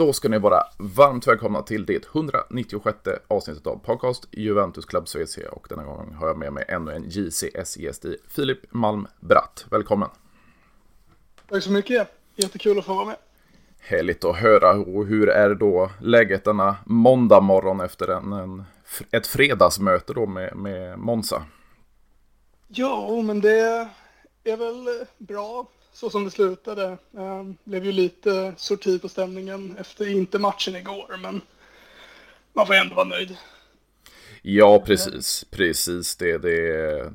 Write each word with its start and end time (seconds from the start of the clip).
Då 0.00 0.12
ska 0.12 0.28
ni 0.28 0.38
vara 0.38 0.62
varmt 0.78 1.26
välkomna 1.26 1.62
till 1.62 1.86
det 1.86 2.06
196 2.06 2.98
avsnittet 3.28 3.66
av 3.66 3.76
podcast 3.76 4.28
Juventus 4.30 4.84
Club 4.84 5.08
Schweiz 5.08 5.38
och 5.52 5.66
denna 5.68 5.84
gång 5.84 6.14
har 6.14 6.26
jag 6.26 6.38
med 6.38 6.52
mig 6.52 6.64
ännu 6.68 6.92
en 6.92 7.04
JCS-gäst 7.08 8.04
i 8.04 8.16
Filip 8.28 8.58
Malm 8.70 9.06
Bratt. 9.20 9.66
Välkommen! 9.70 10.08
Tack 11.48 11.62
så 11.62 11.72
mycket! 11.72 12.08
Jättekul 12.36 12.78
att 12.78 12.84
få 12.84 12.94
vara 12.94 13.06
med. 13.06 13.16
Härligt 13.78 14.24
att 14.24 14.36
höra. 14.36 14.70
Och 14.70 15.06
hur 15.06 15.28
är 15.28 15.54
då 15.54 15.90
läget 16.00 16.44
denna 16.44 16.76
måndag 16.86 17.40
morgon 17.40 17.80
efter 17.80 18.08
en, 18.08 18.32
en 18.32 18.64
ett 19.10 19.26
fredagsmöte 19.26 20.12
då 20.12 20.26
med, 20.26 20.56
med 20.56 20.98
Monza? 20.98 21.42
Ja, 22.68 23.22
men 23.22 23.40
det 23.40 23.88
är 24.44 24.56
väl 24.56 25.06
bra 25.18 25.66
så 26.00 26.10
som 26.10 26.24
det 26.24 26.30
slutade. 26.30 26.98
Um, 27.12 27.56
blev 27.64 27.84
ju 27.84 27.92
lite 27.92 28.54
sorti 28.56 28.98
på 28.98 29.08
stämningen 29.08 29.76
efter 29.78 30.08
inte 30.08 30.38
matchen 30.38 30.76
igår, 30.76 31.18
men 31.22 31.40
man 32.52 32.66
får 32.66 32.74
ändå 32.74 32.94
vara 32.94 33.08
nöjd. 33.08 33.36
Ja, 34.42 34.82
precis. 34.86 35.44
Precis. 35.50 36.16
Det, 36.16 36.38
det, 36.38 36.50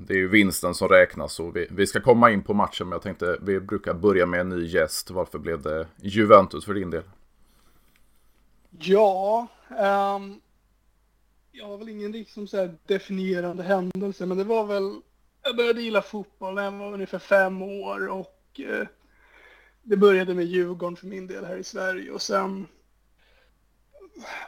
det 0.07 0.13
är 0.13 0.17
ju 0.17 0.27
vinsten 0.27 0.75
som 0.75 0.89
räknas. 0.89 1.39
Och 1.39 1.55
vi, 1.55 1.67
vi 1.71 1.87
ska 1.87 2.01
komma 2.01 2.31
in 2.31 2.43
på 2.43 2.53
matchen, 2.53 2.87
men 2.87 2.91
jag 2.91 3.01
tänkte 3.01 3.37
vi 3.41 3.59
brukar 3.59 3.93
börja 3.93 4.25
med 4.25 4.39
en 4.39 4.49
ny 4.49 4.65
gäst. 4.65 5.11
Varför 5.11 5.39
blev 5.39 5.61
det 5.61 5.87
Juventus 6.01 6.65
för 6.65 6.73
din 6.73 6.89
del? 6.89 7.03
Ja, 8.79 9.47
um, 9.69 10.41
jag 11.51 11.67
har 11.67 11.77
väl 11.77 11.89
ingen 11.89 12.11
liksom 12.11 12.47
så 12.47 12.69
definierande 12.85 13.63
händelse, 13.63 14.25
men 14.25 14.37
det 14.37 14.43
var 14.43 14.65
väl... 14.65 15.01
Jag 15.43 15.55
började 15.55 15.81
gilla 15.81 16.01
fotboll 16.01 16.53
när 16.53 16.63
jag 16.63 16.71
var 16.71 16.93
ungefär 16.93 17.19
fem 17.19 17.61
år 17.61 18.07
och 18.07 18.34
eh, 18.59 18.87
det 19.83 19.97
började 19.97 20.33
med 20.33 20.45
Djurgården 20.45 20.95
för 20.95 21.07
min 21.07 21.27
del 21.27 21.45
här 21.45 21.57
i 21.57 21.63
Sverige 21.63 22.11
och 22.11 22.21
sen 22.21 22.67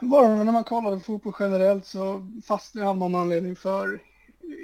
bara 0.00 0.44
när 0.44 0.52
man 0.52 0.64
kollar 0.64 0.94
på 0.94 1.00
fotboll 1.00 1.34
generellt 1.40 1.86
så 1.86 2.26
fastnar 2.44 2.82
jag 2.82 2.88
av 2.88 2.96
någon 2.96 3.14
anledning 3.14 3.56
för 3.56 4.02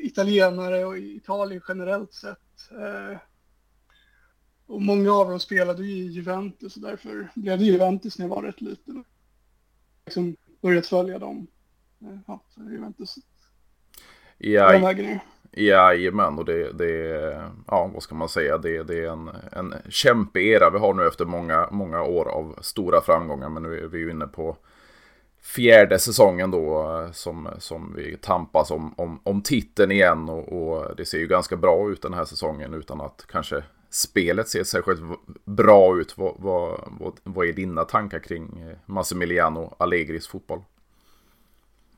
italienare 0.03 0.85
och 0.85 0.99
Italien 0.99 1.63
generellt 1.69 2.13
sett. 2.13 2.71
Eh, 2.71 3.19
och 4.67 4.83
många 4.83 5.13
av 5.13 5.31
dem 5.31 5.41
spelade 5.41 5.87
ju 5.87 5.93
i 5.93 6.07
Juventus 6.07 6.77
och 6.77 6.83
därför 6.83 7.29
blev 7.35 7.59
det 7.59 7.65
Juventus 7.65 8.19
när 8.19 8.27
jag 8.27 8.35
var 8.35 8.43
rätt 8.43 8.61
liten. 8.61 9.05
Liksom 10.05 10.37
börjat 10.61 10.87
följa 10.87 11.19
dem. 11.19 11.47
Eh, 12.01 12.19
ja, 12.27 12.43
Juventus. 12.57 13.15
Ja, 14.39 14.95
Jajamän, 15.57 16.39
och 16.39 16.45
det, 16.45 16.73
det 16.73 16.91
ja 17.67 17.91
vad 17.95 18.03
ska 18.03 18.15
man 18.15 18.29
säga, 18.29 18.59
det, 18.59 18.83
det 18.83 19.05
är 19.05 19.11
en, 19.11 19.31
en 19.53 19.75
kämpeera 19.89 20.71
vi 20.71 20.79
har 20.79 20.95
nu 20.95 21.07
efter 21.07 21.25
många, 21.25 21.69
många 21.71 22.03
år 22.03 22.29
av 22.29 22.57
stora 22.61 23.01
framgångar. 23.01 23.49
Men 23.49 23.63
nu 23.63 23.79
är 23.79 23.87
vi 23.87 23.99
ju 23.99 24.11
inne 24.11 24.27
på 24.27 24.57
fjärde 25.43 25.99
säsongen 25.99 26.51
då 26.51 27.09
som, 27.13 27.49
som 27.59 27.95
vi 27.97 28.17
tampas 28.17 28.71
om, 28.71 28.95
om, 28.97 29.21
om 29.23 29.43
titeln 29.43 29.93
igen. 29.93 30.29
Och, 30.29 30.53
och, 30.53 30.97
det 30.97 31.05
ser 31.05 31.19
ju 31.19 31.27
ganska 31.27 31.57
bra 31.57 31.91
ut 31.91 32.03
den 32.03 32.15
här 32.15 32.25
säsongen 32.25 32.75
utan 32.75 33.01
att 33.01 33.27
kanske 33.29 33.63
spelet 33.91 34.49
ser 34.49 34.65
särskilt 34.65 35.01
bra 35.45 36.01
ut. 36.01 36.19
Vad, 36.19 36.35
vad, 36.39 36.81
vad, 36.87 37.13
vad 37.23 37.47
är 37.47 37.53
dina 37.53 37.85
tankar 37.85 38.19
kring 38.19 38.61
eh, 38.69 38.77
Massimiliano 38.87 39.75
Allegris 39.79 40.29
fotboll? 40.29 40.61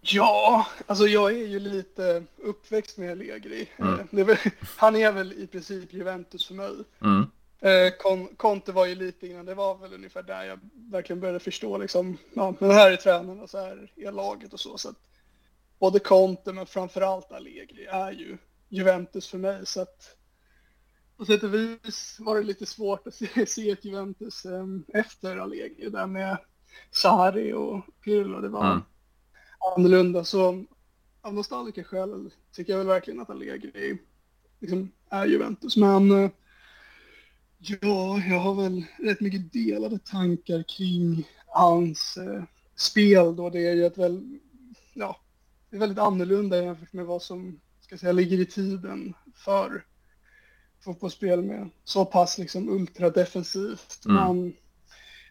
Ja, 0.09 0.67
alltså 0.87 1.07
jag 1.07 1.33
är 1.33 1.47
ju 1.47 1.59
lite 1.59 2.25
uppväxt 2.37 2.99
med 2.99 3.11
Allegri. 3.11 3.69
Mm. 3.77 3.95
Eh, 3.95 4.21
är 4.21 4.25
väl, 4.25 4.37
han 4.77 4.97
är 4.97 5.13
väl 5.13 5.33
i 5.33 5.47
princip 5.47 5.93
Juventus 5.93 6.47
för 6.47 6.55
mig. 6.55 6.75
Mm. 7.01 7.27
Eh, 7.61 7.93
Conte 8.37 8.73
var 8.73 8.87
ju 8.87 8.95
lite 8.95 9.27
innan, 9.27 9.47
det 9.47 9.55
var 9.55 9.77
väl 9.79 9.95
ungefär 9.95 10.23
där 10.23 10.45
jag 10.45 10.59
verkligen 10.75 11.21
började 11.21 11.41
förstå 11.41 11.79
liksom, 11.79 12.19
ja 12.35 12.55
men 12.59 12.71
här 12.71 12.91
är 12.91 12.97
tränaren 12.97 13.41
och 13.41 13.51
så 13.51 13.59
här 13.59 13.93
är 13.97 14.13
laget 14.13 14.53
och 14.53 14.61
så. 14.61 14.79
så 14.79 14.89
att 14.89 14.97
både 15.79 15.99
Conte 15.99 16.53
men 16.53 16.67
framförallt 16.67 17.33
Allegri 17.33 17.87
är 17.87 18.13
ju 18.13 18.39
Juventus 18.69 19.29
för 19.29 19.39
mig 19.39 19.67
så 19.67 19.81
att 19.81 20.17
på 21.17 21.25
sätt 21.25 21.43
och 21.43 21.55
vis 21.55 22.17
var 22.21 22.37
det 22.37 22.43
lite 22.43 22.67
svårt 22.67 23.07
att 23.07 23.15
se, 23.15 23.47
se 23.47 23.71
ett 23.71 23.85
Juventus 23.85 24.45
um, 24.45 24.85
efter 24.89 25.37
Allegri 25.37 25.91
där 25.91 26.07
med 26.07 26.37
Sarri 26.91 27.53
och 27.53 27.81
Pirlo. 28.05 28.41
Det 28.41 28.49
var 28.49 28.67
mm 28.67 28.83
annorlunda. 29.77 30.25
Så 30.25 30.65
av 31.21 31.35
nostalgiska 31.35 31.85
skäl 31.85 32.31
tycker 32.53 32.73
jag 32.73 32.79
väl 32.79 32.87
verkligen 32.87 33.21
att 33.21 33.31
Allegri 33.31 33.99
liksom 34.61 34.93
är 35.11 35.27
Juventus. 35.27 35.77
Men 35.77 36.11
eh, 36.11 36.31
ja, 37.59 38.19
jag 38.19 38.41
har 38.41 38.55
väl 38.55 38.85
rätt 38.99 39.21
mycket 39.21 39.53
delade 39.53 39.99
tankar 39.99 40.63
kring 40.63 41.29
hans 41.47 42.17
eh, 42.17 42.43
spel 42.77 43.37
då. 43.37 43.51
Det 43.51 43.67
är 43.67 43.75
ju 43.75 43.87
ett 43.87 43.99
väl, 43.99 44.39
ja, 44.95 45.21
det 45.71 45.77
är 45.77 45.81
väldigt 45.81 45.99
annorlunda 45.99 46.63
jämfört 46.63 46.93
med 46.93 47.07
vad 47.07 47.23
som, 47.23 47.61
ska 47.81 47.99
säga, 47.99 48.13
ligger 48.13 48.41
i 48.41 48.47
tiden 48.47 49.15
för 49.35 49.85
fotbollsspel 50.85 51.43
med 51.43 51.71
så 51.85 52.05
pass 52.05 52.39
liksom 52.39 52.69
ultradefensivt. 52.69 54.05
Mm. 54.05 54.17
Men 54.17 54.57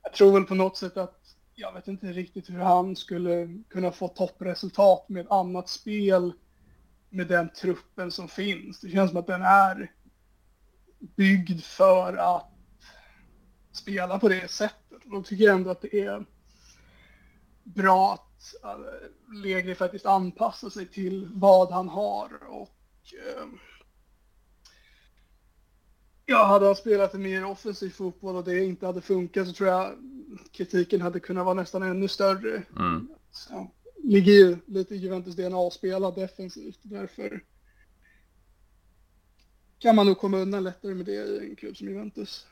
jag 0.04 0.14
tror 0.14 0.34
väl 0.34 0.44
på 0.44 0.56
något 0.56 0.78
sätt 0.78 0.98
att 0.98 1.25
jag 1.56 1.74
vet 1.74 1.88
inte 1.88 2.08
riktigt 2.08 2.50
hur 2.50 2.60
han 2.60 2.96
skulle 2.96 3.64
kunna 3.70 3.92
få 3.92 4.08
toppresultat 4.08 5.10
med 5.10 5.26
ett 5.26 5.32
annat 5.32 5.70
spel 5.70 6.34
med 7.10 7.28
den 7.28 7.50
truppen 7.50 8.12
som 8.12 8.28
finns. 8.28 8.80
Det 8.80 8.90
känns 8.90 9.12
som 9.12 9.20
att 9.20 9.28
den 9.28 9.42
är 9.42 9.92
byggd 11.00 11.62
för 11.64 12.18
att 12.18 12.52
spela 13.72 14.20
på 14.20 14.30
det 14.30 14.52
sättet. 14.52 15.06
Och 15.06 15.12
då 15.12 15.24
tycker 15.24 15.44
jag 15.44 15.56
ändå 15.56 15.70
att 15.70 15.82
det 15.82 16.00
är 16.00 16.26
bra 17.64 18.14
att 18.14 18.64
eh, 18.64 19.36
Legri 19.44 19.76
faktiskt 19.76 20.06
anpassar 20.06 20.70
sig 20.70 20.88
till 20.88 21.30
vad 21.34 21.72
han 21.72 21.90
har 21.90 22.44
och 22.50 22.78
eh, 23.28 23.48
Ja, 26.28 26.46
hade 26.46 26.66
han 26.66 26.76
spelat 26.76 27.14
en 27.14 27.22
mer 27.22 27.46
offensiv 27.46 27.90
fotboll 27.90 28.36
och 28.36 28.44
det 28.44 28.66
inte 28.66 28.86
hade 28.86 29.02
funkat 29.02 29.48
så 29.48 29.54
tror 29.54 29.70
jag 29.70 29.92
kritiken 30.52 31.02
hade 31.02 31.20
kunnat 31.20 31.46
vara 31.46 31.56
nästan 31.56 31.84
ännu 31.84 32.08
större. 32.08 32.64
Mm. 32.78 33.08
Så, 33.32 33.72
ligger 34.04 34.34
ju 34.34 34.58
lite 34.66 34.96
i 34.96 34.98
Juventus 34.98 35.36
DNA 35.36 35.68
att 35.68 35.74
spela 35.74 36.12
defensivt. 36.12 36.80
Därför 36.82 37.44
kan 39.80 39.96
man 39.96 40.06
nog 40.06 40.18
komma 40.18 40.38
undan 40.38 40.64
lättare 40.64 40.94
med 40.94 41.06
det 41.06 41.12
i 41.12 41.50
en 41.50 41.56
klubb 41.56 41.78
som 41.78 41.88
Juventus. 41.88 42.46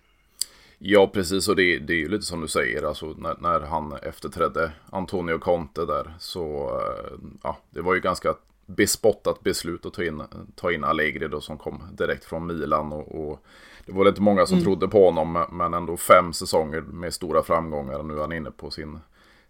Ja, 0.78 1.08
precis. 1.08 1.48
Och 1.48 1.56
det, 1.56 1.80
det 1.80 1.94
är 1.94 1.98
ju 1.98 2.10
lite 2.10 2.24
som 2.24 2.42
du 2.42 2.48
säger, 2.48 2.84
alltså 2.84 3.06
när, 3.06 3.38
när 3.42 3.60
han 3.60 3.94
efterträdde 3.94 4.72
Antonio 4.90 5.38
Conte 5.38 5.86
där 5.86 6.14
så, 6.20 6.70
eh, 6.80 7.18
ja, 7.44 7.58
det 7.70 7.82
var 7.82 7.94
ju 7.94 8.02
ganska 8.02 8.36
bespottat 8.66 9.44
beslut 9.44 9.86
att 9.86 9.94
ta 9.94 10.04
in, 10.04 10.24
ta 10.56 10.72
in 10.72 10.84
Allegri 10.84 11.28
då 11.28 11.42
som 11.42 11.58
kom 11.58 11.84
direkt 11.98 12.26
från 12.26 12.48
Milan. 12.48 12.94
Och, 12.94 13.30
och 13.30 13.46
det 13.86 13.92
var 13.92 14.08
inte 14.08 14.22
många 14.22 14.46
som 14.46 14.58
mm. 14.58 14.64
trodde 14.64 14.88
på 14.88 15.06
honom, 15.06 15.46
men 15.52 15.74
ändå 15.74 15.98
fem 15.98 16.34
säsonger 16.34 16.82
med 16.82 17.14
stora 17.14 17.44
framgångar. 17.44 18.04
Nu 18.04 18.16
är 18.16 18.22
han 18.22 18.32
inne 18.32 18.52
på 18.52 18.72
sin 18.72 19.00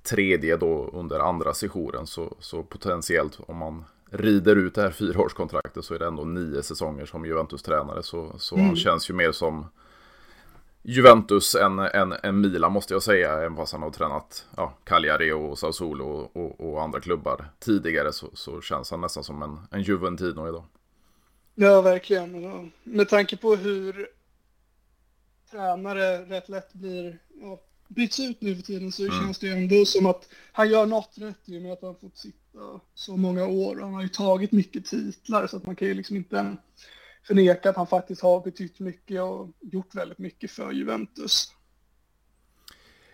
tredje 0.04 0.58
då 0.58 0.90
under 0.94 1.20
andra 1.20 1.54
sessionen. 1.54 2.08
Så, 2.08 2.36
så 2.40 2.64
potentiellt 2.64 3.40
om 3.48 3.58
man 3.58 3.86
rider 4.12 4.56
ut 4.56 4.76
det 4.76 4.82
här 4.82 4.92
fyraårskontraktet 4.92 5.86
så 5.86 5.94
är 5.94 6.00
det 6.00 6.08
ändå 6.08 6.24
nio 6.24 6.64
säsonger 6.64 7.06
som 7.06 7.26
Juventus-tränare. 7.26 8.04
Så, 8.04 8.32
så 8.38 8.56
mm. 8.56 8.68
han 8.68 8.76
känns 8.76 9.10
ju 9.10 9.14
mer 9.14 9.32
som 9.32 9.66
Juventus 10.82 11.56
än, 11.56 11.80
än, 11.80 12.14
än 12.24 12.42
Milan 12.42 12.72
måste 12.72 12.94
jag 12.94 13.04
säga. 13.04 13.34
Även 13.34 13.56
fast 13.56 13.74
han 13.74 13.82
har 13.82 13.90
tränat 13.90 14.48
ja, 14.58 14.74
Cagliari 14.84 15.32
och 15.32 15.60
Sassuolo 15.60 16.06
och, 16.06 16.38
och, 16.38 16.74
och, 16.74 16.84
andra 16.84 17.00
klubbar 17.00 17.46
tidigare 17.60 18.14
så, 18.14 18.28
så 18.34 18.62
känns 18.62 18.92
han 18.92 19.02
nästan 19.02 19.24
som 19.24 19.44
en, 19.44 19.60
en 19.72 19.82
Juventino 19.82 20.50
idag. 20.50 20.64
Ja, 21.56 21.82
verkligen. 21.82 22.72
Med 22.84 23.10
tanke 23.10 23.38
på 23.38 23.56
hur 23.56 24.08
tränare 25.54 26.26
rätt 26.26 26.50
lätt 26.50 26.74
blir 26.74 27.20
ja, 27.42 27.62
byts 27.88 28.20
ut 28.20 28.42
nu 28.42 28.56
för 28.56 28.64
tiden 28.64 28.92
så 28.92 29.04
mm. 29.04 29.20
känns 29.20 29.40
det 29.40 29.48
ju 29.48 29.54
ändå 29.54 29.86
som 29.86 30.06
att 30.06 30.30
han 30.52 30.70
gör 30.70 30.86
något 30.86 31.18
rätt 31.18 31.50
i 31.50 31.58
och 31.58 31.62
med 31.62 31.74
att 31.74 31.82
han 31.82 31.96
fått 31.96 32.18
sitta 32.18 32.80
så 32.94 33.18
många 33.18 33.48
år. 33.48 33.80
Han 33.82 33.94
har 33.94 34.02
ju 34.02 34.10
tagit 34.10 34.52
mycket 34.52 34.86
titlar 34.86 35.48
så 35.48 35.58
att 35.58 35.66
man 35.66 35.76
kan 35.76 35.88
ju 35.88 35.94
liksom 35.94 36.16
inte 36.16 36.58
förneka 37.24 37.70
att 37.70 37.76
han 37.76 37.88
faktiskt 37.88 38.22
har 38.22 38.42
betytt 38.42 38.80
mycket 38.80 39.22
och 39.22 39.50
gjort 39.62 39.96
väldigt 39.96 40.18
mycket 40.18 40.52
för 40.52 40.72
Juventus. 40.72 41.54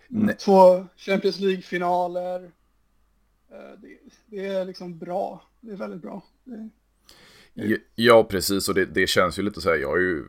Nej. 0.08 0.36
Två 0.36 0.86
Champions 0.96 1.38
League-finaler. 1.38 2.44
Eh, 3.50 3.78
det, 3.78 3.98
det, 4.26 4.46
är 4.46 4.64
liksom 4.64 4.98
bra. 4.98 5.42
Det 5.60 5.72
är 5.72 5.76
väldigt 5.76 6.02
bra. 6.02 6.22
Det, 6.44 6.68
Ja, 7.94 8.24
precis. 8.24 8.68
Och 8.68 8.74
det, 8.74 8.84
det, 8.84 9.06
känns 9.06 9.38
ju 9.38 9.42
lite 9.42 9.60
så 9.60 9.70
här. 9.70 9.76
Jag 9.76 9.96
är 9.96 10.00
ju 10.00 10.24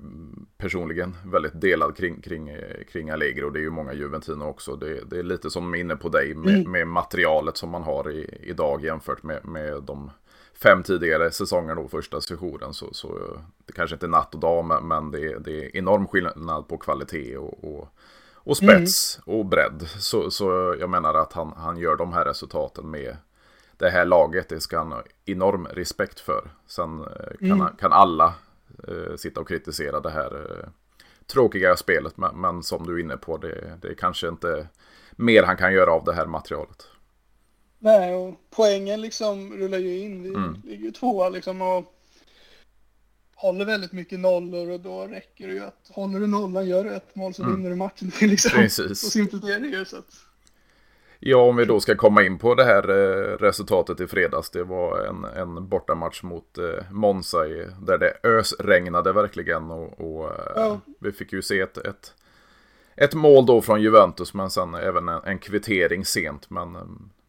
personligen 0.57 1.15
väldigt 1.25 1.61
delad 1.61 1.97
kring, 1.97 2.21
kring, 2.21 2.51
kring 2.91 3.09
Allegro. 3.09 3.45
Och 3.45 3.53
det 3.53 3.59
är 3.59 3.63
ju 3.63 3.69
många 3.69 3.93
Juventino 3.93 4.43
också. 4.43 4.75
Det, 4.75 5.03
det 5.09 5.19
är 5.19 5.23
lite 5.23 5.49
som 5.49 5.75
inne 5.75 5.95
på 5.95 6.09
dig 6.09 6.35
med, 6.35 6.55
mm. 6.55 6.71
med 6.71 6.87
materialet 6.87 7.57
som 7.57 7.69
man 7.69 7.83
har 7.83 8.11
i, 8.11 8.39
idag 8.43 8.85
jämfört 8.85 9.23
med, 9.23 9.45
med 9.45 9.83
de 9.83 10.11
fem 10.53 10.83
tidigare 10.83 11.31
säsonger 11.31 11.75
då, 11.75 11.87
första 11.87 12.21
sessionen. 12.21 12.73
Så, 12.73 12.93
så 12.93 13.37
det 13.65 13.73
kanske 13.73 13.95
inte 13.95 14.05
är 14.05 14.09
natt 14.09 14.33
och 14.33 14.39
dag, 14.39 14.83
men 14.83 15.11
det, 15.11 15.39
det 15.39 15.65
är 15.65 15.77
enorm 15.77 16.07
skillnad 16.07 16.67
på 16.67 16.77
kvalitet 16.77 17.37
och, 17.37 17.63
och, 17.63 17.87
och 18.33 18.57
spets 18.57 19.19
mm. 19.27 19.39
och 19.39 19.45
bredd. 19.45 19.87
Så, 19.99 20.31
så 20.31 20.75
jag 20.79 20.89
menar 20.89 21.13
att 21.13 21.33
han, 21.33 21.53
han 21.57 21.77
gör 21.77 21.95
de 21.95 22.13
här 22.13 22.25
resultaten 22.25 22.91
med 22.91 23.17
det 23.81 23.89
här 23.89 24.05
laget. 24.05 24.49
Det 24.49 24.61
ska 24.61 24.77
han 24.77 24.91
ha 24.91 25.03
enorm 25.25 25.67
respekt 25.67 26.19
för. 26.19 26.51
Sen 26.67 26.99
eh, 26.99 27.37
kan, 27.39 27.61
mm. 27.61 27.75
kan 27.79 27.93
alla 27.93 28.33
eh, 28.87 29.15
sitta 29.15 29.41
och 29.41 29.47
kritisera 29.47 29.99
det 29.99 30.09
här 30.09 30.35
eh, 30.35 30.69
tråkiga 31.27 31.75
spelet. 31.75 32.17
Men, 32.17 32.41
men, 32.41 32.63
som 32.63 32.87
du 32.87 32.95
är 32.95 32.99
inne 32.99 33.17
på, 33.17 33.37
det, 33.37 33.77
det 33.81 33.87
är 33.87 33.93
kanske 33.93 34.27
inte 34.27 34.67
mer 35.11 35.43
han 35.43 35.57
kan 35.57 35.73
göra 35.73 35.91
av 35.91 36.03
det 36.03 36.13
här 36.13 36.25
materialet. 36.25 36.87
Nej, 37.79 38.15
och 38.15 38.35
poängen 38.49 39.01
liksom 39.01 39.53
rullar 39.53 39.77
ju 39.77 39.99
in. 39.99 40.23
Vi 40.23 40.29
mm. 40.29 40.61
ligger 40.63 40.85
ju 40.85 40.91
tvåa 40.91 41.29
liksom 41.29 41.61
och 41.61 41.97
håller 43.35 43.65
väldigt 43.65 43.91
mycket 43.91 44.19
nollor 44.19 44.69
och 44.69 44.79
då 44.79 45.07
räcker 45.07 45.47
det 45.47 45.53
ju 45.53 45.63
att 45.63 45.89
håller 45.89 46.19
du 46.19 46.27
nollan, 46.27 46.67
gör 46.67 46.83
du 46.83 46.95
ett 46.95 47.15
mål 47.15 47.33
så 47.33 47.43
mm. 47.43 47.55
vinner 47.55 47.69
du 47.69 47.75
matchen. 47.75 48.11
Liksom, 48.21 48.51
Precis. 48.51 49.01
Så 49.01 49.09
simpelt 49.09 49.43
är 49.43 49.59
det 49.59 49.67
ju. 49.67 49.85
Så 49.85 49.97
att... 49.97 50.30
Ja, 51.23 51.37
om 51.37 51.55
vi 51.55 51.65
då 51.65 51.79
ska 51.79 51.95
komma 51.95 52.23
in 52.23 52.37
på 52.37 52.55
det 52.55 52.63
här 52.63 52.89
eh, 52.89 53.37
resultatet 53.37 53.99
i 53.99 54.07
fredags. 54.07 54.49
Det 54.49 54.63
var 54.63 54.99
en, 54.99 55.23
en 55.23 55.67
bortamatch 55.67 56.23
mot 56.23 56.57
eh, 56.57 56.91
Monza 56.91 57.47
i, 57.47 57.67
där 57.81 57.97
det 57.97 58.17
ösregnade 58.23 59.11
verkligen. 59.13 59.71
Och, 59.71 60.01
och 60.01 60.29
eh, 60.29 60.51
ja. 60.55 60.79
vi 60.99 61.11
fick 61.11 61.33
ju 61.33 61.41
se 61.41 61.59
ett, 61.59 61.77
ett, 61.77 62.13
ett, 62.95 63.13
mål 63.13 63.45
då 63.45 63.61
från 63.61 63.81
Juventus, 63.81 64.33
men 64.33 64.49
sen 64.49 64.75
även 64.75 65.09
en, 65.09 65.23
en 65.23 65.39
kvittering 65.39 66.05
sent. 66.05 66.49
Men 66.49 66.77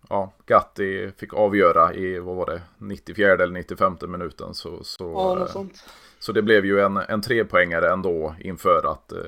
ja, 0.08 0.32
Gatti 0.46 1.10
fick 1.16 1.34
avgöra 1.34 1.94
i, 1.94 2.18
vad 2.18 2.36
var 2.36 2.46
det, 2.46 2.60
94 2.78 3.32
eller 3.32 3.46
95 3.46 3.96
minuten. 4.08 4.54
Så, 4.54 4.84
så, 4.84 5.36
ja, 5.38 5.46
sånt 5.46 5.84
så 6.22 6.32
det 6.32 6.42
blev 6.42 6.64
ju 6.64 6.80
en, 6.80 6.96
en 6.96 7.22
trepoängare 7.22 7.92
ändå 7.92 8.34
inför 8.40 8.92
att 8.92 9.12
eh, 9.12 9.18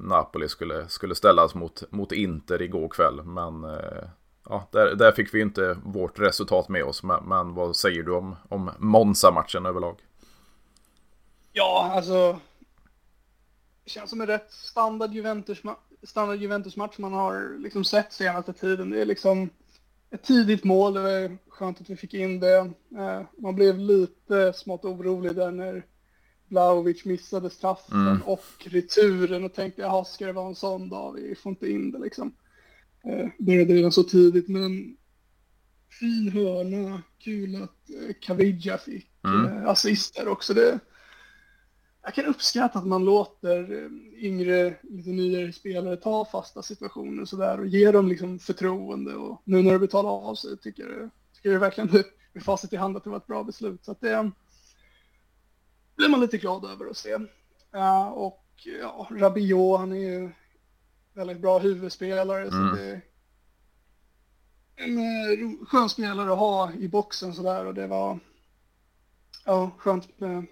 Napoli 0.00 0.48
skulle, 0.48 0.88
skulle 0.88 1.14
ställas 1.14 1.54
mot, 1.54 1.82
mot 1.90 2.12
Inter 2.12 2.62
igår 2.62 2.88
kväll. 2.88 3.22
Men 3.22 3.64
eh, 3.64 4.04
ja, 4.48 4.68
där, 4.70 4.94
där 4.94 5.12
fick 5.12 5.34
vi 5.34 5.40
inte 5.40 5.76
vårt 5.84 6.18
resultat 6.18 6.68
med 6.68 6.84
oss. 6.84 7.02
Men, 7.02 7.24
men 7.24 7.54
vad 7.54 7.76
säger 7.76 8.02
du 8.02 8.12
om, 8.12 8.36
om 8.48 8.70
Monza-matchen 8.78 9.66
överlag? 9.66 9.96
Ja, 11.52 11.90
alltså. 11.94 12.32
Det 13.84 13.90
känns 13.90 14.10
som 14.10 14.20
en 14.20 14.26
rätt 14.26 14.52
standard 14.52 15.12
Juventus-match 15.12 15.78
standard 16.02 16.38
Juventus 16.38 16.76
man 16.76 17.12
har 17.12 17.58
liksom 17.58 17.84
sett 17.84 18.12
senaste 18.12 18.52
tiden. 18.52 18.90
Det 18.90 19.00
är 19.00 19.06
liksom 19.06 19.50
ett 20.10 20.22
tidigt 20.22 20.64
mål. 20.64 20.94
Det 20.94 21.00
var 21.00 21.36
skönt 21.48 21.80
att 21.80 21.90
vi 21.90 21.96
fick 21.96 22.14
in 22.14 22.40
det. 22.40 22.56
Eh, 22.98 23.22
man 23.38 23.54
blev 23.54 23.78
lite 23.78 24.52
smått 24.52 24.84
orolig 24.84 25.36
där 25.36 25.50
när 25.50 25.84
Blaovic 26.50 27.04
missade 27.04 27.50
straffen 27.50 28.06
mm. 28.06 28.22
och 28.22 28.46
returen 28.58 29.44
och 29.44 29.54
tänkte 29.54 29.82
jaha, 29.82 30.04
ska 30.04 30.26
det 30.26 30.32
vara 30.32 30.48
en 30.48 30.54
sån 30.54 30.88
dag? 30.88 31.12
Vi 31.12 31.34
får 31.34 31.50
inte 31.50 31.70
in 31.70 31.90
det 31.90 31.98
liksom. 31.98 32.34
Eh, 33.04 33.28
började 33.38 33.74
redan 33.74 33.92
så 33.92 34.02
tidigt, 34.02 34.48
men 34.48 34.96
fin 36.00 36.30
hörna. 36.32 37.02
Kul 37.18 37.62
att 37.62 37.90
eh, 37.90 38.14
Caviglia 38.20 38.78
fick 38.78 39.10
mm. 39.24 39.66
assister 39.66 40.28
också. 40.28 40.54
Det, 40.54 40.78
jag 42.02 42.14
kan 42.14 42.26
uppskatta 42.26 42.78
att 42.78 42.86
man 42.86 43.04
låter 43.04 43.72
eh, 43.72 44.24
yngre, 44.24 44.74
lite 44.82 45.10
nyare 45.10 45.52
spelare 45.52 45.96
ta 45.96 46.24
fasta 46.24 46.62
situationer 46.62 47.24
sådär 47.24 47.60
och 47.60 47.66
ge 47.66 47.90
dem 47.90 48.08
liksom 48.08 48.38
förtroende 48.38 49.14
och 49.14 49.42
nu 49.44 49.62
när 49.62 49.72
det 49.72 49.78
betalar 49.78 50.10
av 50.10 50.34
sig 50.34 50.58
tycker 50.58 50.82
jag, 50.82 51.10
tycker 51.34 51.52
jag 51.52 51.60
verkligen 51.60 52.04
med 52.32 52.42
facit 52.42 52.72
i 52.72 52.76
hand 52.76 52.96
att 52.96 53.04
det 53.04 53.10
var 53.10 53.16
ett 53.16 53.26
bra 53.26 53.44
beslut. 53.44 53.84
Så 53.84 53.92
att 53.92 54.00
det 54.00 54.32
blir 56.00 56.08
man 56.08 56.20
lite 56.20 56.38
glad 56.38 56.64
över 56.64 56.90
att 56.90 56.96
se. 56.96 57.14
Uh, 57.74 58.08
och 58.08 58.46
ja, 58.80 59.08
Rabiot, 59.10 59.78
han 59.78 59.92
är 59.92 59.96
ju 59.96 60.30
väldigt 61.14 61.40
bra 61.40 61.58
huvudspelare 61.58 62.42
mm. 62.42 62.50
så 62.50 62.76
det 62.76 62.90
är 62.90 63.02
en 64.76 64.98
uh, 64.98 65.64
skön 65.64 65.88
spelare 65.88 66.32
att 66.32 66.38
ha 66.38 66.72
i 66.72 66.88
boxen 66.88 67.34
sådär 67.34 67.66
och 67.66 67.74
det 67.74 67.86
var 67.86 68.18
ja, 69.44 69.70
skönt 69.78 70.20
med 70.20 70.46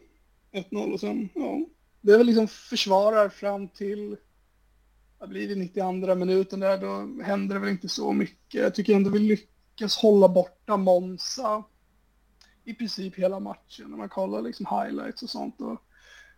1-0 0.52 0.92
och 0.92 1.00
sen, 1.00 1.28
ja. 1.34 1.60
Det 2.00 2.12
är 2.12 2.18
väl 2.18 2.26
liksom 2.26 2.48
försvarar 2.48 3.28
fram 3.28 3.68
till, 3.68 4.16
vad 5.18 5.28
blir 5.28 5.48
det, 5.48 5.54
92 5.54 6.14
minuten 6.14 6.60
där, 6.60 6.78
då 6.78 7.22
händer 7.24 7.54
det 7.54 7.60
väl 7.60 7.70
inte 7.70 7.88
så 7.88 8.12
mycket. 8.12 8.60
Jag 8.60 8.74
tycker 8.74 8.94
ändå 8.94 9.10
vi 9.10 9.18
lyckas 9.18 9.96
hålla 9.96 10.28
borta 10.28 10.76
Monza 10.76 11.64
i 12.68 12.74
princip 12.74 13.14
hela 13.14 13.40
matchen. 13.40 13.90
När 13.90 13.96
man 13.96 14.08
kollar 14.08 14.42
liksom 14.42 14.66
highlights 14.66 15.22
och 15.22 15.30
sånt 15.30 15.60
och 15.60 15.82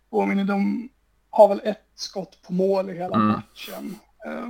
påminner, 0.09 0.43
de 0.43 0.89
har 1.29 1.47
väl 1.47 1.61
ett 1.63 1.91
skott 1.95 2.41
på 2.41 2.53
mål 2.53 2.89
i 2.89 2.93
hela 2.93 3.15
mm. 3.15 3.27
matchen. 3.27 3.95
Uh, 4.27 4.49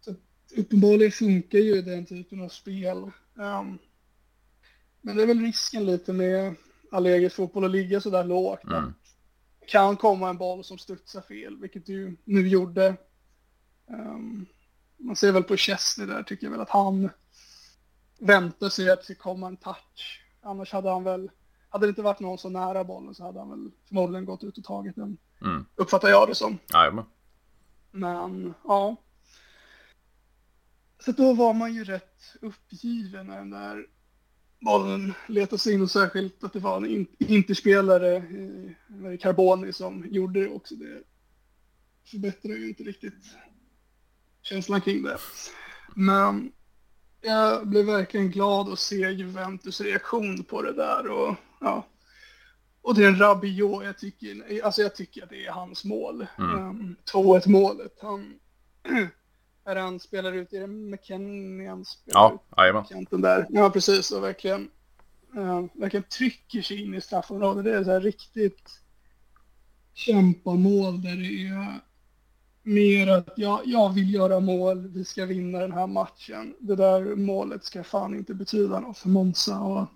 så 0.00 0.14
uppenbarligen 0.56 1.12
funkar 1.12 1.58
ju 1.58 1.82
den 1.82 2.06
typen 2.06 2.40
av 2.40 2.48
spel. 2.48 2.96
Um, 3.34 3.78
men 5.00 5.16
det 5.16 5.22
är 5.22 5.26
väl 5.26 5.40
risken 5.40 5.86
lite 5.86 6.12
med 6.12 6.54
Allegris 6.92 7.34
fotboll 7.34 7.64
att 7.64 7.70
ligga 7.70 8.00
sådär 8.00 8.24
lågt. 8.24 8.64
Mm. 8.64 8.94
Kan 9.66 9.96
komma 9.96 10.28
en 10.28 10.38
boll 10.38 10.64
som 10.64 10.78
studsar 10.78 11.20
fel, 11.20 11.60
vilket 11.60 11.86
du 11.86 12.16
nu 12.24 12.48
gjorde. 12.48 12.96
Um, 13.86 14.46
man 14.96 15.16
ser 15.16 15.32
väl 15.32 15.42
på 15.42 15.56
Chesney 15.56 16.06
där, 16.06 16.22
tycker 16.22 16.46
jag 16.46 16.50
väl 16.50 16.60
att 16.60 16.70
han 16.70 17.10
väntar 18.20 18.68
sig 18.68 18.90
att 18.90 18.98
det 18.98 19.04
ska 19.04 19.14
komma 19.14 19.46
en 19.46 19.56
touch. 19.56 20.24
Annars 20.42 20.72
hade 20.72 20.90
han 20.90 21.04
väl, 21.04 21.30
hade 21.68 21.86
det 21.86 21.88
inte 21.88 22.02
varit 22.02 22.20
någon 22.20 22.38
så 22.38 22.48
nära 22.48 22.84
bollen 22.84 23.14
så 23.14 23.24
hade 23.24 23.38
han 23.38 23.50
väl 23.50 23.70
förmodligen 23.88 24.24
gått 24.24 24.44
ut 24.44 24.58
och 24.58 24.64
tagit 24.64 24.96
den. 24.96 25.18
Mm. 25.42 25.64
Uppfattar 25.74 26.08
jag 26.08 26.28
det 26.28 26.34
som. 26.34 26.58
Jajamän. 26.72 27.04
Men, 27.90 28.54
ja. 28.64 28.96
Så 31.04 31.12
då 31.12 31.32
var 31.32 31.54
man 31.54 31.74
ju 31.74 31.84
rätt 31.84 32.36
uppgiven 32.40 33.26
när 33.26 33.38
den 33.38 33.50
där 33.50 33.86
bollen 34.60 35.14
letade 35.26 35.58
sig 35.58 35.74
in 35.74 35.82
och 35.82 35.90
särskilt 35.90 36.44
att 36.44 36.52
det 36.52 36.58
var 36.58 36.76
en 36.76 37.06
interspelare, 37.18 38.16
eh, 38.16 39.18
Carboni, 39.20 39.72
som 39.72 40.06
gjorde 40.10 40.40
det 40.40 40.48
också. 40.48 40.74
Det 40.74 41.02
förbättrar 42.10 42.52
ju 42.52 42.68
inte 42.68 42.82
riktigt 42.82 43.24
känslan 44.42 44.80
kring 44.80 45.02
det. 45.02 45.18
Men 45.94 46.52
jag 47.20 47.68
blev 47.68 47.86
verkligen 47.86 48.30
glad 48.30 48.68
att 48.68 48.78
se 48.78 49.10
Juventus 49.10 49.80
reaktion 49.80 50.44
på 50.44 50.62
det 50.62 50.72
där 50.72 51.10
och 51.10 51.34
ja. 51.60 51.86
Och 52.82 52.94
det 52.94 53.04
är 53.04 53.08
en 53.08 53.18
Rabiot, 53.18 53.84
jag 53.84 53.98
tycker, 53.98 54.64
alltså 54.64 54.82
jag 54.82 54.94
tycker 54.94 55.22
att 55.22 55.30
det 55.30 55.46
är 55.46 55.50
hans 55.50 55.84
mål. 55.84 56.26
Mm. 56.38 56.68
Um, 56.68 56.96
2-1 57.12 57.48
målet. 57.48 57.98
Han 58.02 58.34
Är 59.64 59.76
han 59.76 60.00
spelar 60.00 60.32
ut, 60.32 60.52
är 60.52 60.60
det 60.60 60.66
McKennie 60.66 61.68
han 61.68 61.84
spelar 61.84 62.20
ja, 62.20 62.34
ut? 62.34 62.40
Ja, 62.56 62.86
kanten 62.90 63.20
där. 63.20 63.46
Ja, 63.48 63.70
precis. 63.70 64.10
Och 64.10 64.24
verkligen, 64.24 64.70
uh, 65.36 65.64
verkligen 65.74 66.04
trycker 66.04 66.62
sig 66.62 66.82
in 66.82 66.94
i 66.94 67.00
straffområdet. 67.00 67.64
Det 67.64 67.74
är 67.74 67.84
så 67.84 67.90
här 67.90 68.00
riktigt 68.00 68.80
kämpamål 69.94 71.02
där 71.02 71.16
det 71.16 71.48
är 71.48 71.80
mer 72.70 73.06
att 73.06 73.28
jag, 73.36 73.60
jag 73.64 73.94
vill 73.94 74.14
göra 74.14 74.40
mål, 74.40 74.88
vi 74.88 75.04
ska 75.04 75.26
vinna 75.26 75.58
den 75.58 75.72
här 75.72 75.86
matchen. 75.86 76.54
Det 76.58 76.76
där 76.76 77.16
målet 77.16 77.64
ska 77.64 77.84
fan 77.84 78.14
inte 78.14 78.34
betyda 78.34 78.80
något 78.80 78.98
för 78.98 79.08
Monza. 79.08 79.60
Och, 79.60 79.86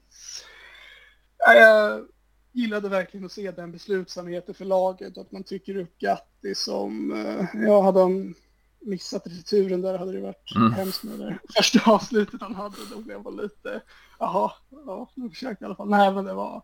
ja, 1.39 1.55
jag 1.55 2.07
gillade 2.53 2.89
verkligen 2.89 3.27
att 3.27 3.33
se 3.33 3.51
den 3.51 3.73
beslutsamheten 3.73 4.55
för 4.55 4.65
laget, 4.65 5.19
att 5.19 5.33
man 5.33 5.45
tycker 5.45 5.77
upp 5.77 5.99
Gatti 5.99 6.55
som, 6.55 7.13
uh, 7.13 7.65
ja, 7.67 7.83
hade 7.83 8.01
han 8.01 8.35
missat 8.81 9.27
returen 9.27 9.83
där 9.83 9.99
hade 9.99 10.13
det 10.13 10.21
varit 10.21 10.57
mm. 10.57 10.73
hemskt 10.73 11.05
med 11.05 11.19
det 11.19 11.39
första 11.57 11.91
avslutet 11.91 12.41
han 12.41 12.55
hade. 12.55 12.77
Då 12.91 13.01
blev 13.01 13.23
man 13.23 13.37
lite, 13.37 13.83
jaha, 14.19 14.53
ja, 14.87 15.11
nu 15.15 15.31
försökte 15.31 15.65
i 15.65 15.67
alla 15.67 15.77
fall. 15.77 15.89
Nej, 15.89 16.15
men 16.15 16.25
det 16.25 16.35
var 16.35 16.63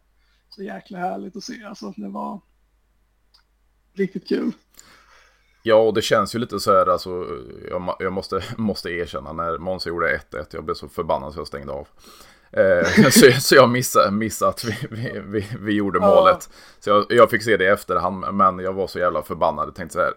så 0.48 0.62
jäkla 0.62 0.98
härligt 0.98 1.36
att 1.36 1.44
se. 1.44 1.64
Alltså, 1.64 1.94
det 1.96 2.08
var 2.08 2.40
riktigt 3.94 4.28
kul. 4.28 4.52
Ja, 5.62 5.74
och 5.74 5.94
det 5.94 6.02
känns 6.02 6.34
ju 6.34 6.38
lite 6.38 6.60
så 6.60 6.72
här, 6.72 6.86
alltså, 6.86 7.26
jag, 7.70 7.96
jag 7.98 8.12
måste, 8.12 8.42
måste 8.56 8.90
erkänna, 8.90 9.32
när 9.32 9.58
Måns 9.58 9.86
gjorde 9.86 10.20
1-1, 10.32 10.46
jag 10.50 10.64
blev 10.64 10.74
så 10.74 10.88
förbannad 10.88 11.32
så 11.32 11.40
jag 11.40 11.46
stängde 11.46 11.72
av. 11.72 11.88
Eh, 12.52 12.86
så, 13.10 13.40
så 13.40 13.54
jag 13.54 13.68
missade, 13.68 14.10
missade 14.10 14.48
att 14.50 14.64
vi, 14.64 14.76
vi, 14.90 15.22
vi, 15.24 15.46
vi 15.60 15.72
gjorde 15.72 16.00
målet. 16.00 16.48
Så 16.80 16.90
jag, 16.90 17.06
jag, 17.08 17.30
fick 17.30 17.42
se 17.42 17.56
det 17.56 17.64
i 17.64 17.68
efterhand, 17.68 18.24
men 18.32 18.58
jag 18.58 18.72
var 18.72 18.86
så 18.86 18.98
jävla 18.98 19.22
förbannad. 19.22 19.68
Jag 19.68 19.74
tänkte 19.74 19.94
så 19.94 20.00
här, 20.00 20.12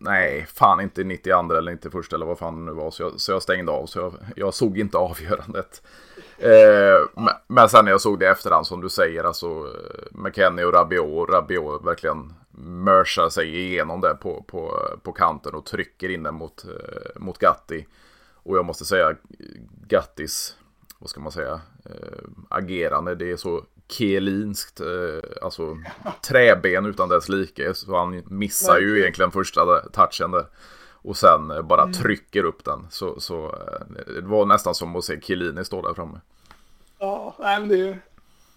nej, 0.00 0.46
fan 0.54 0.80
inte 0.80 1.04
92 1.04 1.54
eller 1.54 1.72
inte 1.72 1.90
första 1.90 2.16
eller 2.16 2.26
vad 2.26 2.38
fan 2.38 2.58
det 2.58 2.72
nu 2.72 2.72
var. 2.72 2.90
Så 2.90 3.02
jag, 3.02 3.20
så 3.20 3.32
jag 3.32 3.42
stängde 3.42 3.72
av, 3.72 3.86
så 3.86 3.98
jag, 3.98 4.14
jag 4.36 4.54
såg 4.54 4.78
inte 4.78 4.98
avgörandet. 4.98 5.82
Eh, 6.38 7.08
men, 7.16 7.34
men 7.46 7.68
sen 7.68 7.84
när 7.84 7.92
jag 7.92 8.00
såg 8.00 8.18
det 8.18 8.24
i 8.24 8.28
efterhand, 8.28 8.66
som 8.66 8.80
du 8.80 8.88
säger, 8.88 9.24
alltså 9.24 9.46
eh, 9.46 10.06
McKennie 10.10 10.64
och 10.64 10.72
Rabiot, 10.72 11.30
Rabiot 11.30 11.84
verkligen 11.84 12.34
mörsar 12.58 13.28
sig 13.28 13.60
igenom 13.60 14.00
det 14.00 14.14
på, 14.14 14.42
på, 14.42 14.88
på 15.02 15.12
kanten 15.12 15.54
och 15.54 15.66
trycker 15.66 16.08
in 16.08 16.22
den 16.22 16.34
mot, 16.34 16.64
eh, 16.64 17.20
mot 17.20 17.38
Gatti. 17.38 17.86
Och 18.34 18.56
jag 18.56 18.64
måste 18.64 18.84
säga, 18.84 19.16
Gattis, 19.88 20.56
vad 20.98 21.10
ska 21.10 21.20
man 21.20 21.32
säga, 21.32 21.60
äh, 21.84 22.18
agerande, 22.48 23.14
det 23.14 23.30
är 23.30 23.36
så 23.36 23.64
Kielinskt, 23.88 24.80
eh, 24.80 25.42
alltså 25.42 25.76
träben 26.28 26.86
utan 26.86 27.08
dess 27.08 27.28
like. 27.28 27.74
Så 27.74 27.96
han 27.96 28.22
missar 28.26 28.78
ju 28.78 29.00
egentligen 29.00 29.30
första 29.30 29.80
touchen 29.80 30.30
där. 30.30 30.46
och 30.92 31.16
sen 31.16 31.48
bara 31.68 31.82
mm. 31.82 31.92
trycker 31.92 32.44
upp 32.44 32.64
den. 32.64 32.86
Så, 32.90 33.20
så 33.20 33.58
det 34.06 34.20
var 34.20 34.46
nästan 34.46 34.74
som 34.74 34.96
att 34.96 35.04
se 35.04 35.20
Chiellini 35.20 35.64
stå 35.64 35.82
där 35.82 35.94
framme. 35.94 36.20
Ja, 36.98 37.34
men 37.38 37.68
det 37.68 37.74
är 37.74 37.78
ju 37.78 37.96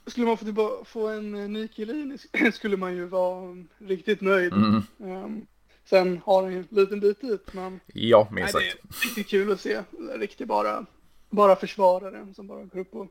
skulle 0.07 0.25
man 0.25 0.37
få, 0.37 0.83
få 0.85 1.07
en 1.07 1.53
ny 1.53 1.67
Chiellini 1.67 2.17
skulle 2.53 2.77
man 2.77 2.95
ju 2.95 3.05
vara 3.05 3.55
riktigt 3.77 4.21
nöjd. 4.21 4.53
Mm. 4.53 4.83
Um, 4.97 5.47
sen 5.85 6.21
har 6.25 6.43
han 6.43 6.51
ju 6.51 6.57
en 6.57 6.67
liten 6.69 6.99
bit 6.99 7.21
dit, 7.21 7.53
men 7.53 7.79
ja, 7.85 8.27
minst 8.31 8.51
sagt. 8.51 8.65
det 8.65 8.97
är 8.97 9.07
riktigt 9.07 9.27
kul 9.27 9.51
att 9.51 9.61
se. 9.61 9.83
Riktigt 10.15 10.47
bara, 10.47 10.85
bara 11.29 11.55
försvarare 11.55 12.33
som 12.35 12.47
bara 12.47 12.63
går 12.63 12.79
upp 12.79 12.95
och 12.95 13.07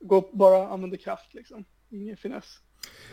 går, 0.00 0.24
bara 0.32 0.68
använder 0.68 0.96
kraft 0.96 1.34
liksom. 1.34 1.64
Ingen 1.90 2.16
finess. 2.16 2.60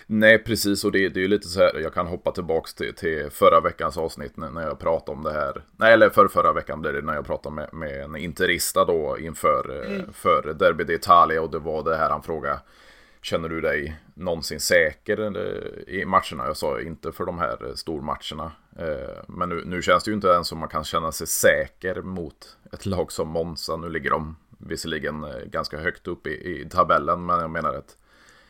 Nej, 0.08 0.44
precis. 0.44 0.84
Och 0.84 0.92
det, 0.92 1.10
det 1.10 1.20
är 1.20 1.22
ju 1.22 1.28
lite 1.28 1.48
så 1.48 1.60
här, 1.60 1.80
jag 1.80 1.94
kan 1.94 2.08
hoppa 2.08 2.32
tillbaka 2.32 2.70
till, 2.78 2.96
till 2.96 3.30
förra 3.32 3.60
veckans 3.60 3.98
avsnitt 3.98 4.38
när, 4.38 4.50
när 4.52 4.62
jag 4.62 4.80
pratade 4.80 5.18
om 5.18 5.24
det 5.24 5.32
här. 5.32 5.64
Nej, 5.78 5.94
eller 5.94 6.10
för 6.10 6.28
förra 6.28 6.54
veckan 6.54 6.82
blev 6.82 6.94
det 6.94 7.02
när 7.02 7.14
jag 7.14 7.26
pratade 7.26 7.56
med, 7.56 7.74
med 7.74 8.02
en 8.02 8.16
interista 8.16 8.86
då 8.86 9.18
inför 9.20 9.86
mm. 9.86 10.14
för 10.14 10.54
Derby 10.54 10.84
d'Italia 10.84 11.38
och 11.38 11.52
det 11.52 11.60
var 11.60 11.84
det 11.84 11.98
här 11.98 12.10
han 12.10 12.24
frågade. 12.24 12.60
Känner 13.24 13.50
du 13.50 13.62
dig 13.62 13.96
någonsin 14.14 14.60
säker 14.60 15.38
i 15.90 16.06
matcherna? 16.06 16.46
Jag 16.46 16.58
sa 16.58 16.82
inte 16.82 17.12
för 17.12 17.26
de 17.26 17.40
här 17.40 17.72
stormatcherna. 17.76 18.52
Eh, 18.80 19.24
men 19.28 19.50
nu, 19.50 19.64
nu 19.66 19.82
känns 19.82 20.04
det 20.04 20.12
ju 20.12 20.16
inte 20.16 20.28
ens 20.28 20.48
som 20.48 20.60
man 20.60 20.70
kan 20.70 20.84
känna 20.84 21.12
sig 21.12 21.28
säker 21.28 22.02
mot 22.02 22.58
ett 22.72 22.86
lag 22.86 23.12
som 23.12 23.28
Monza. 23.28 23.76
Nu 23.76 23.90
ligger 23.90 24.10
de 24.10 24.36
visserligen 24.58 25.24
eh, 25.24 25.46
ganska 25.46 25.78
högt 25.78 26.08
upp 26.08 26.28
i, 26.28 26.62
i 26.62 26.70
tabellen, 26.70 27.26
men 27.26 27.40
jag 27.40 27.50
menar 27.50 27.74
ett, 27.74 27.98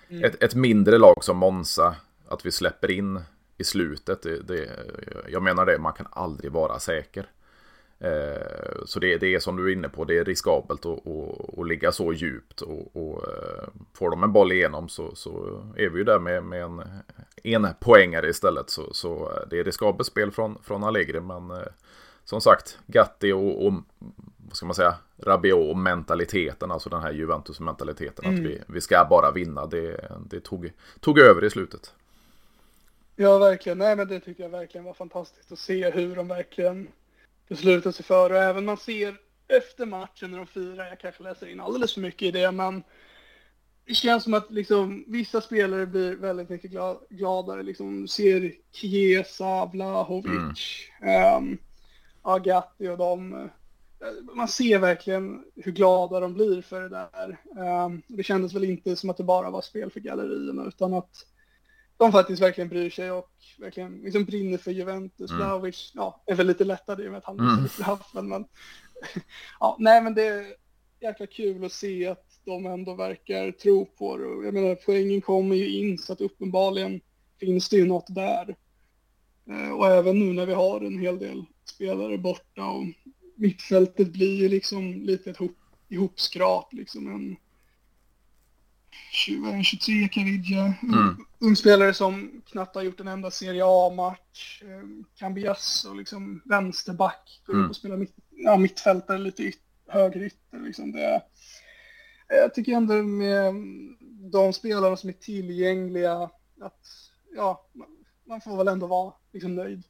mm. 0.10 0.24
ett, 0.24 0.44
ett, 0.44 0.56
mindre 0.56 0.98
lag 0.98 1.24
som 1.24 1.38
Monza, 1.38 1.96
att 2.27 2.46
vi 2.46 2.51
släpper 2.51 2.92
in 2.92 3.22
i 3.58 3.63
slutet, 3.63 4.22
det, 4.22 4.39
det, 4.42 4.70
jag 5.30 5.44
menar 5.44 5.65
det, 5.65 5.80
man 5.80 5.94
kan 5.94 6.08
aldrig 6.12 6.51
vara 6.51 6.80
säker. 6.80 7.25
Eh, 8.04 8.86
så 8.86 9.00
det, 9.00 9.18
det, 9.18 9.36
är 9.36 9.40
som 9.40 9.56
du 9.58 9.70
är 9.70 9.74
inne 9.74 9.90
på, 9.90 10.06
det 10.06 10.18
är 10.18 10.26
riskabelt 10.26 10.86
att, 10.86 11.08
att, 11.08 11.60
att 11.60 11.68
ligga 11.68 11.92
så 11.92 12.14
djupt. 12.14 12.62
Och, 12.62 12.96
och, 12.96 13.28
eh, 13.28 13.68
får 13.94 14.10
de 14.10 14.24
en 14.24 14.34
boll 14.34 14.52
igenom 14.52 14.90
så, 14.90 15.16
så 15.16 15.62
är 15.78 15.90
vi 15.90 15.98
ju 15.98 16.04
där 16.04 16.20
med, 16.20 16.44
med 16.44 16.64
en, 16.64 16.82
en 17.44 17.68
poängare 17.80 18.30
istället. 18.30 18.70
Så, 18.70 18.94
så 18.94 19.32
eh, 19.32 19.48
det 19.50 19.60
är 19.60 19.64
riskabelt 19.64 20.08
spel 20.08 20.32
från, 20.32 20.58
från 20.64 20.84
Allegri. 20.84 21.20
Men 21.20 21.52
som 22.24 22.42
sagt, 22.42 22.80
Gatti 22.86 23.32
och, 23.32 23.66
och 23.66 23.74
vad 24.38 24.56
ska 24.56 24.66
man 24.66 24.76
säga, 24.76 24.96
Rabiot-mentaliteten, 25.18 26.72
alltså 26.72 26.90
den 26.90 27.02
här 27.02 27.12
Juventus-mentaliteten. 27.12 28.26
Mm. 28.26 28.36
Att 28.36 28.52
vi, 28.52 28.62
vi 28.68 28.82
ska 28.82 29.08
bara 29.10 29.32
vinna, 29.32 29.66
det, 29.66 30.12
det 30.30 30.40
tog, 30.40 30.72
tog 31.00 31.20
över 31.20 31.44
i 31.44 31.50
slutet. 31.50 31.94
Ja, 33.16 33.38
verkligen. 33.38 33.78
Nej, 33.78 33.96
men 33.96 34.08
det 34.08 34.20
tycker 34.20 34.44
jag 34.44 34.50
verkligen 34.50 34.86
var 34.86 34.94
fantastiskt 34.94 35.52
att 35.52 35.60
se 35.60 35.92
hur 35.92 36.16
de 36.16 36.28
verkligen 36.28 36.88
beslutar 37.54 37.92
sig 37.92 38.06
för. 38.06 38.30
Och 38.30 38.38
även 38.38 38.66
man 38.66 38.78
ser 38.78 39.16
efter 39.48 39.86
matchen 39.86 40.32
när 40.32 40.38
de 40.38 40.48
firar, 40.48 40.86
jag 40.86 41.00
kanske 41.00 41.24
läser 41.24 41.48
in 41.48 41.60
alldeles 41.60 41.94
för 41.94 42.02
mycket 42.02 42.22
i 42.22 42.32
det, 42.32 42.52
men 42.52 42.84
det 43.86 43.94
känns 43.94 44.24
som 44.24 44.34
att 44.34 44.52
liksom, 44.52 45.04
vissa 45.08 45.42
spelare 45.42 45.86
blir 45.86 46.16
väldigt 46.16 46.50
mycket 46.50 46.72
glad, 46.72 46.98
gladare. 47.10 47.64
Liksom, 47.64 48.08
ser 48.08 48.54
Chiesa, 48.72 49.66
Vlahovic, 49.66 50.90
mm. 51.02 51.38
um, 51.38 51.58
Agatti 52.22 52.88
och 52.88 52.98
dem. 52.98 53.50
Man 54.34 54.48
ser 54.48 54.80
verkligen 54.80 55.44
hur 55.56 55.72
glada 55.72 56.20
de 56.20 56.34
blir 56.34 56.62
för 56.62 56.82
det 56.82 56.90
där. 56.90 57.38
Um, 57.86 58.02
det 58.08 58.24
kändes 58.24 58.54
väl 58.54 58.64
inte 58.64 58.96
som 58.96 59.10
att 59.10 59.18
det 59.18 59.24
bara 59.24 59.50
var 59.50 59.62
spel 59.62 59.92
för 59.92 60.00
gallerierna 60.00 60.66
utan 60.66 60.94
att 60.94 61.26
de 61.98 62.12
faktiskt 62.12 62.42
verkligen 62.42 62.70
bryr 62.70 62.90
sig 62.90 63.12
och 63.12 63.30
verkligen 63.60 64.02
liksom 64.02 64.26
brinner 64.26 64.58
för 64.58 64.72
Juventus. 64.72 65.32
Mm. 65.32 65.42
Vlahovic 65.42 65.92
ja, 65.96 66.24
är 66.26 66.36
väl 66.36 66.48
lite 66.48 66.64
lättad 66.64 67.02
i 67.02 67.08
och 67.08 67.12
med 67.12 67.18
att 67.18 67.26
han 67.26 67.40
mm. 67.40 67.68
straff. 67.68 68.12
Men, 68.14 68.28
men, 68.28 68.46
ja, 69.60 69.78
nej, 69.80 70.02
men 70.02 70.14
det 70.14 70.28
är 70.28 70.46
jäkla 71.02 71.28
kul 71.28 71.66
att 71.66 71.72
se 71.72 72.08
att 72.08 72.40
de 72.46 72.66
ändå 72.66 72.96
verkar 72.96 73.52
tro 73.52 73.86
på 73.86 74.18
det. 74.18 74.26
Och 74.26 74.46
jag 74.46 74.54
menar, 74.54 74.76
poängen 74.76 75.22
kommer 75.22 75.56
ju 75.56 75.70
in 75.70 75.98
så 75.98 76.14
att 76.14 76.22
uppenbarligen 76.22 77.02
finns 77.40 77.70
det 77.70 77.78
ju 77.78 77.86
något 77.86 78.16
där. 78.16 78.56
Eh, 79.50 79.72
och 79.72 79.88
även 79.88 80.20
nu 80.20 80.34
när 80.34 80.46
vi 80.46 80.54
har 80.54 80.82
en 80.82 81.00
hel 81.00 81.20
del 81.20 81.46
spelare 81.66 82.18
borta 82.18 82.66
och 82.66 82.84
mittfältet 83.36 84.14
blir 84.14 84.42
ju 84.42 84.50
liksom 84.50 85.02
lite 85.02 85.30
ett 85.30 85.38
hop, 85.38 85.58
ihopskrap, 85.90 86.74
liksom 86.74 87.08
en 87.08 87.38
23 89.64 90.08
Cavidja. 90.08 90.74
Mm. 90.84 91.26
Ung 91.44 91.56
spelare 91.56 91.94
som 91.94 92.42
knappt 92.46 92.76
har 92.76 92.84
gjort 92.84 93.00
en 93.00 93.08
enda 93.08 93.32
Serie 93.32 93.64
A-match. 93.66 94.64
Eh, 94.66 94.84
Cambias 95.20 95.86
och 95.90 95.96
liksom 95.96 96.42
vänsterback. 96.46 97.42
Går 97.46 97.54
mm. 97.54 97.66
upp 97.66 97.70
och 97.70 97.76
spelar 97.76 97.98
mitt, 97.98 98.16
ja, 98.30 98.58
mittfältare, 98.58 99.18
lite 99.18 99.44
yt, 99.44 99.60
högerytter. 99.88 100.60
Liksom 100.60 100.92
det, 100.92 101.22
jag 102.28 102.54
tycker 102.54 102.72
ändå 102.72 102.94
med 102.94 103.54
de 104.32 104.54
spelare 104.54 104.98
som 104.98 105.10
är 105.10 105.14
tillgängliga 105.14 106.30
att 106.62 106.88
ja, 107.36 107.70
man 108.28 108.42
får 108.42 108.58
väl 108.58 108.68
ändå 108.68 108.88
vara 108.88 109.14
liksom 109.34 109.56
nöjd. 109.56 109.84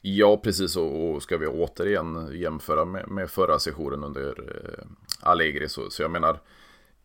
Ja, 0.00 0.36
precis. 0.36 0.76
Och 0.76 1.22
ska 1.22 1.36
vi 1.36 1.46
återigen 1.46 2.40
jämföra 2.40 2.84
med, 2.84 3.08
med 3.08 3.30
förra 3.30 3.58
sessionen 3.58 4.04
under 4.04 4.28
eh, 4.28 4.86
Allegri 5.20 5.68
så, 5.68 5.90
så 5.90 6.02
jag 6.02 6.10
menar 6.10 6.40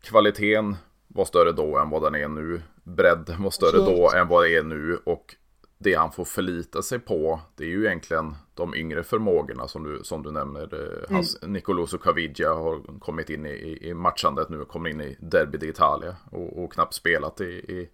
kvaliteten 0.02 0.76
var 1.14 1.26
större 1.26 1.52
då 1.52 1.78
än 1.78 1.90
vad 1.90 2.02
den 2.04 2.16
är 2.16 2.28
nu. 2.28 2.62
Bredden 2.84 3.44
var 3.44 3.50
större 3.50 3.78
då 3.78 4.12
än 4.16 4.28
vad 4.28 4.44
det 4.44 4.56
är 4.56 4.64
nu. 4.64 5.00
Och 5.04 5.36
det 5.78 5.94
han 5.94 6.12
får 6.12 6.26
förlita 6.26 6.82
sig 6.82 7.00
på, 7.00 7.40
det 7.56 7.64
är 7.64 7.68
ju 7.68 7.86
egentligen 7.86 8.36
de 8.54 8.76
yngre 8.76 9.04
förmågorna 9.04 9.68
som 9.68 9.84
du, 9.84 10.04
som 10.04 10.24
du 10.24 10.32
nämner. 10.32 10.74
Mm. 10.74 11.06
Hans 11.10 11.42
Nicoloso 11.42 11.98
Caviglia 11.98 12.54
har 12.54 13.00
kommit 13.00 13.30
in 13.30 13.46
i, 13.46 13.78
i 13.82 13.94
matchandet 13.94 14.50
nu, 14.50 14.66
kommer 14.66 14.90
in 14.90 15.02
i 15.02 15.18
Derby 15.20 15.58
d'Italia 15.58 16.16
och, 16.32 16.64
och 16.64 16.74
knappt 16.74 16.94
spelat 16.94 17.42
i, 17.42 17.46
i, 17.46 17.90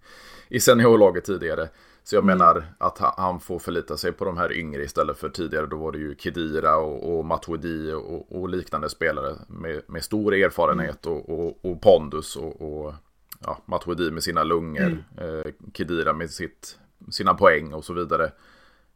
i 0.50 0.60
seniorlaget 0.60 1.26
tidigare. 1.26 1.70
Så 2.04 2.16
jag 2.16 2.24
mm. 2.24 2.38
menar 2.38 2.66
att 2.78 2.98
han 3.00 3.40
får 3.40 3.60
förlita 3.60 3.98
sig 3.98 4.12
på 4.12 4.26
de 4.26 4.38
här 4.38 4.54
yngre 4.54 4.84
istället 4.84 5.18
för 5.18 5.30
tidigare 5.30 5.66
då 5.66 5.78
var 5.78 5.92
det 5.92 5.98
ju 5.98 6.16
Kedira 6.16 6.78
och, 6.78 7.18
och 7.18 7.26
Matuidi 7.26 7.92
och, 7.92 8.42
och, 8.42 8.50
liknande 8.50 8.90
spelare 8.90 9.36
med, 9.48 9.82
med 9.88 10.04
stor 10.04 10.34
erfarenhet 10.34 11.06
mm. 11.06 11.18
och, 11.18 11.30
och, 11.30 11.66
och 11.66 11.82
pondus 11.82 12.36
och, 12.36 12.62
och 12.62 12.94
ja, 13.40 13.58
Matuidi 13.66 14.12
med 14.12 14.24
sina 14.24 14.44
lungor, 14.44 15.04
mm. 15.18 15.40
eh, 15.40 15.52
Kedira 15.74 16.14
med 16.14 16.32
sitt, 16.32 16.80
sina 17.12 17.34
poäng 17.34 17.74
och 17.74 17.86
så 17.86 17.94
vidare. 17.94 18.32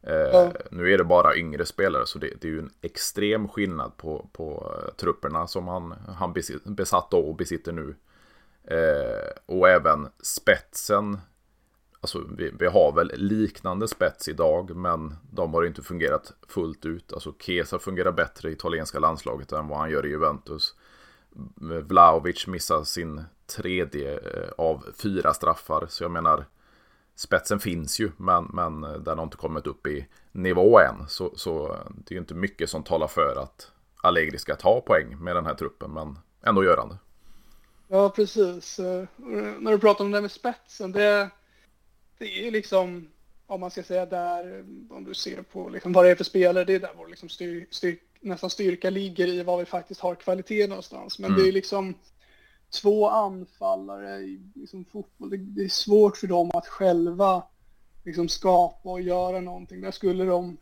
Eh, 0.02 0.14
ja. 0.14 0.52
Nu 0.70 0.92
är 0.92 0.98
det 0.98 1.04
bara 1.04 1.36
yngre 1.36 1.66
spelare 1.66 2.06
så 2.06 2.18
det, 2.18 2.32
det, 2.40 2.48
är 2.48 2.52
ju 2.52 2.58
en 2.58 2.70
extrem 2.82 3.48
skillnad 3.48 3.96
på, 3.96 4.28
på 4.32 4.76
uh, 4.76 4.94
trupperna 4.94 5.46
som 5.46 5.68
han, 5.68 5.94
han 6.18 6.34
besatt 6.64 7.10
då 7.10 7.18
och 7.18 7.36
besitter 7.36 7.72
nu. 7.72 7.94
Eh, 8.64 9.30
och 9.46 9.68
även 9.68 10.08
spetsen. 10.22 11.18
Alltså 12.00 12.24
vi, 12.36 12.52
vi, 12.58 12.66
har 12.66 12.92
väl 12.92 13.12
liknande 13.14 13.88
spets 13.88 14.28
idag 14.28 14.76
men 14.76 15.14
de 15.30 15.54
har 15.54 15.64
inte 15.64 15.82
fungerat 15.82 16.32
fullt 16.48 16.86
ut. 16.86 17.12
Alltså 17.12 17.34
Kesa 17.38 17.78
fungerar 17.78 18.12
bättre 18.12 18.50
i 18.50 18.52
italienska 18.52 18.98
landslaget 18.98 19.52
än 19.52 19.68
vad 19.68 19.78
han 19.78 19.90
gör 19.90 20.06
i 20.06 20.08
Juventus. 20.08 20.74
Vlaovic 21.56 22.46
missar 22.46 22.84
sin 22.84 23.24
tredje 23.46 24.12
eh, 24.12 24.50
av 24.58 24.84
fyra 24.98 25.34
straffar. 25.34 25.86
Så 25.88 26.04
jag 26.04 26.10
menar, 26.10 26.44
spetsen 27.14 27.60
finns 27.60 28.00
ju, 28.00 28.10
men, 28.16 28.44
men 28.44 28.84
eh, 28.84 28.92
den 28.92 29.18
har 29.18 29.24
inte 29.24 29.36
kommit 29.36 29.66
upp 29.66 29.86
i 29.86 30.06
nivå 30.32 30.80
än. 30.80 31.08
Så, 31.08 31.32
så 31.36 31.72
eh, 31.72 31.90
det 31.96 32.12
är 32.12 32.14
ju 32.14 32.20
inte 32.20 32.34
mycket 32.34 32.70
som 32.70 32.82
talar 32.82 33.06
för 33.08 33.42
att 33.42 33.72
Allegri 34.02 34.38
ska 34.38 34.56
ta 34.56 34.80
poäng 34.80 35.24
med 35.24 35.36
den 35.36 35.46
här 35.46 35.54
truppen, 35.54 35.90
men 35.90 36.18
ändå 36.42 36.64
gör 36.64 36.76
han 36.76 36.88
det. 36.88 36.98
Ja, 37.88 38.10
precis. 38.10 38.78
När 39.58 39.70
du 39.70 39.78
pratar 39.78 40.04
om 40.04 40.10
det 40.10 40.20
med 40.20 40.30
spetsen, 40.30 40.92
det, 40.92 41.30
det 42.18 42.46
är 42.46 42.50
liksom, 42.50 43.08
om 43.46 43.60
man 43.60 43.70
ska 43.70 43.82
säga 43.82 44.06
där, 44.06 44.64
om 44.90 45.04
du 45.04 45.14
ser 45.14 45.42
på 45.42 45.68
liksom 45.68 45.92
vad 45.92 46.04
det 46.04 46.10
är 46.10 46.14
för 46.14 46.24
spelare, 46.24 46.64
det 46.64 46.74
är 46.74 46.80
där 46.80 46.92
vår 46.96 47.08
liksom 47.08 47.28
styr, 47.28 47.66
styr, 47.70 47.98
nästan 48.20 48.50
styrka 48.50 48.90
ligger 48.90 49.28
i 49.28 49.42
vad 49.42 49.58
vi 49.58 49.64
faktiskt 49.64 50.00
har 50.00 50.14
kvalitet 50.14 50.66
någonstans. 50.66 51.18
Men 51.18 51.30
mm. 51.30 51.42
det 51.42 51.48
är 51.48 51.52
liksom 51.52 51.94
två 52.82 53.08
anfallare 53.08 54.18
i 54.18 54.40
liksom, 54.54 54.84
fotboll. 54.84 55.30
Det, 55.30 55.36
det, 55.36 55.64
är 55.64 55.68
svårt 55.68 56.16
för 56.16 56.26
dem 56.26 56.50
att 56.54 56.66
själva 56.66 57.42
liksom, 58.04 58.28
skapa 58.28 58.90
och 58.90 59.00
göra 59.00 59.40
någonting. 59.40 59.80
Där 59.80 59.90
skulle 59.90 60.24
de 60.24 60.56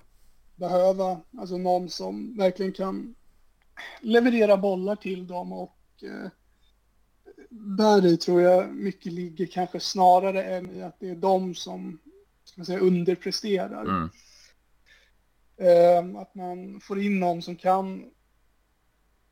behöva 0.56 1.20
alltså, 1.38 1.56
någon 1.56 1.88
som 1.88 2.36
verkligen 2.36 2.72
kan 2.72 3.14
leverera 4.00 4.56
bollar 4.56 4.96
till 4.96 5.26
dem 5.26 5.52
och 5.52 5.78
eh, 6.02 6.30
där 7.50 8.06
i 8.06 8.16
tror 8.16 8.42
jag 8.42 8.74
mycket 8.74 9.12
ligger 9.12 9.46
kanske 9.46 9.80
snarare 9.80 10.44
än 10.44 10.76
i 10.76 10.82
att 10.82 11.00
det 11.00 11.10
är 11.10 11.16
de 11.16 11.54
som 11.54 11.98
ska 12.44 12.64
säga, 12.64 12.78
underpresterar. 12.78 13.82
Mm. 13.82 14.08
Eh, 15.58 16.20
att 16.20 16.34
man 16.34 16.80
får 16.80 17.00
in 17.00 17.20
någon 17.20 17.42
som 17.42 17.56
kan 17.56 18.10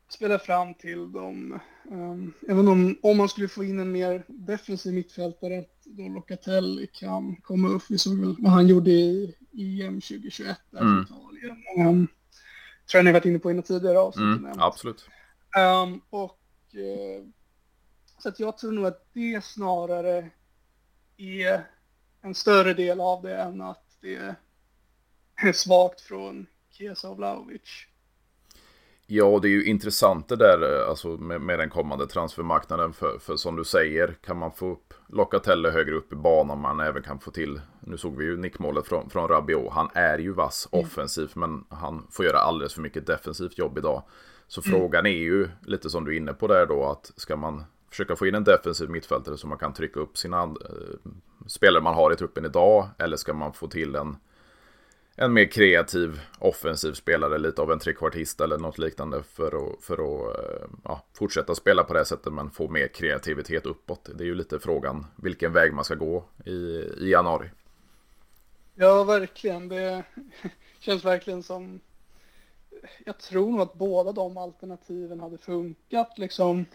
spela 0.09 0.39
fram 0.39 0.73
till 0.73 1.11
dem. 1.11 1.59
Um, 1.91 2.33
även 2.49 2.67
om, 2.67 2.97
om 3.01 3.17
man 3.17 3.29
skulle 3.29 3.47
få 3.47 3.63
in 3.63 3.79
en 3.79 3.91
mer 3.91 4.23
defensiv 4.27 4.93
mittfältare, 4.93 5.65
då 5.85 6.09
Locatelli 6.09 6.87
kan 6.87 7.35
komma 7.35 7.67
upp. 7.67 7.83
Vi 7.89 7.97
såg 7.97 8.19
väl 8.19 8.35
vad 8.39 8.51
han 8.51 8.67
gjorde 8.67 8.91
i 8.91 9.35
EM 9.51 10.01
2021 10.01 10.57
där 10.71 10.81
mm. 10.81 11.03
Italien. 11.03 11.87
Um, 11.87 12.07
jag 12.93 13.05
ni 13.05 13.11
varit 13.11 13.25
inne 13.25 13.39
på 13.39 13.51
i 13.51 13.61
tidigare 13.61 13.99
avsnitt. 13.99 14.39
Mm, 14.39 14.59
absolut. 14.59 15.09
Um, 15.83 16.01
och 16.09 16.39
uh, 16.75 17.27
så 18.17 18.29
att 18.29 18.39
jag 18.39 18.57
tror 18.57 18.71
nog 18.71 18.85
att 18.85 19.07
det 19.13 19.43
snarare 19.43 20.29
är 21.17 21.67
en 22.21 22.35
större 22.35 22.73
del 22.73 23.01
av 23.01 23.21
det 23.21 23.37
än 23.37 23.61
att 23.61 23.97
det 24.01 24.35
svagt 25.53 26.01
från 26.01 26.47
Kesa 26.69 27.09
och 27.09 27.17
Vlahovic. 27.17 27.87
Ja, 29.09 29.39
det 29.41 29.47
är 29.47 29.51
ju 29.51 29.65
intressant 29.65 30.29
det 30.29 30.35
där 30.35 30.85
alltså 30.89 31.07
med, 31.07 31.41
med 31.41 31.59
den 31.59 31.69
kommande 31.69 32.07
transfermarknaden. 32.07 32.93
För, 32.93 33.19
för 33.19 33.35
som 33.35 33.55
du 33.55 33.63
säger, 33.63 34.17
kan 34.25 34.37
man 34.37 34.51
få 34.51 34.71
upp 34.71 34.93
Locatelli 35.07 35.69
högre 35.69 35.95
upp 35.95 36.13
i 36.13 36.15
banan, 36.15 36.59
man 36.59 36.79
även 36.79 37.03
kan 37.03 37.19
få 37.19 37.31
till, 37.31 37.61
nu 37.79 37.97
såg 37.97 38.17
vi 38.17 38.25
ju 38.25 38.37
nickmålet 38.37 38.87
från, 38.87 39.09
från 39.09 39.27
Rabiot, 39.27 39.73
han 39.73 39.89
är 39.93 40.17
ju 40.17 40.33
vass 40.33 40.69
mm. 40.71 40.85
offensivt, 40.85 41.35
men 41.35 41.63
han 41.69 42.07
får 42.11 42.25
göra 42.25 42.39
alldeles 42.39 42.73
för 42.73 42.81
mycket 42.81 43.07
defensivt 43.07 43.57
jobb 43.57 43.77
idag. 43.77 44.03
Så 44.47 44.61
mm. 44.65 44.79
frågan 44.79 45.05
är 45.05 45.09
ju, 45.09 45.49
lite 45.65 45.89
som 45.89 46.05
du 46.05 46.13
är 46.13 46.17
inne 46.17 46.33
på 46.33 46.47
där 46.47 46.65
då, 46.65 46.85
att 46.85 47.11
ska 47.15 47.35
man 47.35 47.63
försöka 47.89 48.15
få 48.15 48.27
in 48.27 48.35
en 48.35 48.43
defensiv 48.43 48.89
mittfältare 48.89 49.37
så 49.37 49.47
man 49.47 49.57
kan 49.57 49.73
trycka 49.73 49.99
upp 49.99 50.17
sina 50.17 50.43
eh, 50.43 51.11
spelare 51.47 51.83
man 51.83 51.95
har 51.95 52.13
i 52.13 52.15
truppen 52.15 52.45
idag, 52.45 52.89
eller 52.97 53.17
ska 53.17 53.33
man 53.33 53.53
få 53.53 53.67
till 53.67 53.95
en 53.95 54.17
en 55.19 55.33
mer 55.33 55.45
kreativ 55.45 56.21
offensiv 56.39 56.93
spelare, 56.93 57.37
lite 57.37 57.61
av 57.61 57.71
en 57.71 57.79
trekvartist 57.79 58.41
eller 58.41 58.57
något 58.57 58.77
liknande 58.77 59.23
för 59.23 59.47
att, 59.47 59.83
för 59.83 59.93
att 59.93 60.37
eh, 60.37 60.67
ja, 60.83 61.03
fortsätta 61.13 61.55
spela 61.55 61.83
på 61.83 61.93
det 61.93 62.05
sättet 62.05 62.33
men 62.33 62.49
få 62.49 62.69
mer 62.69 62.87
kreativitet 62.87 63.65
uppåt. 63.65 64.09
Det 64.15 64.23
är 64.23 64.25
ju 64.25 64.35
lite 64.35 64.59
frågan 64.59 65.05
vilken 65.15 65.53
väg 65.53 65.73
man 65.73 65.85
ska 65.85 65.95
gå 65.95 66.23
i, 66.45 66.51
i 66.51 67.09
januari. 67.11 67.49
Ja, 68.75 69.03
verkligen. 69.03 69.67
Det 69.67 70.03
känns 70.79 71.05
verkligen 71.05 71.43
som... 71.43 71.79
Jag 73.05 73.17
tror 73.17 73.51
nog 73.51 73.61
att 73.61 73.73
båda 73.73 74.11
de 74.11 74.37
alternativen 74.37 75.19
hade 75.19 75.37
funkat 75.37 76.17
liksom. 76.17 76.65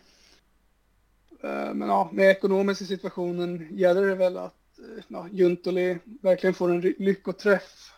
Eh, 1.42 1.75
men 1.75 1.88
ja, 1.88 2.11
med 2.12 2.30
ekonomiska 2.30 2.84
situationen 2.84 3.68
gäller 3.70 4.06
det 4.06 4.14
väl 4.14 4.37
att 4.37 4.78
eh, 4.78 5.04
ja, 5.08 5.28
Juntoli 5.30 5.99
verkligen 6.04 6.54
får 6.54 6.70
en 6.70 6.80
lyckoträff 6.80 7.91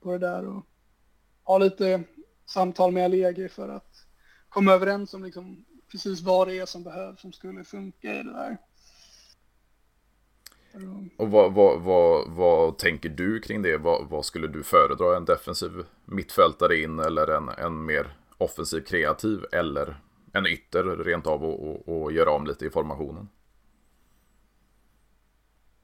på 0.00 0.12
det 0.12 0.18
där 0.18 0.46
och 0.46 0.66
ha 1.44 1.58
lite 1.58 2.02
samtal 2.46 2.92
med 2.92 3.04
Allegri 3.04 3.48
för 3.48 3.68
att 3.68 4.06
komma 4.48 4.72
överens 4.72 5.14
om 5.14 5.24
liksom 5.24 5.64
precis 5.90 6.20
vad 6.20 6.48
det 6.48 6.58
är 6.58 6.66
som 6.66 6.84
behövs 6.84 7.20
som 7.20 7.32
skulle 7.32 7.64
funka 7.64 8.14
i 8.14 8.22
det 8.22 8.32
där. 8.32 8.56
Och 11.16 11.30
vad, 11.30 11.52
vad, 11.52 11.80
vad, 11.80 12.30
vad 12.30 12.78
tänker 12.78 13.08
du 13.08 13.40
kring 13.40 13.62
det? 13.62 13.76
Vad, 13.76 14.08
vad, 14.08 14.24
skulle 14.24 14.48
du 14.48 14.62
föredra? 14.62 15.16
En 15.16 15.24
defensiv 15.24 15.84
mittfältare 16.04 16.76
in 16.76 16.98
eller 16.98 17.26
en, 17.26 17.48
en 17.48 17.84
mer 17.84 18.16
offensiv 18.38 18.80
kreativ 18.80 19.44
eller 19.52 20.00
en 20.32 20.46
ytter 20.46 20.84
rent 20.84 21.26
av 21.26 21.44
och, 21.44 21.68
och, 21.68 22.02
och 22.02 22.12
göra 22.12 22.30
om 22.30 22.46
lite 22.46 22.66
i 22.66 22.70
formationen? 22.70 23.28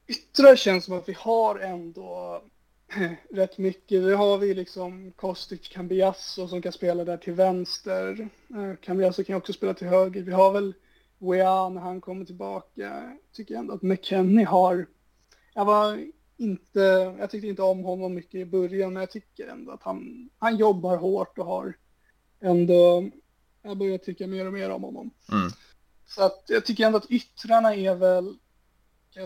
Yttrar 0.07 0.55
känns 0.55 0.85
som 0.85 0.97
att 0.97 1.09
vi 1.09 1.15
har 1.19 1.59
ändå 1.59 2.41
rätt 3.31 3.57
mycket. 3.57 4.03
Vi 4.03 4.13
har 4.13 4.37
vi 4.37 4.53
liksom 4.53 5.11
Kostic 5.11 5.69
Cambiasso 5.69 6.47
som 6.47 6.61
kan 6.61 6.71
spela 6.71 7.05
där 7.05 7.17
till 7.17 7.33
vänster. 7.33 8.29
Eh, 8.49 8.75
Cambiasso 8.81 9.23
kan 9.23 9.35
också 9.35 9.53
spela 9.53 9.73
till 9.73 9.87
höger. 9.87 10.21
Vi 10.21 10.31
har 10.31 10.51
väl 10.51 10.73
Wea 11.17 11.69
när 11.69 11.81
han 11.81 12.01
kommer 12.01 12.25
tillbaka. 12.25 12.81
Jag 12.81 13.17
tycker 13.33 13.55
ändå 13.55 13.73
att 13.73 13.81
McKennie 13.81 14.45
har... 14.45 14.87
Jag 15.53 15.65
var 15.65 16.05
inte... 16.37 16.79
Jag 17.19 17.29
tyckte 17.29 17.47
inte 17.47 17.61
om 17.61 17.83
honom 17.83 18.13
mycket 18.13 18.35
i 18.35 18.45
början, 18.45 18.93
men 18.93 18.99
jag 18.99 19.11
tycker 19.11 19.47
ändå 19.47 19.71
att 19.71 19.83
han, 19.83 20.29
han 20.39 20.57
jobbar 20.57 20.97
hårt 20.97 21.37
och 21.37 21.45
har 21.45 21.77
ändå... 22.39 23.09
Jag 23.61 23.77
börjar 23.77 23.97
tycka 23.97 24.27
mer 24.27 24.47
och 24.47 24.53
mer 24.53 24.69
om 24.69 24.83
honom. 24.83 25.11
Mm. 25.31 25.51
Så 26.07 26.23
att 26.23 26.43
jag 26.47 26.65
tycker 26.65 26.85
ändå 26.85 26.97
att 26.97 27.11
yttrarna 27.11 27.75
är 27.75 27.95
väl 27.95 28.37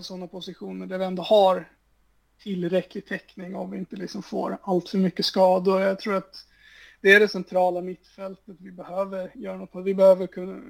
sådana 0.02 0.28
positioner 0.28 0.86
där 0.86 0.98
vi 0.98 1.06
ändå 1.06 1.24
har 1.24 1.79
tillräcklig 2.40 3.06
täckning 3.06 3.56
om 3.56 3.72
vi 3.72 3.78
inte 3.78 3.96
liksom 3.96 4.24
får 4.24 4.58
allt 4.62 4.90
för 4.90 4.98
mycket 4.98 5.26
skador. 5.26 5.82
Jag 5.82 6.00
tror 6.00 6.16
att 6.16 6.46
det 7.02 7.14
är 7.14 7.20
det 7.20 7.28
centrala 7.28 7.82
mittfältet 7.82 8.56
vi 8.60 8.72
behöver 8.72 9.32
göra 9.36 9.58
något 9.58 9.72
på. 9.72 9.82
Vi 9.82 9.94
behöver 9.94 10.28
kunna, 10.28 10.62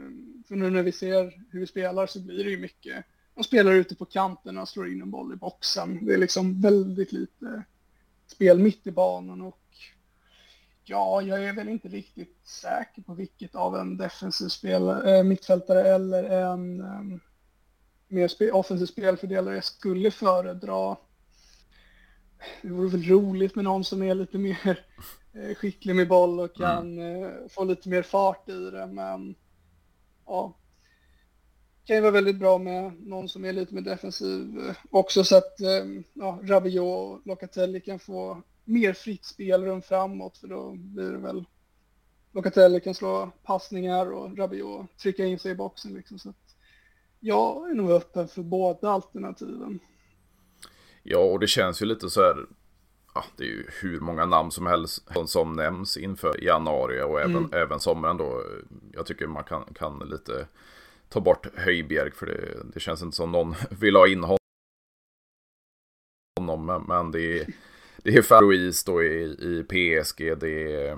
för 0.47 0.55
nu 0.55 0.69
när 0.69 0.83
vi 0.83 0.91
ser 0.91 1.43
hur 1.51 1.59
vi 1.59 1.67
spelar 1.67 2.07
så 2.07 2.19
blir 2.19 2.43
det 2.43 2.49
ju 2.49 2.59
mycket, 2.59 3.05
de 3.35 3.43
spelar 3.43 3.71
ute 3.71 3.95
på 3.95 4.05
kanterna 4.05 4.61
och 4.61 4.69
slår 4.69 4.91
in 4.91 5.01
en 5.01 5.11
boll 5.11 5.33
i 5.33 5.35
boxen. 5.35 6.05
Det 6.05 6.13
är 6.13 6.17
liksom 6.17 6.61
väldigt 6.61 7.11
lite 7.11 7.63
spel 8.27 8.59
mitt 8.59 8.87
i 8.87 8.91
banan 8.91 9.41
och 9.41 9.59
ja, 10.83 11.21
jag 11.21 11.43
är 11.43 11.53
väl 11.53 11.69
inte 11.69 11.87
riktigt 11.87 12.37
säker 12.47 13.01
på 13.01 13.13
vilket 13.13 13.55
av 13.55 13.75
en 13.75 13.97
defensiv 13.97 14.47
spelare, 14.47 15.17
äh, 15.17 15.23
mittfältare 15.23 15.95
eller 15.95 16.23
en 16.23 16.81
eh, 16.81 17.19
mer 18.07 18.27
spe, 18.27 18.51
offensiv 18.51 18.85
spelfördelare 18.85 19.55
jag 19.55 19.63
skulle 19.63 20.11
föredra 20.11 20.97
det 22.61 22.69
vore 22.69 22.89
väl 22.89 23.03
roligt 23.03 23.55
med 23.55 23.63
någon 23.65 23.83
som 23.83 24.03
är 24.03 24.15
lite 24.15 24.37
mer 24.37 24.85
eh, 25.33 25.55
skicklig 25.55 25.95
med 25.95 26.07
boll 26.07 26.39
och 26.39 26.55
kan 26.55 26.99
mm. 26.99 27.49
få 27.49 27.63
lite 27.63 27.89
mer 27.89 28.01
fart 28.01 28.49
i 28.49 28.69
det. 28.71 28.87
Men 28.87 29.35
ja, 30.25 30.53
kan 31.85 31.95
ju 31.95 32.01
vara 32.01 32.11
väldigt 32.11 32.39
bra 32.39 32.57
med 32.57 33.07
någon 33.07 33.29
som 33.29 33.45
är 33.45 33.53
lite 33.53 33.73
mer 33.73 33.81
defensiv 33.81 34.59
eh, 34.67 34.75
också 34.91 35.23
så 35.23 35.37
att 35.37 35.55
ja, 36.13 36.39
Rabiot 36.43 36.83
och 36.83 37.27
Locatelli 37.27 37.81
kan 37.81 37.99
få 37.99 38.41
mer 38.65 38.93
fritt 38.93 39.25
spelrum 39.25 39.81
framåt 39.81 40.37
för 40.37 40.47
då 40.47 40.71
blir 40.71 41.11
det 41.11 41.17
väl 41.17 41.45
Locatelli 42.31 42.79
kan 42.79 42.93
slå 42.93 43.31
passningar 43.43 44.11
och 44.11 44.37
Rabiot 44.37 44.97
trycka 44.97 45.25
in 45.25 45.39
sig 45.39 45.51
i 45.51 45.55
boxen 45.55 45.93
liksom. 45.93 46.19
Så 46.19 46.29
att 46.29 46.55
jag 47.19 47.69
är 47.69 47.75
nog 47.75 47.91
öppen 47.91 48.27
för 48.27 48.43
båda 48.43 48.89
alternativen. 48.89 49.79
Ja, 51.03 51.19
och 51.19 51.39
det 51.39 51.47
känns 51.47 51.81
ju 51.81 51.85
lite 51.85 52.09
så 52.09 52.21
här. 52.21 52.45
Ja, 53.13 53.25
det 53.37 53.43
är 53.43 53.47
ju 53.47 53.65
hur 53.81 53.99
många 53.99 54.25
namn 54.25 54.51
som 54.51 54.65
helst 54.65 55.07
som 55.25 55.53
nämns 55.53 55.97
inför 55.97 56.43
januari 56.43 57.01
och 57.01 57.21
även, 57.21 57.37
mm. 57.37 57.53
även 57.53 57.79
sommaren 57.79 58.17
då. 58.17 58.43
Jag 58.93 59.05
tycker 59.05 59.27
man 59.27 59.43
kan, 59.43 59.63
kan 59.73 59.99
lite 59.99 60.47
ta 61.09 61.19
bort 61.19 61.47
Höjbjerg 61.55 62.11
för 62.11 62.25
det, 62.25 62.57
det 62.73 62.79
känns 62.79 63.01
inte 63.01 63.17
som 63.17 63.31
någon 63.31 63.55
vill 63.79 63.95
ha 63.95 64.07
in 64.07 64.25
honom. 66.39 66.85
Men, 66.87 67.11
det 67.11 67.39
är, 67.39 67.47
det 67.97 68.17
är 68.17 68.21
Farois 68.21 68.83
då 68.83 69.03
i, 69.03 69.23
i 69.23 69.63
PSG. 69.63 70.37
Det 70.39 70.73
är, 70.73 70.91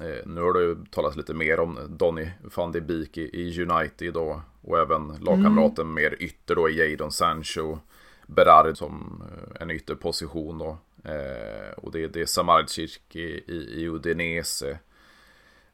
eh, 0.00 0.26
nu 0.26 0.40
har 0.40 0.52
det 0.52 0.90
talats 0.90 1.16
lite 1.16 1.34
mer 1.34 1.60
om 1.60 1.78
Donny 1.88 2.28
van 2.54 2.72
de 2.72 2.80
Beek 2.80 3.18
i, 3.18 3.22
i 3.22 3.62
United 3.62 4.14
då. 4.14 4.42
Och 4.62 4.78
även 4.78 5.08
lagkamraten 5.08 5.84
mm. 5.84 5.94
mer 5.94 6.22
ytter 6.22 6.54
då 6.54 6.68
i 6.68 6.90
Jadon 6.90 7.12
Sancho. 7.12 7.78
Berard 8.26 8.76
som 8.76 9.22
eh, 9.30 9.62
en 9.62 9.70
ytterposition 9.70 10.58
då. 10.58 10.78
Eh, 11.04 11.72
och 11.76 11.92
det, 11.92 12.06
det 12.06 12.20
är 12.20 12.26
Samardzic 12.26 13.00
i, 13.12 13.20
i, 13.20 13.82
i 13.82 13.88
Udinese. 13.88 14.78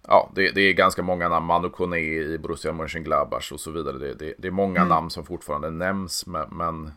Ja, 0.08 0.32
det, 0.34 0.50
det, 0.50 0.60
är 0.60 0.72
ganska 0.72 1.02
många 1.02 1.28
namn. 1.28 1.46
Manu 1.46 1.68
Kone 1.68 1.98
i 1.98 2.38
Borussia 2.38 2.72
Mönchengladbach 2.72 3.52
och 3.52 3.60
så 3.60 3.70
vidare. 3.70 3.98
Det, 3.98 4.14
det, 4.14 4.34
det 4.38 4.48
är 4.48 4.52
många 4.52 4.80
mm. 4.80 4.88
namn 4.88 5.10
som 5.10 5.24
fortfarande 5.24 5.70
nämns. 5.70 6.26
Men, 6.26 6.48
men, 6.50 6.92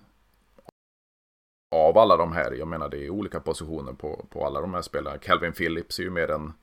av 1.75 1.97
alla 1.97 2.17
de 2.17 2.31
här, 2.31 2.51
jag 2.51 2.67
menar 2.67 2.89
det 2.89 3.05
är 3.05 3.09
olika 3.09 3.39
positioner 3.39 3.93
på, 3.93 4.25
på 4.29 4.45
alla 4.45 4.61
de 4.61 4.73
här 4.73 4.81
spelarna. 4.81 5.17
Calvin 5.17 5.53
Phillips 5.53 5.99
är 5.99 6.03
ju 6.03 6.09
mer 6.09 6.31
en 6.31 6.53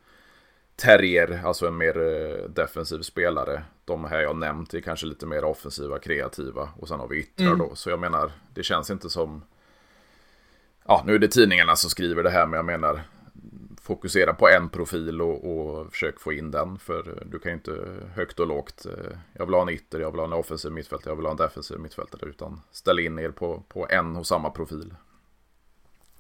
Terrier, 0.77 1.41
alltså 1.45 1.67
en 1.67 1.77
mer 1.77 1.99
eh, 1.99 2.49
defensiv 2.49 3.01
spelare. 3.03 3.63
De 3.85 4.05
här 4.05 4.21
jag 4.21 4.37
nämnt 4.37 4.75
är 4.75 4.81
kanske 4.81 5.07
lite 5.07 5.27
mer 5.27 5.45
offensiva, 5.45 5.99
kreativa. 5.99 6.69
Och 6.79 6.89
sen 6.89 7.01
har 7.01 7.09
vi 7.09 7.17
yttrar 7.17 7.47
mm. 7.47 7.59
då. 7.59 7.75
Så 7.75 7.91
jag 7.91 8.01
menar, 8.01 8.33
det 8.55 8.63
känns 8.63 8.91
inte 8.91 9.11
som... 9.11 9.43
Ja, 10.87 11.03
nu 11.07 11.15
är 11.15 11.19
det 11.19 11.29
tidningarna 11.29 11.77
som 11.77 11.91
skriver 11.91 12.23
det 12.23 12.31
här, 12.31 12.47
men 12.47 12.57
jag 12.57 12.65
menar 12.65 13.03
fokusera 13.83 14.35
på 14.35 14.49
en 14.49 14.69
profil 14.69 15.23
och, 15.23 15.45
och 15.45 15.93
försök 15.93 16.21
få 16.21 16.33
in 16.33 16.51
den. 16.51 16.79
För 16.79 17.25
du 17.27 17.39
kan 17.39 17.53
ju 17.53 17.55
inte 17.55 17.87
högt 18.15 18.41
och 18.41 18.47
lågt. 18.47 18.87
Eh, 18.87 19.17
jag 19.33 19.47
vill 19.47 19.55
ha 19.55 19.63
en 19.63 19.69
ytter, 19.69 20.01
jag 20.01 20.11
vill 20.11 20.21
ha 20.21 20.27
en 20.27 20.33
offensiv 20.33 20.73
mittfältare, 20.73 21.11
jag 21.11 21.17
vill 21.17 21.27
ha 21.27 21.31
en 21.31 21.37
defensiv 21.37 21.79
mittfältare. 21.79 22.31
Utan 22.31 22.61
ställ 22.71 22.99
in 22.99 23.19
er 23.19 23.31
på, 23.31 23.63
på 23.69 23.87
en 23.91 24.17
och 24.17 24.27
samma 24.27 24.51
profil. 24.51 24.95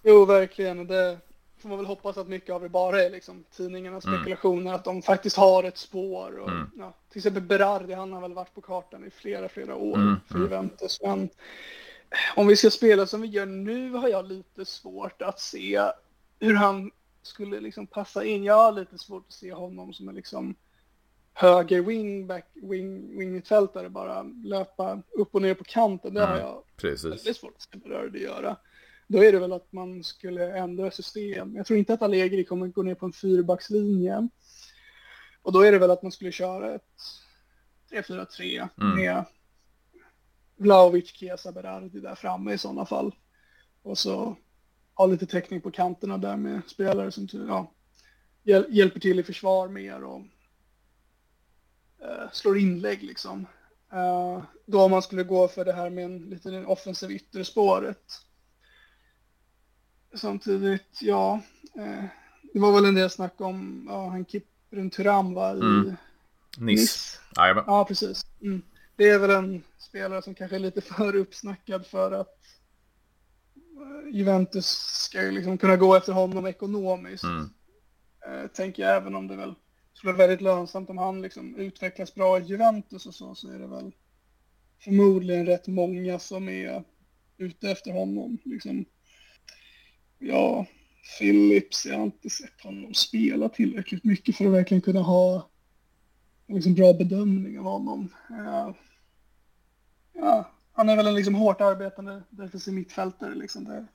Jo, 0.02 0.24
verkligen. 0.24 0.86
Det, 0.86 1.18
får 1.62 1.68
man 1.68 1.78
väl 1.78 1.86
hoppas 1.86 2.18
att 2.18 2.28
mycket 2.28 2.54
av 2.54 2.62
det 2.62 2.68
bara 2.68 3.02
är 3.02 3.10
liksom 3.10 3.44
tidningarnas 3.56 4.04
mm. 4.04 4.18
spekulationer, 4.18 4.72
att 4.72 4.84
de 4.84 5.02
faktiskt 5.02 5.36
har 5.36 5.64
ett 5.64 5.78
spår. 5.78 6.38
Och, 6.38 6.50
mm. 6.50 6.70
ja, 6.76 6.94
till 7.10 7.18
exempel 7.18 7.42
Berardi, 7.42 7.94
han 7.94 8.12
har 8.12 8.20
väl 8.20 8.34
varit 8.34 8.54
på 8.54 8.60
kartan 8.60 9.04
i 9.06 9.10
flera, 9.10 9.48
flera 9.48 9.74
år 9.74 9.96
mm. 9.96 10.16
för. 10.28 10.38
Juventus. 10.38 11.00
Men 11.02 11.28
om 12.36 12.46
vi 12.46 12.56
ska 12.56 12.70
spela 12.70 13.06
som 13.06 13.20
vi 13.20 13.28
gör 13.28 13.46
nu 13.46 13.90
har 13.90 14.08
jag 14.08 14.28
lite 14.28 14.64
svårt 14.64 15.22
att 15.22 15.40
se 15.40 15.80
hur 16.40 16.54
han 16.54 16.90
skulle 17.22 17.60
liksom 17.60 17.86
passa 17.86 18.24
in. 18.24 18.44
Jag 18.44 18.54
har 18.54 18.72
lite 18.72 18.98
svårt 18.98 19.24
att 19.28 19.34
se 19.34 19.52
honom 19.52 19.92
som 19.92 20.08
en 20.08 20.14
liksom 20.14 20.54
höger 21.34 21.82
wingback, 21.82 22.50
wing, 22.54 23.18
wingmittfältare, 23.18 23.88
bara 23.88 24.22
löpa 24.22 25.02
upp 25.10 25.34
och 25.34 25.42
ner 25.42 25.54
på 25.54 25.64
kanten. 25.64 26.14
Det 26.14 26.20
har 26.20 26.32
mm. 26.32 26.40
jag 26.40 26.62
Precis. 26.76 27.04
väldigt 27.04 27.36
svårt 27.36 27.54
att 27.56 27.62
se 27.62 27.78
Berardi 27.78 28.22
göra. 28.22 28.56
Då 29.12 29.24
är 29.24 29.32
det 29.32 29.38
väl 29.38 29.52
att 29.52 29.72
man 29.72 30.04
skulle 30.04 30.56
ändra 30.58 30.90
system. 30.90 31.56
Jag 31.56 31.66
tror 31.66 31.78
inte 31.78 31.94
att 31.94 32.02
Allegri 32.02 32.44
kommer 32.44 32.66
gå 32.66 32.82
ner 32.82 32.94
på 32.94 33.06
en 33.06 33.12
fyrbackslinje. 33.12 34.28
Och 35.42 35.52
då 35.52 35.60
är 35.60 35.72
det 35.72 35.78
väl 35.78 35.90
att 35.90 36.02
man 36.02 36.12
skulle 36.12 36.32
köra 36.32 36.74
ett 36.74 36.90
3-4-3 37.90 38.68
mm. 38.80 38.96
med 38.96 39.24
Vlahovic, 40.56 41.12
Chiesa, 41.12 41.52
Berardi 41.52 42.00
där 42.00 42.14
framme 42.14 42.52
i 42.52 42.58
sådana 42.58 42.86
fall. 42.86 43.14
Och 43.82 43.98
så 43.98 44.36
ha 44.94 45.06
lite 45.06 45.26
täckning 45.26 45.60
på 45.60 45.70
kanterna 45.70 46.18
där 46.18 46.36
med 46.36 46.60
spelare 46.66 47.12
som 47.12 47.28
ja, 47.48 47.72
hjälper 48.68 49.00
till 49.00 49.20
i 49.20 49.22
försvar 49.22 49.68
mer 49.68 50.04
och 50.04 50.20
uh, 52.02 52.30
slår 52.32 52.58
inlägg 52.58 53.02
liksom. 53.02 53.46
Uh, 53.92 54.44
då 54.66 54.82
om 54.82 54.90
man 54.90 55.02
skulle 55.02 55.22
gå 55.22 55.48
för 55.48 55.64
det 55.64 55.72
här 55.72 55.90
med 55.90 56.04
en 56.04 56.18
liten 56.18 56.66
offensiv 56.66 57.10
ytterspåret. 57.10 58.04
Samtidigt, 60.14 60.98
ja, 61.00 61.40
uh, 61.78 62.04
det 62.52 62.60
var 62.60 62.72
väl 62.72 62.84
en 62.84 62.94
del 62.94 63.10
snack 63.10 63.40
om 63.40 63.86
ja, 63.88 64.08
han 64.08 64.24
Kipren 64.24 64.90
Turam 64.90 65.34
va, 65.34 65.54
i 65.54 65.60
mm. 65.60 65.96
Nice. 66.58 67.18
Ja, 67.66 67.84
precis. 67.88 68.26
Mm. 68.42 68.62
Det 68.96 69.08
är 69.08 69.18
väl 69.18 69.30
en 69.30 69.62
spelare 69.78 70.22
som 70.22 70.34
kanske 70.34 70.56
är 70.56 70.60
lite 70.60 70.80
för 70.80 71.16
uppsnackad 71.16 71.86
för 71.86 72.12
att 72.12 72.38
Juventus 74.12 74.66
ska 75.04 75.22
ju 75.22 75.30
liksom 75.30 75.58
kunna 75.58 75.76
gå 75.76 75.94
efter 75.94 76.12
honom 76.12 76.46
ekonomiskt. 76.46 77.24
Mm. 77.24 77.50
Eh, 78.26 78.46
tänker 78.46 78.82
jag 78.82 78.96
även 78.96 79.14
om 79.14 79.28
det 79.28 79.36
väl 79.36 79.54
skulle 79.92 80.12
vara 80.12 80.26
väldigt 80.26 80.40
lönsamt 80.40 80.90
om 80.90 80.98
han 80.98 81.22
liksom 81.22 81.56
utvecklas 81.56 82.14
bra 82.14 82.38
i 82.38 82.42
Juventus 82.42 83.06
och 83.06 83.14
så, 83.14 83.34
så 83.34 83.50
är 83.50 83.58
det 83.58 83.66
väl 83.66 83.92
förmodligen 84.84 85.46
rätt 85.46 85.66
många 85.66 86.18
som 86.18 86.48
är 86.48 86.84
ute 87.36 87.70
efter 87.70 87.92
honom. 87.92 88.38
Liksom. 88.44 88.84
Ja, 90.24 90.66
Phillips, 91.18 91.86
jag 91.86 91.96
har 91.96 92.04
inte 92.04 92.30
sett 92.30 92.60
honom 92.62 92.94
spela 92.94 93.48
tillräckligt 93.48 94.04
mycket 94.04 94.36
för 94.36 94.44
att 94.46 94.52
verkligen 94.52 94.80
kunna 94.80 95.00
ha 95.00 95.48
en 96.46 96.54
liksom 96.54 96.74
bra 96.74 96.92
bedömning 96.92 97.58
av 97.58 97.64
honom. 97.64 98.08
Ja, 98.28 98.74
ja, 100.12 100.50
han 100.72 100.88
är 100.88 100.96
väl 100.96 101.06
en 101.06 101.14
liksom 101.14 101.34
hårt 101.34 101.60
arbetande 101.60 102.22
defensiv 102.30 102.74
mittfältare. 102.74 103.34
Liksom 103.34 103.64
där. 103.64 103.86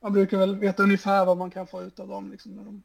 Man 0.00 0.12
brukar 0.12 0.38
väl 0.38 0.56
veta 0.56 0.82
ungefär 0.82 1.24
vad 1.24 1.36
man 1.36 1.50
kan 1.50 1.66
få 1.66 1.82
ut 1.82 2.00
av 2.00 2.08
dem 2.08 2.30
liksom, 2.30 2.52
när 2.52 2.64
de 2.64 2.82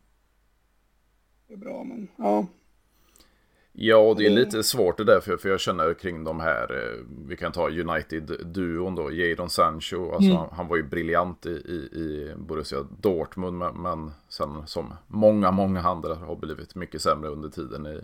är 1.48 1.56
bra. 1.56 1.84
Men, 1.84 2.08
ja. 2.16 2.48
Ja, 3.75 4.15
det 4.17 4.25
är 4.25 4.29
lite 4.29 4.63
svårt 4.63 4.97
det 4.97 5.03
där 5.03 5.19
för, 5.19 5.38
för 5.38 5.49
jag 5.49 5.59
känner 5.59 5.93
kring 5.93 6.23
de 6.23 6.39
här, 6.39 6.63
eh, 6.63 7.05
vi 7.27 7.38
kan 7.38 7.51
ta 7.51 7.69
United-duon 7.69 8.95
då, 8.95 9.12
Jadon 9.12 9.49
Sancho, 9.49 10.12
alltså 10.12 10.29
mm. 10.29 10.38
han, 10.38 10.49
han, 10.51 10.67
var 10.67 10.77
ju 10.77 10.83
briljant 10.83 11.45
i, 11.45 11.49
i, 11.49 11.99
i 11.99 12.33
Borussia 12.38 12.86
Dortmund, 13.01 13.57
men, 13.57 13.81
men 13.81 14.12
sen 14.29 14.67
som 14.67 14.93
många, 15.07 15.51
många 15.51 15.81
andra 15.81 16.15
har 16.15 16.36
blivit 16.36 16.75
mycket 16.75 17.01
sämre 17.01 17.29
under 17.29 17.49
tiden 17.49 17.86
i, 17.86 18.01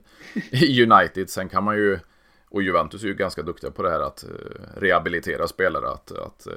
i 0.66 0.84
United. 0.84 1.30
Sen 1.30 1.50
kan 1.50 1.64
man 1.64 1.76
ju 1.76 2.00
och 2.52 2.64
Juventus 2.64 3.04
är 3.04 3.08
ju 3.08 3.14
ganska 3.14 3.42
duktiga 3.42 3.72
på 3.72 3.84
det 3.84 3.90
här 3.90 4.00
att 4.00 4.24
eh, 4.24 4.30
rehabilitera 4.76 5.48
spelare. 5.48 5.90
Att, 5.90 6.12
att 6.12 6.48
eh, 6.48 6.54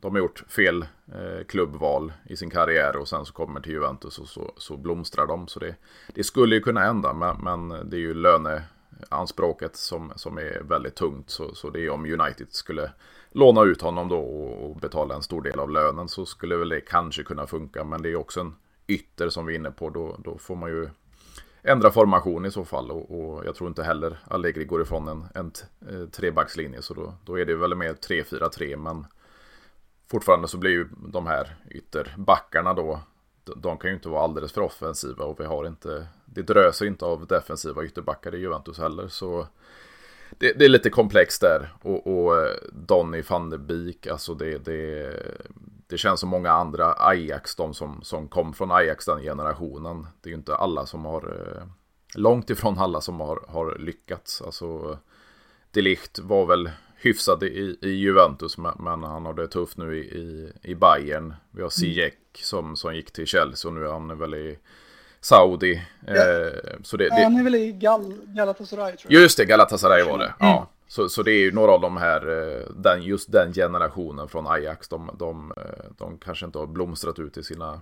de 0.00 0.12
har 0.12 0.18
gjort 0.18 0.44
fel 0.48 0.82
eh, 1.14 1.44
klubbval 1.48 2.12
i 2.24 2.36
sin 2.36 2.50
karriär 2.50 2.96
och 2.96 3.08
sen 3.08 3.24
så 3.26 3.32
kommer 3.32 3.60
till 3.60 3.72
Juventus 3.72 4.18
och 4.18 4.28
så, 4.28 4.52
så 4.56 4.76
blomstrar 4.76 5.26
de. 5.26 5.48
Så 5.48 5.60
det, 5.60 5.74
det 6.14 6.24
skulle 6.24 6.54
ju 6.54 6.60
kunna 6.60 6.80
hända, 6.80 7.12
men, 7.12 7.36
men 7.36 7.90
det 7.90 7.96
är 7.96 8.00
ju 8.00 8.14
löneanspråket 8.14 9.76
som, 9.76 10.12
som 10.16 10.38
är 10.38 10.62
väldigt 10.62 10.94
tungt. 10.94 11.30
Så, 11.30 11.54
så 11.54 11.70
det 11.70 11.80
är 11.80 11.90
om 11.90 12.20
United 12.20 12.46
skulle 12.50 12.90
låna 13.32 13.62
ut 13.62 13.82
honom 13.82 14.08
då 14.08 14.18
och 14.18 14.76
betala 14.76 15.14
en 15.14 15.22
stor 15.22 15.42
del 15.42 15.60
av 15.60 15.70
lönen 15.70 16.08
så 16.08 16.26
skulle 16.26 16.56
väl 16.56 16.68
det 16.68 16.80
kanske 16.80 17.22
kunna 17.22 17.46
funka. 17.46 17.84
Men 17.84 18.02
det 18.02 18.08
är 18.08 18.16
också 18.16 18.40
en 18.40 18.54
ytter 18.86 19.28
som 19.28 19.46
vi 19.46 19.54
är 19.54 19.58
inne 19.58 19.70
på. 19.70 19.90
Då, 19.90 20.16
då 20.24 20.38
får 20.38 20.56
man 20.56 20.70
ju 20.70 20.88
ändra 21.66 21.90
formation 21.90 22.46
i 22.46 22.50
så 22.50 22.64
fall. 22.64 22.90
Och, 22.90 23.20
och, 23.20 23.46
jag 23.46 23.54
tror 23.54 23.68
inte 23.68 23.82
heller 23.82 24.18
Allegri 24.28 24.64
går 24.64 24.82
ifrån 24.82 25.08
en, 25.08 25.24
en 25.34 25.52
eh, 25.88 26.08
trebackslinje. 26.08 26.82
Så 26.82 26.94
då, 26.94 27.14
då 27.24 27.38
är 27.38 27.44
det 27.44 27.56
väl 27.56 27.74
mer 27.74 27.94
3-4-3. 27.94 28.76
Men 28.76 29.06
fortfarande 30.10 30.48
så 30.48 30.58
blir 30.58 30.70
ju 30.70 30.88
de 31.08 31.26
här 31.26 31.56
ytterbackarna 31.70 32.74
då. 32.74 33.00
De 33.56 33.78
kan 33.78 33.90
ju 33.90 33.96
inte 33.96 34.08
vara 34.08 34.22
alldeles 34.22 34.52
för 34.52 34.60
offensiva 34.60 35.24
och 35.24 35.40
vi 35.40 35.44
har 35.44 35.66
inte. 35.66 36.06
Det 36.24 36.42
dröser 36.42 36.86
inte 36.86 37.04
av 37.04 37.26
defensiva 37.26 37.84
ytterbackar 37.84 38.34
i 38.34 38.38
Juventus 38.38 38.78
heller. 38.78 39.08
Så 39.08 39.46
det, 40.30 40.52
det, 40.52 40.64
är 40.64 40.68
lite 40.68 40.90
komplext 40.90 41.40
där. 41.40 41.72
Och, 41.82 42.06
och 42.06 42.36
eh, 42.36 42.56
Donny 42.72 43.22
van 43.28 43.50
de 43.50 43.58
Beek, 43.58 44.06
alltså 44.06 44.34
det, 44.34 44.58
det, 44.58 45.12
det 45.86 45.98
känns 45.98 46.20
som 46.20 46.28
många 46.28 46.50
andra 46.50 46.94
Ajax, 46.98 47.56
de 47.56 47.74
som, 47.74 48.02
som 48.02 48.28
kom 48.28 48.54
från 48.54 48.72
Ajax 48.72 49.04
den 49.04 49.22
generationen. 49.22 50.06
Det 50.20 50.28
är 50.28 50.30
ju 50.30 50.36
inte 50.36 50.56
alla 50.56 50.86
som 50.86 51.04
har, 51.04 51.22
eh, 51.22 51.62
långt 52.14 52.50
ifrån 52.50 52.78
alla 52.78 53.00
som 53.00 53.20
har, 53.20 53.44
har 53.48 53.78
lyckats. 53.78 54.42
Alltså, 54.42 54.98
Delicht 55.70 56.18
var 56.18 56.46
väl 56.46 56.70
hyfsad 56.96 57.42
i, 57.42 57.78
i 57.82 57.88
Juventus, 57.88 58.58
men 58.58 59.02
han 59.02 59.26
har 59.26 59.34
det 59.34 59.48
tufft 59.48 59.76
nu 59.76 59.98
i, 59.98 60.00
i, 60.00 60.52
i 60.62 60.74
Bayern. 60.74 61.34
Vi 61.50 61.62
har 61.62 61.68
Ziyech 61.68 62.14
som, 62.34 62.76
som 62.76 62.94
gick 62.96 63.12
till 63.12 63.26
Chelsea 63.26 63.68
och 63.68 63.74
nu 63.74 63.84
är 63.84 63.92
han 63.92 64.18
väl 64.18 64.34
i 64.34 64.58
Saudi. 65.26 65.82
Ja. 66.06 66.14
Eh, 66.14 66.52
så 66.82 66.96
det, 66.96 67.08
det... 67.08 67.22
Han 67.22 67.36
är 67.36 67.42
väl 67.42 67.54
i 67.54 67.72
Gal 67.72 68.14
Galatasaray 68.26 68.96
tror 68.96 69.12
jag. 69.12 69.22
Just 69.22 69.36
det, 69.38 69.44
Galatasaray 69.44 70.02
var 70.02 70.18
det. 70.18 70.24
Mm. 70.24 70.34
Ja. 70.38 70.70
Så, 70.88 71.08
så 71.08 71.22
det 71.22 71.32
är 71.32 71.38
ju 71.38 71.52
några 71.52 71.72
av 71.72 71.80
de 71.80 71.96
här, 71.96 72.28
eh, 72.28 72.70
den, 72.76 73.02
just 73.02 73.32
den 73.32 73.52
generationen 73.52 74.28
från 74.28 74.46
Ajax, 74.46 74.88
de, 74.88 75.10
de, 75.18 75.52
eh, 75.56 75.84
de 75.98 76.18
kanske 76.18 76.46
inte 76.46 76.58
har 76.58 76.66
blomstrat 76.66 77.18
ut 77.18 77.36
i 77.36 77.42
sina 77.42 77.80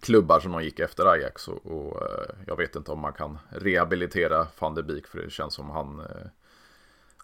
klubbar 0.00 0.40
som 0.40 0.52
de 0.52 0.64
gick 0.64 0.78
efter 0.80 1.06
Ajax. 1.06 1.48
Och, 1.48 1.66
och 1.66 2.02
jag 2.46 2.56
vet 2.56 2.76
inte 2.76 2.92
om 2.92 3.00
man 3.00 3.12
kan 3.12 3.38
rehabilitera 3.48 4.46
van 4.58 4.74
de 4.74 4.82
Beek 4.82 5.06
för 5.06 5.18
det 5.18 5.30
känns 5.30 5.54
som 5.54 5.70
han, 5.70 6.02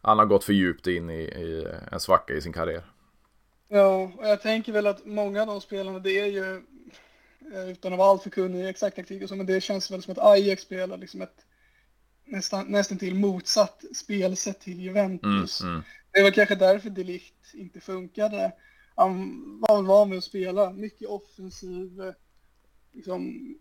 han 0.02 0.18
har 0.18 0.26
gått 0.26 0.44
för 0.44 0.52
djupt 0.52 0.86
in 0.86 1.10
i, 1.10 1.22
i 1.22 1.66
en 1.92 2.00
svacka 2.00 2.34
i 2.34 2.40
sin 2.40 2.52
karriär. 2.52 2.84
Ja, 3.68 4.10
och 4.18 4.28
jag 4.28 4.42
tänker 4.42 4.72
väl 4.72 4.86
att 4.86 5.06
många 5.06 5.40
av 5.40 5.46
de 5.46 5.60
spelarna, 5.60 5.98
det 5.98 6.20
är 6.20 6.26
ju, 6.26 6.62
utan 7.52 7.92
att 7.92 7.98
vara 7.98 8.10
alltför 8.10 8.30
kunnig 8.30 8.60
i 8.60 8.68
exakt 8.68 8.96
taktik 8.96 9.22
och 9.22 9.28
så, 9.28 9.36
men 9.36 9.46
det 9.46 9.60
känns 9.60 9.90
väl 9.90 10.02
som 10.02 10.12
att 10.12 10.18
Ajax 10.18 10.62
spelar 10.62 10.96
liksom 10.96 11.22
ett 11.22 11.44
nästan, 12.24 12.66
nästan 12.66 12.98
till 12.98 13.14
motsatt 13.14 13.84
spelsätt 13.94 14.60
till 14.60 14.80
Juventus. 14.80 15.60
Mm, 15.60 15.72
mm. 15.72 15.84
Det 16.10 16.22
var 16.22 16.30
kanske 16.30 16.54
därför 16.54 16.90
Delict 16.90 17.54
inte 17.54 17.80
funkade. 17.80 18.52
Han 18.94 19.42
var 19.60 19.76
väl 19.76 19.86
van 19.86 20.10
vid 20.10 20.18
att 20.18 20.24
spela 20.24 20.70
mycket 20.70 21.08
offensiv, 21.08 22.12
liksom, 22.92 23.54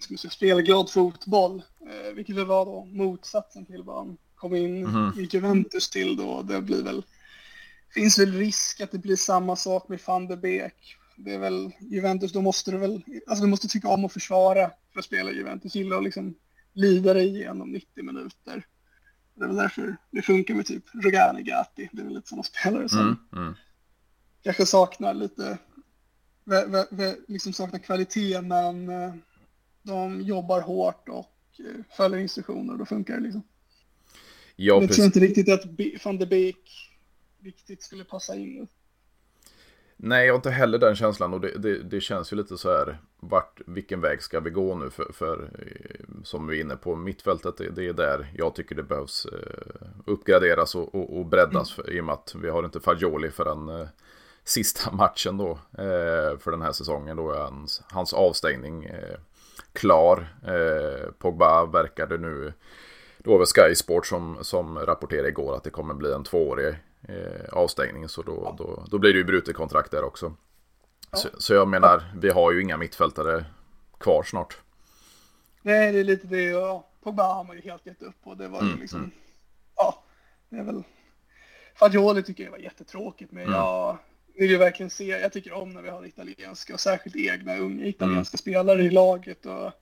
ska 0.00 0.16
säga, 0.16 0.30
spelglad 0.30 0.90
fotboll, 0.90 1.62
eh, 1.80 2.14
vilket 2.14 2.36
väl 2.36 2.46
var 2.46 2.66
då 2.66 2.84
motsatsen 2.84 3.66
till 3.66 3.82
vad 3.82 3.96
han 3.96 4.16
kom 4.34 4.54
in 4.54 4.86
mm. 4.86 5.12
i 5.18 5.28
Juventus 5.30 5.90
till 5.90 6.16
då. 6.16 6.42
Det 6.42 6.60
blir 6.60 6.82
väl, 6.82 7.02
finns 7.94 8.18
väl 8.18 8.32
risk 8.32 8.80
att 8.80 8.92
det 8.92 8.98
blir 8.98 9.16
samma 9.16 9.56
sak 9.56 9.88
med 9.88 10.00
van 10.06 10.26
de 10.26 10.36
Beek. 10.36 10.96
Det 11.16 11.34
är 11.34 11.38
väl 11.38 11.72
Juventus, 11.80 12.32
då 12.32 12.42
måste 12.42 12.70
du 12.70 12.78
väl, 12.78 13.02
alltså 13.26 13.44
du 13.44 13.50
måste 13.50 13.68
tycka 13.68 13.88
om 13.88 14.04
att 14.04 14.12
försvara 14.12 14.70
för 14.92 14.98
att 14.98 15.04
spela 15.04 15.30
Juventus, 15.30 15.74
gilla 15.74 15.96
att 15.96 16.04
liksom 16.04 16.34
lida 16.72 17.14
dig 17.14 17.28
igenom 17.28 17.72
90 17.72 18.04
minuter. 18.04 18.66
Det 19.34 19.44
är 19.44 19.46
väl 19.46 19.56
därför 19.56 19.96
det 20.10 20.22
funkar 20.22 20.54
med 20.54 20.66
typ 20.66 20.84
Rogani 20.94 21.42
Gatti. 21.42 21.88
Det 21.92 22.00
är 22.00 22.04
väl 22.04 22.14
lite 22.14 22.28
sådana 22.28 22.42
spelare 22.42 22.88
som 22.88 23.00
mm, 23.00 23.16
mm. 23.32 23.54
kanske 24.42 24.66
saknar 24.66 25.14
lite, 25.14 25.58
liksom 27.28 27.52
saknar 27.52 27.78
kvalitet 27.78 28.40
men 28.40 28.88
eh, 28.88 29.14
de 29.82 30.20
jobbar 30.20 30.60
hårt 30.60 31.08
och 31.08 31.34
eh, 31.58 31.96
följer 31.96 32.18
instruktioner 32.18 32.72
och 32.72 32.78
då 32.78 32.86
funkar 32.86 33.14
det 33.14 33.20
liksom. 33.20 33.42
Ja, 34.56 34.80
jag 34.80 34.92
tror 34.92 35.06
inte 35.06 35.20
riktigt 35.20 35.48
att 35.48 35.64
van 36.04 36.18
de 36.18 36.26
Beek 36.26 36.90
riktigt 37.42 37.82
skulle 37.82 38.04
passa 38.04 38.36
in. 38.36 38.68
Nej, 39.96 40.26
jag 40.26 40.32
har 40.32 40.36
inte 40.38 40.50
heller 40.50 40.78
den 40.78 40.96
känslan 40.96 41.34
och 41.34 41.40
det, 41.40 41.58
det, 41.58 41.82
det, 41.82 42.00
känns 42.00 42.32
ju 42.32 42.36
lite 42.36 42.58
så 42.58 42.70
här, 42.70 42.98
vart, 43.20 43.60
vilken 43.66 44.00
väg 44.00 44.22
ska 44.22 44.40
vi 44.40 44.50
gå 44.50 44.74
nu 44.74 44.90
för, 44.90 45.12
för 45.12 45.50
eh, 45.58 46.22
som 46.24 46.46
vi 46.46 46.56
är 46.56 46.60
inne 46.60 46.76
på, 46.76 46.96
mittfältet, 46.96 47.56
det, 47.56 47.70
det 47.70 47.88
är 47.88 47.92
där 47.92 48.32
jag 48.36 48.54
tycker 48.54 48.74
det 48.74 48.82
behövs 48.82 49.26
eh, 49.26 49.86
uppgraderas 50.06 50.74
och, 50.74 50.94
och, 50.94 51.18
och 51.18 51.26
breddas 51.26 51.78
mm. 51.78 51.84
för, 51.86 51.92
i 51.92 52.00
och 52.00 52.04
med 52.04 52.12
att 52.12 52.34
vi 52.34 52.50
har 52.50 52.64
inte 52.64 52.80
Fagioli 52.80 53.30
förrän 53.30 53.68
eh, 53.68 53.86
sista 54.44 54.90
matchen 54.92 55.36
då 55.36 55.50
eh, 55.78 56.38
för 56.38 56.50
den 56.50 56.62
här 56.62 56.72
säsongen 56.72 57.16
då 57.16 57.30
är 57.30 57.38
hans, 57.38 57.82
hans 57.90 58.12
avstängning 58.12 58.84
eh, 58.84 59.18
klar. 59.72 60.34
Eh, 60.46 61.10
Pogba 61.18 61.66
verkade 61.66 62.18
nu, 62.18 62.52
då 63.18 63.38
var 63.38 63.46
Sky 63.46 63.74
Sport 63.74 64.06
som, 64.06 64.38
som 64.40 64.78
rapporterade 64.78 65.28
igår 65.28 65.56
att 65.56 65.64
det 65.64 65.70
kommer 65.70 65.94
bli 65.94 66.12
en 66.12 66.24
tvåårig 66.24 66.74
eh, 67.08 67.48
avstängning. 67.52 68.08
Så 68.08 68.22
då, 68.22 68.54
då, 68.58 68.84
då 68.90 68.98
blir 68.98 69.12
det 69.12 69.18
ju 69.18 69.24
brutet 69.24 69.56
kontrakt 69.56 69.90
där 69.90 70.04
också. 70.04 70.36
Så, 71.12 71.28
så, 71.38 71.54
jag 71.54 71.68
menar, 71.68 72.02
vi 72.16 72.30
har 72.30 72.52
ju 72.52 72.62
inga 72.62 72.76
mittfältare 72.76 73.44
kvar 74.00 74.22
snart. 74.22 74.56
Nej, 75.62 75.92
det 75.92 76.00
är 76.00 76.04
lite 76.04 76.26
det. 76.26 76.42
Ja, 76.42 76.88
Pogba 77.02 77.34
har 77.34 77.44
man 77.44 77.56
ju 77.56 77.62
helt 77.62 77.86
gett 77.86 78.02
upp 78.02 78.16
och 78.22 78.36
det 78.36 78.48
var 78.48 78.60
ju 78.62 78.68
mm, 78.68 78.80
liksom, 78.80 78.98
mm. 78.98 79.10
ja, 79.76 80.02
det 80.48 80.56
är 80.56 80.62
väl, 80.62 80.82
Fagioli 81.74 82.22
tycker 82.22 82.44
jag 82.44 82.50
var 82.50 82.58
jättetråkigt 82.58 83.32
med. 83.32 83.42
Mm. 83.42 83.54
Jag 83.54 83.98
vill 84.34 84.50
ju 84.50 84.56
verkligen 84.56 84.90
se, 84.90 85.04
jag 85.04 85.32
tycker 85.32 85.52
om 85.52 85.70
när 85.70 85.82
vi 85.82 85.90
har 85.90 86.06
italienska 86.06 86.74
och 86.74 86.80
särskilt 86.80 87.16
egna 87.16 87.56
unga 87.56 87.86
italienska 87.86 88.34
mm. 88.34 88.38
spelare 88.38 88.82
i 88.82 88.90
laget. 88.90 89.46
Och, 89.46 89.72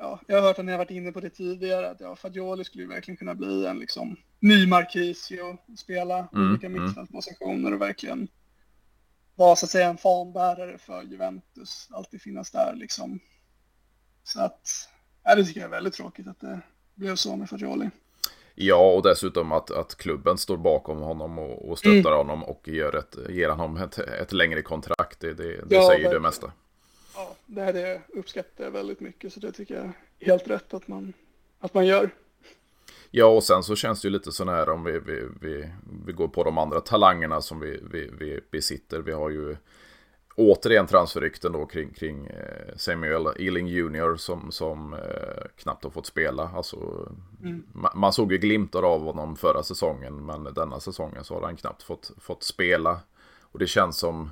ja, 0.00 0.20
jag 0.26 0.36
har 0.36 0.42
hört 0.42 0.58
att 0.58 0.64
ni 0.64 0.72
har 0.72 0.78
varit 0.78 0.90
inne 0.90 1.12
på 1.12 1.20
det 1.20 1.30
tidigare, 1.30 1.90
att 1.90 2.00
ja, 2.00 2.16
Fagioli 2.16 2.64
skulle 2.64 2.84
ju 2.84 2.88
verkligen 2.88 3.16
kunna 3.16 3.34
bli 3.34 3.66
en 3.66 3.78
liksom, 3.78 4.16
ny 4.40 4.66
Marquisio, 4.66 5.56
spela 5.78 6.28
mm. 6.32 6.50
olika 6.50 6.66
mm. 6.66 6.84
mittfältspositioner 6.84 7.74
och 7.74 7.80
verkligen 7.80 8.28
vara 9.34 9.56
så 9.56 9.66
att 9.66 9.70
säga 9.70 9.88
en 9.88 9.98
fanbärare 9.98 10.78
för 10.78 11.02
Juventus, 11.02 11.88
alltid 11.90 12.22
finnas 12.22 12.50
där 12.50 12.74
liksom. 12.76 13.20
Så 14.24 14.40
att, 14.40 14.88
ja, 15.24 15.34
det 15.34 15.44
tycker 15.44 15.60
jag 15.60 15.66
är 15.66 15.70
väldigt 15.70 15.94
tråkigt 15.94 16.28
att 16.28 16.40
det 16.40 16.60
blev 16.94 17.16
så 17.16 17.36
med 17.36 17.48
Fagioli. 17.48 17.90
Ja, 18.54 18.92
och 18.94 19.02
dessutom 19.02 19.52
att, 19.52 19.70
att 19.70 19.94
klubben 19.94 20.38
står 20.38 20.56
bakom 20.56 20.98
honom 20.98 21.38
och, 21.38 21.70
och 21.70 21.78
stöttar 21.78 22.12
mm. 22.12 22.12
honom 22.12 22.44
och 22.44 22.68
ger, 22.68 22.96
ett, 22.96 23.16
ger 23.28 23.48
honom 23.48 23.76
ett, 23.76 23.98
ett 23.98 24.32
längre 24.32 24.62
kontrakt. 24.62 25.20
Det, 25.20 25.34
det, 25.34 25.44
det 25.44 25.74
ja, 25.74 25.88
säger 25.88 26.08
det, 26.08 26.14
det 26.14 26.20
mesta. 26.20 26.52
Ja, 27.14 27.36
det 27.46 27.60
här 27.60 27.72
det 27.72 28.02
uppskattar 28.08 28.64
jag 28.64 28.70
väldigt 28.70 29.00
mycket, 29.00 29.32
så 29.32 29.40
det 29.40 29.52
tycker 29.52 29.74
jag 29.74 29.84
är 29.84 29.92
helt 30.18 30.48
rätt 30.48 30.74
att 30.74 30.88
man, 30.88 31.12
att 31.60 31.74
man 31.74 31.86
gör. 31.86 32.10
Ja, 33.10 33.26
och 33.26 33.42
sen 33.42 33.62
så 33.62 33.76
känns 33.76 34.02
det 34.02 34.08
ju 34.08 34.12
lite 34.12 34.32
sån 34.32 34.48
här 34.48 34.68
om 34.68 34.84
vi, 34.84 34.98
vi, 34.98 35.22
vi, 35.40 35.68
vi 36.06 36.12
går 36.12 36.28
på 36.28 36.44
de 36.44 36.58
andra 36.58 36.80
talangerna 36.80 37.40
som 37.40 37.60
vi, 37.60 37.80
vi, 37.90 38.10
vi 38.18 38.40
besitter. 38.50 39.00
Vi 39.00 39.12
har 39.12 39.30
ju 39.30 39.56
återigen 40.36 40.86
transferrykten 40.86 41.52
då 41.52 41.66
kring, 41.66 41.90
kring 41.90 42.26
eh, 42.26 42.76
Samuel 42.76 43.26
Ealing 43.26 43.68
Jr 43.68 44.16
som, 44.16 44.52
som 44.52 44.92
eh, 44.94 45.44
knappt 45.56 45.84
har 45.84 45.90
fått 45.90 46.06
spela. 46.06 46.50
Alltså, 46.54 47.08
mm. 47.42 47.62
man, 47.72 47.92
man 47.94 48.12
såg 48.12 48.32
ju 48.32 48.38
glimtar 48.38 48.82
av 48.82 49.02
honom 49.02 49.36
förra 49.36 49.62
säsongen 49.62 50.26
men 50.26 50.44
denna 50.44 50.80
säsongen 50.80 51.24
så 51.24 51.34
har 51.34 51.42
han 51.42 51.56
knappt 51.56 51.82
fått, 51.82 52.10
fått 52.20 52.42
spela. 52.42 53.00
Och 53.40 53.58
det 53.58 53.66
känns 53.66 53.98
som 53.98 54.30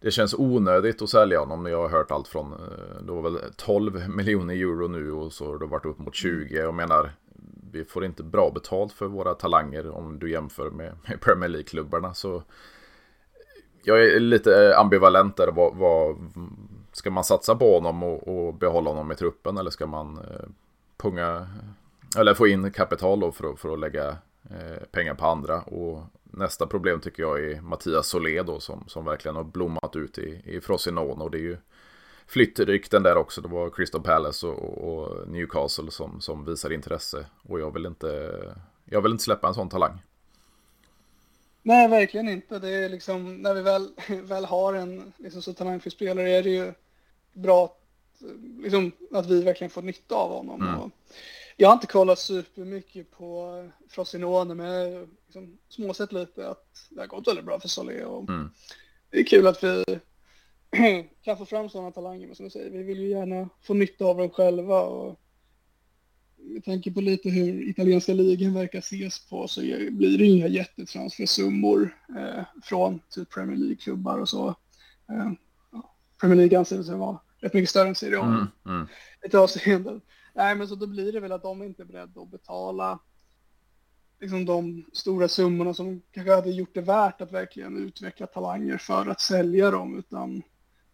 det 0.00 0.10
känns 0.10 0.34
onödigt 0.34 1.02
att 1.02 1.08
sälja 1.08 1.40
honom 1.40 1.66
jag 1.66 1.82
har 1.82 1.88
hört 1.88 2.10
allt 2.10 2.28
från 2.28 2.52
eh, 2.52 3.02
det 3.02 3.12
var 3.12 3.22
väl 3.22 3.38
12 3.56 4.08
miljoner 4.08 4.54
euro 4.54 4.88
nu 4.88 5.12
och 5.12 5.32
så 5.32 5.46
har 5.46 5.58
det 5.58 5.66
varit 5.66 5.86
upp 5.86 5.98
mot 5.98 6.14
20. 6.14 6.54
Jag 6.54 6.74
menar 6.74 7.10
vi 7.72 7.84
får 7.84 8.04
inte 8.04 8.22
bra 8.22 8.50
betalt 8.50 8.92
för 8.92 9.06
våra 9.06 9.34
talanger 9.34 9.90
om 9.90 10.18
du 10.18 10.30
jämför 10.30 10.70
med, 10.70 10.92
med 11.08 11.20
Premier 11.20 11.48
League-klubbarna. 11.48 12.14
Så 12.14 12.42
jag 13.82 14.04
är 14.04 14.20
lite 14.20 14.76
ambivalent 14.76 15.36
där. 15.36 15.52
Vad, 15.52 15.76
vad, 15.76 16.16
ska 16.92 17.10
man 17.10 17.24
satsa 17.24 17.54
på 17.54 17.74
honom 17.74 18.02
och, 18.02 18.28
och, 18.28 18.54
behålla 18.54 18.90
honom 18.90 19.12
i 19.12 19.14
truppen 19.14 19.58
eller 19.58 19.70
ska 19.70 19.86
man 19.86 20.18
eh, 20.18 20.48
punga 20.96 21.48
eller 22.18 22.34
få 22.34 22.46
in 22.46 22.72
kapital 22.72 23.32
för, 23.32 23.54
för 23.56 23.72
att 23.72 23.80
lägga 23.80 24.08
eh, 24.50 24.82
pengar 24.92 25.14
på 25.14 25.26
andra. 25.26 25.60
Och 25.60 26.02
nästa 26.30 26.66
problem 26.66 27.00
tycker 27.00 27.22
jag 27.22 27.44
är 27.44 27.60
Mattias 27.60 28.08
Soledo 28.08 28.60
som, 28.60 28.84
som 28.88 29.04
verkligen 29.04 29.36
har 29.36 29.44
blommat 29.44 29.96
ut 29.96 30.18
i, 30.18 30.42
i 30.44 30.60
Frosinone. 30.60 31.24
Och 31.24 31.30
det 31.30 31.38
är 31.38 31.42
ju 31.42 31.56
flyttrykten 32.26 33.02
där 33.02 33.16
också. 33.16 33.40
Det 33.40 33.48
var 33.48 33.70
Crystal 33.70 34.02
Palace 34.02 34.46
och, 34.46 34.78
och, 34.78 35.28
Newcastle 35.28 35.90
som, 35.90 36.20
som 36.20 36.44
visar 36.44 36.72
intresse. 36.72 37.26
Och 37.42 37.60
jag 37.60 37.74
vill 37.74 37.86
inte, 37.86 38.38
jag 38.84 39.02
vill 39.02 39.12
inte 39.12 39.24
släppa 39.24 39.48
en 39.48 39.54
sån 39.54 39.68
talang. 39.68 39.98
Nej, 41.62 41.88
verkligen 41.88 42.28
inte. 42.28 42.58
Det 42.58 42.68
är 42.68 42.88
liksom, 42.88 43.42
när 43.42 43.54
vi 43.54 43.62
väl, 43.62 43.88
väl 44.22 44.44
har 44.44 44.74
en 44.74 45.12
liksom, 45.16 45.42
så 45.42 45.52
talangfull 45.52 45.92
spelare 45.92 46.30
är 46.30 46.42
det 46.42 46.50
ju 46.50 46.72
bra 47.32 47.64
att, 47.64 47.78
liksom, 48.62 48.92
att 49.12 49.26
vi 49.26 49.42
verkligen 49.42 49.70
får 49.70 49.82
nytta 49.82 50.14
av 50.14 50.30
honom. 50.30 50.62
Mm. 50.62 50.80
Och 50.80 50.90
jag 51.60 51.68
har 51.68 51.74
inte 51.74 51.86
kollat 51.86 52.18
supermycket 52.18 53.10
på 53.10 53.64
Frosinone, 53.88 54.54
men 54.54 54.92
jag 54.92 55.08
liksom 55.26 55.58
småsett 55.68 56.12
lite 56.12 56.48
att 56.48 56.88
det 56.90 57.00
har 57.00 57.06
gått 57.06 57.28
väldigt 57.28 57.44
bra 57.44 57.60
för 57.60 57.68
Solé. 57.68 58.04
Och 58.04 58.28
mm. 58.28 58.50
Det 59.10 59.18
är 59.18 59.24
kul 59.24 59.46
att 59.46 59.64
vi 59.64 59.84
kan 61.22 61.38
få 61.38 61.46
fram 61.46 61.68
sådana 61.68 61.90
talanger, 61.90 62.26
men 62.26 62.36
som 62.36 62.44
du 62.44 62.50
säger, 62.50 62.70
vi 62.70 62.82
vill 62.82 63.00
ju 63.00 63.08
gärna 63.08 63.48
få 63.62 63.74
nytta 63.74 64.04
av 64.04 64.18
dem 64.18 64.30
själva. 64.30 64.80
Och 64.80 65.20
med 66.36 66.64
tanke 66.64 66.90
på 66.90 67.00
lite 67.00 67.30
hur 67.30 67.68
italienska 67.68 68.12
ligan 68.14 68.54
verkar 68.54 68.78
ses 68.78 69.28
på 69.28 69.48
så 69.48 69.60
blir 69.90 70.18
det 70.18 70.24
inga 70.24 70.46
jättetransfersummor 70.46 71.96
eh, 72.18 72.44
från 72.62 73.00
typ 73.10 73.30
Premier 73.30 73.56
League-klubbar 73.56 74.18
och 74.18 74.28
så. 74.28 74.48
Eh, 75.08 75.32
Premier 76.20 76.36
League 76.36 76.58
anser 76.58 76.82
sig 76.82 76.96
vara 76.96 77.18
rätt 77.38 77.54
mycket 77.54 77.70
större 77.70 77.88
än 77.88 77.94
Serie 77.94 78.20
A 78.20 78.26
mm, 78.26 78.46
mm. 78.66 78.86
ett 79.22 79.34
avseende. 79.34 80.00
Nej, 80.38 80.54
men 80.54 80.68
så 80.68 80.74
då 80.74 80.86
blir 80.86 81.12
det 81.12 81.20
väl 81.20 81.32
att 81.32 81.42
de 81.42 81.62
inte 81.62 81.82
är 81.82 81.86
beredda 81.86 82.20
att 82.20 82.30
betala 82.30 82.98
liksom 84.20 84.44
de 84.44 84.84
stora 84.92 85.28
summorna 85.28 85.74
som 85.74 86.02
kanske 86.12 86.34
hade 86.34 86.50
gjort 86.50 86.74
det 86.74 86.80
värt 86.80 87.20
att 87.20 87.32
verkligen 87.32 87.76
utveckla 87.76 88.26
talanger 88.26 88.78
för 88.78 89.06
att 89.06 89.20
sälja 89.20 89.70
dem, 89.70 89.98
utan 89.98 90.42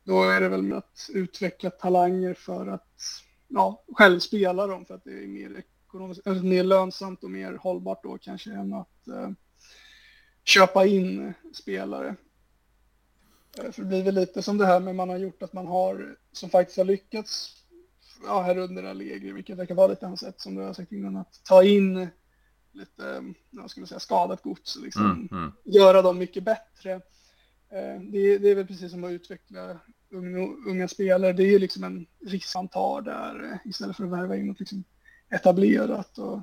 då 0.05 0.23
är 0.23 0.41
det 0.41 0.49
väl 0.49 0.73
att 0.73 1.11
utveckla 1.13 1.71
talanger 1.71 2.35
för 2.35 2.67
att 2.67 3.01
ja, 3.49 3.85
själv 3.89 4.19
spela 4.21 4.67
dem 4.67 4.85
för 4.85 4.95
att 4.95 5.05
det 5.05 5.25
är 5.25 5.29
mer 5.29 5.63
ekonomiskt, 5.87 6.27
alltså, 6.27 6.45
mer 6.45 6.65
lönsamt 6.65 7.25
och 7.25 7.31
mer 7.31 7.53
hållbart 7.53 8.03
då 8.03 8.19
kanske 8.19 8.53
än 8.53 8.73
att 8.73 9.09
eh, 9.09 9.31
köpa 10.45 10.87
in 10.87 11.35
spelare. 11.55 12.17
Eh, 13.59 13.71
för 13.71 13.83
det 13.83 13.89
blir 13.89 14.03
väl 14.03 14.15
lite 14.15 14.43
som 14.43 14.59
det 14.59 14.67
här 14.67 14.81
med 14.81 14.95
man 14.95 15.09
har 15.09 15.19
gjort 15.19 15.43
att 15.43 15.53
man 15.53 15.67
har, 15.67 16.17
som 16.33 16.51
faktiskt 16.51 16.79
har 16.79 16.85
lyckats 16.85 17.64
ja, 18.25 18.43
här 18.43 18.59
under 18.59 18.85
Allegri, 18.85 19.33
vilket 19.33 19.59
verkar 19.59 19.75
vara 19.75 19.87
lite 19.87 20.07
hans 20.07 20.21
sätt 20.21 20.41
som 20.41 20.55
du 20.55 20.63
har 20.63 20.75
sagt 20.75 20.93
innan, 20.93 21.17
att 21.17 21.41
ta 21.45 21.63
in 21.63 22.09
lite, 22.73 23.35
jag 23.51 23.71
skulle 23.71 23.87
säga 23.87 24.01
skadat 24.01 24.43
gods, 24.43 24.77
liksom, 24.77 25.05
mm, 25.05 25.29
mm. 25.33 25.53
göra 25.65 26.03
dem 26.03 26.19
mycket 26.19 26.45
bättre. 26.45 26.93
Eh, 27.71 28.01
det, 28.01 28.39
det, 28.39 28.51
är 28.51 28.55
väl 28.55 28.67
precis 28.67 28.91
som 28.91 29.05
att 29.05 29.11
utveckla 29.11 29.81
unga, 30.11 30.39
unga 30.67 30.89
spelare, 30.89 31.33
det 31.33 31.43
är 31.43 31.51
ju 31.51 31.59
liksom 31.59 31.85
en 31.85 32.07
risk 32.27 32.55
man 32.55 32.69
tar 32.69 33.03
där 33.03 33.45
eh, 33.45 33.71
istället 33.71 33.97
för 33.97 34.05
att 34.05 34.11
värva 34.11 34.37
in 34.37 34.47
något 34.47 34.61
liksom 34.61 34.85
etablerat. 35.31 36.19
Och, 36.19 36.41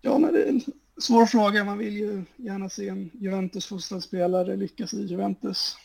ja, 0.00 0.18
men 0.18 0.32
det 0.32 0.42
är 0.42 0.48
en 0.48 0.62
svår 0.98 1.26
fråga. 1.26 1.64
Man 1.64 1.78
vill 1.78 1.96
ju 1.96 2.24
gärna 2.36 2.68
se 2.68 2.88
en 2.88 3.10
Juventus-fostrad 3.14 4.02
spelare 4.02 4.56
lyckas 4.56 4.94
i 4.94 5.04
Juventus. 5.04 5.76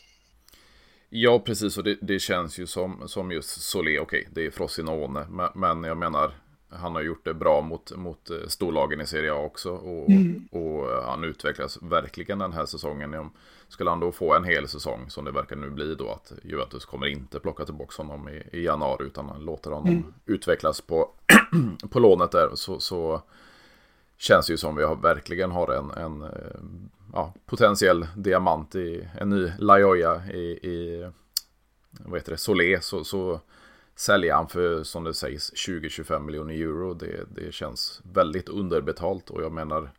Ja, 1.09 1.39
precis. 1.39 1.77
Och 1.77 1.83
det, 1.83 1.97
det, 2.01 2.19
känns 2.19 2.59
ju 2.59 2.67
som, 2.67 3.07
som 3.07 3.31
just 3.31 3.61
Solé. 3.61 3.99
Okej, 3.99 4.27
det 4.33 4.45
är 4.45 4.51
Frosinone. 4.51 5.25
Men, 5.29 5.49
men 5.55 5.83
jag 5.83 5.97
menar, 5.97 6.31
han 6.69 6.95
har 6.95 7.01
gjort 7.01 7.25
det 7.25 7.33
bra 7.33 7.61
mot, 7.61 7.97
mot 7.97 8.29
eh, 8.29 8.47
storlagen 8.47 9.01
i 9.01 9.05
Serie 9.05 9.33
A 9.33 9.37
också. 9.37 9.71
Och, 9.71 10.09
mm. 10.09 10.47
och 10.51 11.03
han 11.05 11.23
utvecklas 11.23 11.77
verkligen 11.81 12.39
den 12.39 12.53
här 12.53 12.65
säsongen. 12.65 13.29
Skulle 13.67 13.89
han 13.89 13.99
då 13.99 14.11
få 14.11 14.33
en 14.33 14.43
hel 14.43 14.67
säsong 14.67 15.09
som 15.09 15.25
det 15.25 15.31
verkar 15.31 15.55
nu 15.55 15.69
bli 15.69 15.95
då 15.95 16.11
att 16.11 16.31
Juventus 16.43 16.85
kommer 16.85 17.07
inte 17.07 17.39
plocka 17.39 17.65
tillbaka 17.65 18.03
honom 18.03 18.29
i, 18.29 18.43
i 18.51 18.63
januari 18.63 19.05
utan 19.05 19.29
han 19.29 19.41
låter 19.41 19.71
honom 19.71 19.89
mm. 19.89 20.13
utvecklas 20.25 20.81
på, 20.81 21.09
på 21.89 21.99
lånet 21.99 22.31
där. 22.31 22.49
Så, 22.55 22.79
så 22.79 23.21
känns 24.19 24.49
ju 24.49 24.57
som 24.57 24.75
vi 24.75 24.83
har, 24.83 24.95
verkligen 24.95 25.51
har 25.51 25.73
en, 25.73 25.91
en 25.91 26.21
eh, 26.21 26.59
ja, 27.13 27.33
potentiell 27.45 28.07
diamant 28.15 28.75
i 28.75 29.07
en 29.19 29.29
ny 29.29 29.51
Lajoya 29.59 30.23
i, 30.33 30.41
i 30.51 31.09
vad 31.91 32.19
heter 32.19 32.31
det, 32.31 32.37
Solé. 32.37 32.81
Så, 32.81 33.03
så 33.03 33.39
säljer 33.95 34.33
han 34.33 34.47
för, 34.47 34.83
som 34.83 35.03
det 35.03 35.13
sägs, 35.13 35.53
20-25 35.53 36.19
miljoner 36.19 36.53
euro. 36.53 36.93
Det, 36.93 37.25
det 37.35 37.53
känns 37.53 38.01
väldigt 38.13 38.49
underbetalt 38.49 39.29
och 39.29 39.43
jag 39.43 39.51
menar, 39.51 39.91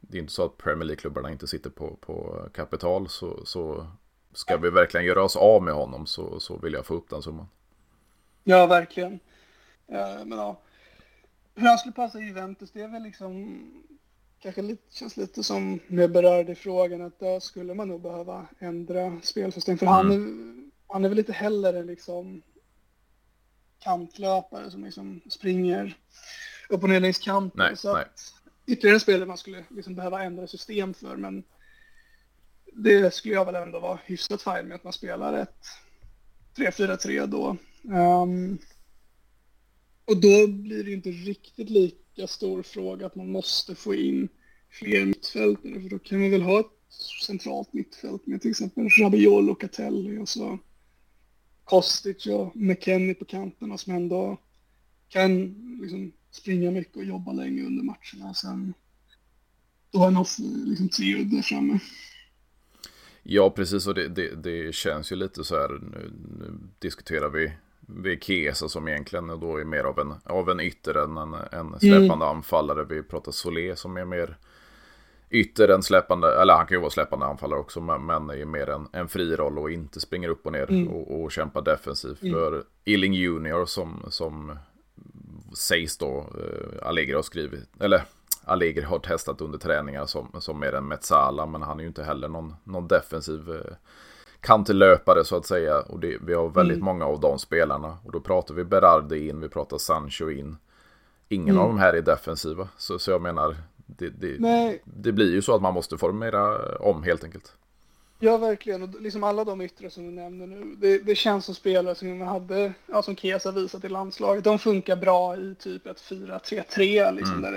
det 0.00 0.18
är 0.18 0.20
inte 0.20 0.32
så 0.32 0.44
att 0.44 0.56
Premier 0.56 0.84
League-klubbarna 0.84 1.30
inte 1.30 1.46
sitter 1.46 1.70
på, 1.70 1.96
på 2.00 2.48
kapital. 2.54 3.08
Så, 3.08 3.40
så 3.44 3.86
ska 4.32 4.56
vi 4.56 4.70
verkligen 4.70 5.06
göra 5.06 5.22
oss 5.24 5.36
av 5.36 5.62
med 5.62 5.74
honom 5.74 6.06
så, 6.06 6.40
så 6.40 6.56
vill 6.56 6.72
jag 6.72 6.86
få 6.86 6.94
upp 6.94 7.10
den 7.10 7.22
summan. 7.22 7.48
Ja, 8.44 8.66
verkligen. 8.66 9.20
Ja, 9.86 10.24
men 10.24 10.38
ja. 10.38 10.60
Hur 11.54 11.66
han 11.68 11.78
skulle 11.78 11.92
passa 11.92 12.20
i 12.20 12.24
Juventus, 12.24 12.70
det 12.72 12.82
är 12.82 12.88
väl 12.88 13.02
liksom 13.02 13.60
kanske 14.40 14.62
lite, 14.62 14.94
känns 14.94 15.16
lite 15.16 15.42
som 15.42 15.80
med 15.86 16.12
berörd 16.12 16.50
i 16.50 16.54
frågan 16.54 17.02
att 17.02 17.18
då 17.18 17.40
skulle 17.40 17.74
man 17.74 17.88
nog 17.88 18.02
behöva 18.02 18.46
ändra 18.58 19.20
spelsystem. 19.22 19.78
För 19.78 19.86
mm. 19.86 19.96
han, 19.96 20.12
är, 20.12 20.70
han 20.92 21.04
är 21.04 21.08
väl 21.08 21.18
inte 21.18 21.32
heller 21.32 21.84
liksom 21.84 22.42
kantlöpare 23.78 24.70
som 24.70 24.84
liksom 24.84 25.20
springer 25.30 25.96
upp 26.68 26.82
och 26.82 26.88
ner 26.88 27.00
längs 27.00 27.18
kanten. 27.18 27.58
Nej, 27.58 27.76
så 27.76 27.94
nej. 27.94 28.04
ytterligare 28.66 28.96
en 28.96 29.00
spelare 29.00 29.26
man 29.26 29.38
skulle 29.38 29.64
liksom 29.68 29.94
behöva 29.94 30.22
ändra 30.22 30.46
system 30.46 30.94
för, 30.94 31.16
men 31.16 31.44
det 32.72 33.14
skulle 33.14 33.34
jag 33.34 33.44
väl 33.44 33.54
ändå 33.54 33.80
vara 33.80 33.98
hyfsat 34.04 34.42
fine 34.42 34.68
med 34.68 34.74
att 34.74 34.84
man 34.84 34.92
spelar 34.92 35.32
ett 35.32 35.64
3-4-3 36.56 37.26
då. 37.26 37.56
Um, 37.82 38.58
och 40.04 40.20
då 40.20 40.46
blir 40.46 40.84
det 40.84 40.92
inte 40.92 41.10
riktigt 41.10 41.70
lika 41.70 42.26
stor 42.26 42.62
fråga 42.62 43.06
att 43.06 43.14
man 43.14 43.30
måste 43.30 43.74
få 43.74 43.94
in 43.94 44.28
fler 44.70 45.04
mittfältare, 45.04 45.80
för 45.80 45.88
då 45.88 45.98
kan 45.98 46.20
man 46.20 46.30
väl 46.30 46.42
ha 46.42 46.60
ett 46.60 46.66
centralt 47.26 47.72
mittfält 47.72 48.26
med 48.26 48.40
till 48.40 48.50
exempel 48.50 48.88
Rabiol 48.88 49.50
och 49.50 49.60
Catelli 49.60 50.18
och 50.18 50.28
så 50.28 50.58
Kostic 51.64 52.26
och 52.26 52.56
McKennie 52.56 53.14
på 53.14 53.24
kanterna 53.24 53.78
som 53.78 53.94
ändå 53.94 54.40
kan 55.08 55.54
liksom 55.82 56.12
springa 56.30 56.70
mycket 56.70 56.96
och 56.96 57.04
jobba 57.04 57.32
länge 57.32 57.62
under 57.62 57.82
matcherna. 57.82 58.34
Sen 58.34 58.74
då 59.90 59.98
har 59.98 60.10
han 60.10 60.24
liksom 60.66 60.88
trio 60.88 61.24
där 61.24 61.42
framme. 61.42 61.78
Ja, 63.22 63.50
precis. 63.50 63.86
Och 63.86 63.94
det, 63.94 64.08
det, 64.08 64.42
det 64.42 64.74
känns 64.74 65.12
ju 65.12 65.16
lite 65.16 65.44
så 65.44 65.54
här. 65.54 65.68
Nu, 65.68 66.12
nu 66.38 66.58
diskuterar 66.78 67.30
vi, 67.30 67.52
vi 67.86 68.18
Kesa 68.20 68.68
som 68.68 68.88
egentligen 68.88 69.40
då 69.40 69.56
är 69.56 69.64
mer 69.64 69.84
av 69.84 69.98
en, 69.98 70.14
av 70.24 70.50
en 70.50 70.60
ytter 70.60 70.94
än 70.94 71.16
en, 71.16 71.34
en 71.34 71.80
släpande 71.80 72.26
mm. 72.26 72.36
anfallare. 72.36 72.84
Vi 72.84 73.02
pratar 73.02 73.32
Solé 73.32 73.76
som 73.76 73.96
är 73.96 74.04
mer 74.04 74.36
ytter 75.30 75.68
än 75.68 75.82
släpande, 75.82 76.40
eller 76.40 76.54
han 76.54 76.66
kan 76.66 76.76
ju 76.76 76.80
vara 76.80 76.90
släpande 76.90 77.26
anfallare 77.26 77.60
också, 77.60 77.80
men, 77.80 78.06
men 78.06 78.30
är 78.30 78.44
mer 78.44 78.70
en, 78.70 78.88
en 78.92 79.08
fri 79.08 79.36
roll 79.36 79.58
och 79.58 79.70
inte 79.70 80.00
springer 80.00 80.28
upp 80.28 80.46
och 80.46 80.52
ner 80.52 80.70
mm. 80.70 80.88
och, 80.88 81.22
och 81.22 81.32
kämpar 81.32 81.62
defensivt. 81.62 82.22
Mm. 82.22 82.34
För 82.34 82.64
Illing 82.84 83.14
Junior 83.14 83.66
som, 83.66 84.04
som 84.08 84.58
sägs 85.56 85.98
då, 85.98 86.18
eh, 86.18 86.88
Allegri 86.88 87.14
har 87.14 87.22
skrivit, 87.22 87.68
eller 87.80 88.02
Allegri 88.44 88.82
har 88.82 88.98
testat 88.98 89.40
under 89.40 89.58
träningar 89.58 90.06
som, 90.06 90.30
som 90.38 90.60
mer 90.60 90.72
en 90.72 90.88
Metsala, 90.88 91.46
men 91.46 91.62
han 91.62 91.78
är 91.78 91.82
ju 91.82 91.88
inte 91.88 92.04
heller 92.04 92.28
någon, 92.28 92.54
någon 92.64 92.88
defensiv 92.88 93.50
eh, 93.50 93.76
kantelöpare 94.44 95.24
så 95.24 95.36
att 95.36 95.46
säga. 95.46 95.80
Och 95.80 96.00
det, 96.00 96.18
vi 96.26 96.34
har 96.34 96.48
väldigt 96.48 96.76
mm. 96.76 96.84
många 96.84 97.06
av 97.06 97.20
de 97.20 97.38
spelarna. 97.38 97.98
Och 98.04 98.12
då 98.12 98.20
pratar 98.20 98.54
vi 98.54 98.64
Berardi 98.64 99.28
in, 99.28 99.40
vi 99.40 99.48
pratar 99.48 99.78
Sancho 99.78 100.30
in. 100.30 100.56
Ingen 101.28 101.54
mm. 101.54 101.62
av 101.62 101.68
de 101.68 101.78
här 101.78 101.92
är 101.92 102.02
defensiva. 102.02 102.68
Så, 102.76 102.98
så 102.98 103.10
jag 103.10 103.22
menar, 103.22 103.56
det, 103.86 104.08
det, 104.08 104.38
det, 104.84 105.12
blir 105.12 105.32
ju 105.32 105.42
så 105.42 105.54
att 105.54 105.62
man 105.62 105.74
måste 105.74 105.98
formera 105.98 106.58
om 106.78 107.02
helt 107.02 107.24
enkelt. 107.24 107.52
Ja, 108.18 108.36
verkligen. 108.36 108.82
Och 108.82 109.00
liksom 109.00 109.24
alla 109.24 109.44
de 109.44 109.60
yttre 109.60 109.90
som 109.90 110.04
du 110.04 110.10
nämner 110.10 110.46
nu, 110.46 110.74
det, 110.78 110.98
det 110.98 111.14
känns 111.14 111.44
som 111.44 111.54
spelare 111.54 111.94
som 111.94 112.18
man 112.18 112.28
hade, 112.28 112.72
ja, 112.86 113.02
som 113.02 113.16
Kesa 113.16 113.52
visat 113.52 113.84
i 113.84 113.88
landslaget, 113.88 114.44
de 114.44 114.58
funkar 114.58 114.96
bra 114.96 115.36
i 115.36 115.54
typ 115.58 115.86
ett 115.86 116.00
4-3-3, 116.00 117.14
liksom, 117.14 117.38
mm. 117.38 117.42
där, 117.42 117.52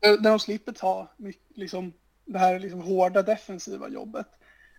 det, 0.00 0.16
där 0.16 0.30
de 0.30 0.38
slipper 0.38 0.72
ta 0.72 1.08
liksom, 1.54 1.92
det 2.24 2.38
här 2.38 2.58
liksom, 2.58 2.80
hårda 2.80 3.22
defensiva 3.22 3.88
jobbet. 3.88 4.26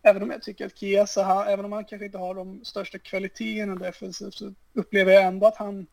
Även 0.01 0.23
om 0.23 0.31
jag 0.31 0.41
tycker 0.41 0.65
att 0.65 0.77
Chiesa, 0.77 1.45
även 1.45 1.65
om 1.65 1.71
han 1.71 1.85
kanske 1.85 2.05
inte 2.05 2.17
har 2.17 2.35
de 2.35 2.65
största 2.65 2.99
kvaliteterna 2.99 3.75
defensivt, 3.75 4.33
så 4.33 4.53
upplever 4.73 5.13
jag 5.13 5.23
ändå 5.23 5.47
att 5.47 5.57
han 5.57 5.87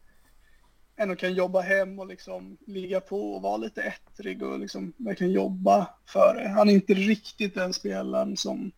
ändå 0.96 1.16
kan 1.16 1.34
jobba 1.34 1.60
hem 1.60 1.98
och 1.98 2.06
liksom 2.06 2.56
ligga 2.66 3.00
på 3.00 3.34
och 3.34 3.42
vara 3.42 3.56
lite 3.56 3.82
ettrig 3.82 4.42
och 4.42 4.58
liksom 4.58 4.92
verkligen 4.96 5.32
jobba 5.32 5.88
för 6.06 6.34
det. 6.34 6.48
Han 6.48 6.68
är 6.68 6.72
inte 6.72 6.94
riktigt 6.94 7.54
den 7.54 7.72
spelaren 7.72 8.36
som 8.36 8.72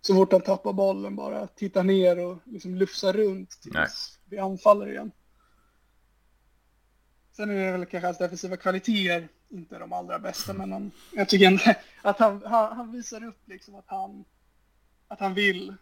så 0.00 0.14
fort 0.14 0.32
han 0.32 0.40
tappar 0.40 0.72
bollen 0.72 1.16
bara 1.16 1.46
tittar 1.46 1.82
ner 1.82 2.26
och 2.26 2.38
liksom 2.44 2.74
lufsar 2.74 3.12
runt 3.12 3.50
tills 3.50 3.74
Nej. 3.74 3.88
vi 4.24 4.38
anfaller 4.38 4.90
igen. 4.90 5.10
Sen 7.36 7.50
är 7.50 7.66
det 7.66 7.72
väl 7.72 7.86
kanske 7.86 8.06
hans 8.06 8.18
defensiva 8.18 8.56
kvaliteter 8.56 9.28
inte 9.48 9.78
de 9.78 9.92
allra 9.92 10.18
bästa, 10.18 10.52
men 10.52 10.72
han, 10.72 10.90
jag 11.12 11.28
tycker 11.28 11.46
ändå 11.46 11.62
att 12.02 12.18
han, 12.18 12.42
han, 12.46 12.76
han, 12.76 12.92
visar 12.92 13.24
upp 13.24 13.48
liksom 13.48 13.74
att 13.74 13.84
han, 13.86 14.24
att 15.14 15.20
han 15.20 15.34
vill 15.34 15.74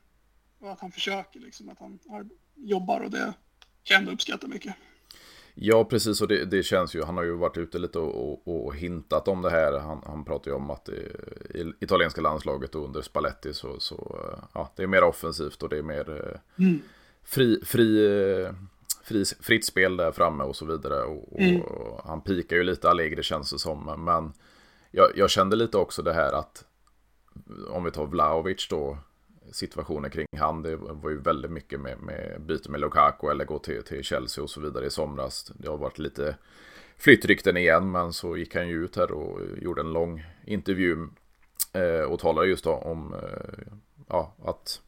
och 0.60 0.72
att 0.72 0.80
han 0.80 0.92
försöker 0.92 1.40
liksom, 1.40 1.68
att 1.68 1.78
han 1.78 1.98
jobbar 2.54 3.00
och 3.00 3.10
det 3.10 3.32
kan 3.82 3.94
jag 3.94 4.00
ändå 4.00 4.12
uppskatta 4.12 4.48
mycket. 4.48 4.74
Ja, 5.54 5.84
precis. 5.84 6.20
Och 6.20 6.28
det, 6.28 6.44
det, 6.44 6.62
känns 6.62 6.94
ju. 6.94 7.02
Han 7.02 7.16
har 7.16 7.24
ju 7.24 7.36
varit 7.36 7.56
ute 7.56 7.78
lite 7.78 7.98
och, 7.98 8.48
och, 8.48 8.66
och 8.66 8.76
hintat 8.76 9.28
om 9.28 9.42
det 9.42 9.50
här. 9.50 9.78
Han, 9.78 10.02
han 10.06 10.24
pratar 10.24 10.50
ju 10.50 10.56
om 10.56 10.70
att 10.70 10.84
det, 10.84 10.92
i 11.58 11.72
italienska 11.80 12.20
landslaget 12.20 12.74
och 12.74 12.84
under 12.84 13.02
Spalletti 13.02 13.54
så, 13.54 13.80
så 13.80 14.26
ja, 14.54 14.72
det 14.76 14.82
är 14.82 14.86
mer 14.86 15.04
offensivt 15.04 15.62
och 15.62 15.68
det 15.68 15.78
är 15.78 15.82
mer 15.82 16.40
mm. 16.58 16.82
fri, 17.22 17.60
fri, 17.64 18.08
fri, 19.04 19.24
fritt 19.40 19.64
spel 19.64 19.96
där 19.96 20.12
framme 20.12 20.44
och 20.44 20.56
så 20.56 20.66
vidare. 20.66 21.02
Och, 21.02 21.40
mm. 21.40 21.60
och 21.60 22.00
han 22.04 22.20
pikar 22.20 22.56
ju 22.56 22.62
lite 22.62 22.90
Allegri 22.90 23.22
känns 23.22 23.50
det 23.50 23.58
som. 23.58 24.04
Men 24.04 24.32
jag, 24.90 25.10
jag 25.16 25.30
kände 25.30 25.56
lite 25.56 25.78
också 25.78 26.02
det 26.02 26.12
här 26.12 26.32
att 26.32 26.64
om 27.68 27.84
vi 27.84 27.90
tar 27.90 28.06
Vlaovic 28.06 28.68
då 28.70 28.98
situationer 29.50 30.09
kring 30.09 30.26
han. 30.38 30.62
Det 30.62 30.76
var 30.76 31.11
ju 31.11 31.20
väldigt 31.20 31.50
mycket 31.50 31.81
med, 31.81 31.98
med 31.98 32.40
byte 32.40 32.70
med 32.70 32.81
Lukaku 32.81 33.31
eller 33.31 33.44
gå 33.44 33.59
till, 33.59 33.83
till 33.83 34.02
Chelsea 34.02 34.44
och 34.44 34.50
så 34.50 34.61
vidare 34.61 34.87
i 34.87 34.90
somras. 34.90 35.52
Det 35.55 35.68
har 35.68 35.76
varit 35.76 35.98
lite 35.98 36.37
flyttrykten 36.96 37.57
igen, 37.57 37.90
men 37.90 38.12
så 38.12 38.37
gick 38.37 38.55
han 38.55 38.68
ju 38.68 38.85
ut 38.85 38.96
här 38.96 39.12
och 39.12 39.40
gjorde 39.57 39.81
en 39.81 39.92
lång 39.92 40.24
intervju 40.44 41.09
eh, 41.72 42.02
och 42.02 42.20
talade 42.20 42.48
just 42.48 42.66
om 42.66 43.14
eh, 43.14 43.74
ja, 44.09 44.35
att 44.44 44.81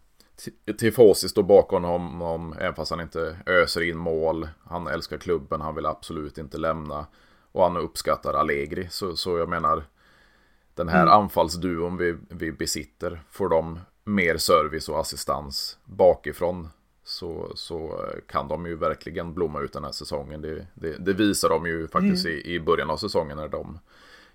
Tifosi 0.79 1.29
står 1.29 1.43
bakom 1.43 1.85
honom, 1.85 2.55
även 2.61 2.75
fast 2.75 2.91
han 2.91 3.01
inte 3.01 3.37
öser 3.47 3.81
in 3.81 3.99
mål. 3.99 4.49
Han 4.65 4.87
älskar 4.87 5.17
klubben, 5.17 5.61
han 5.61 5.75
vill 5.75 5.87
absolut 5.87 6.39
inte 6.39 6.59
lämna. 6.59 7.07
Och 7.53 7.63
han 7.63 7.77
uppskattar 7.77 8.35
Allegri, 8.35 8.89
så, 8.91 9.17
så 9.17 9.39
jag 9.39 9.49
menar 9.49 9.85
den 10.75 10.89
här 10.89 11.03
mm. 11.03 11.15
anfallsduon 11.15 11.97
vi, 11.97 12.17
vi 12.29 12.53
besitter, 12.53 13.23
får 13.31 13.49
de 13.49 13.81
mer 14.05 14.37
service 14.37 14.89
och 14.89 15.01
assistans 15.01 15.79
bakifrån 15.85 16.69
så, 17.05 17.53
så 17.55 18.09
kan 18.29 18.49
de 18.49 18.67
ju 18.67 18.77
verkligen 18.77 19.35
blomma 19.35 19.61
ut 19.61 19.73
den 19.73 19.85
här 19.85 19.93
säsongen. 19.93 20.43
Det, 20.43 20.67
det, 20.75 20.97
det 20.99 21.13
visar 21.13 21.49
de 21.49 21.67
ju 21.67 21.89
faktiskt 21.89 22.27
mm. 22.27 22.39
i, 22.39 22.55
i 22.55 22.61
början 22.61 22.91
av 22.91 22.97
säsongen 22.97 23.37
när 23.37 23.49
de 23.49 23.79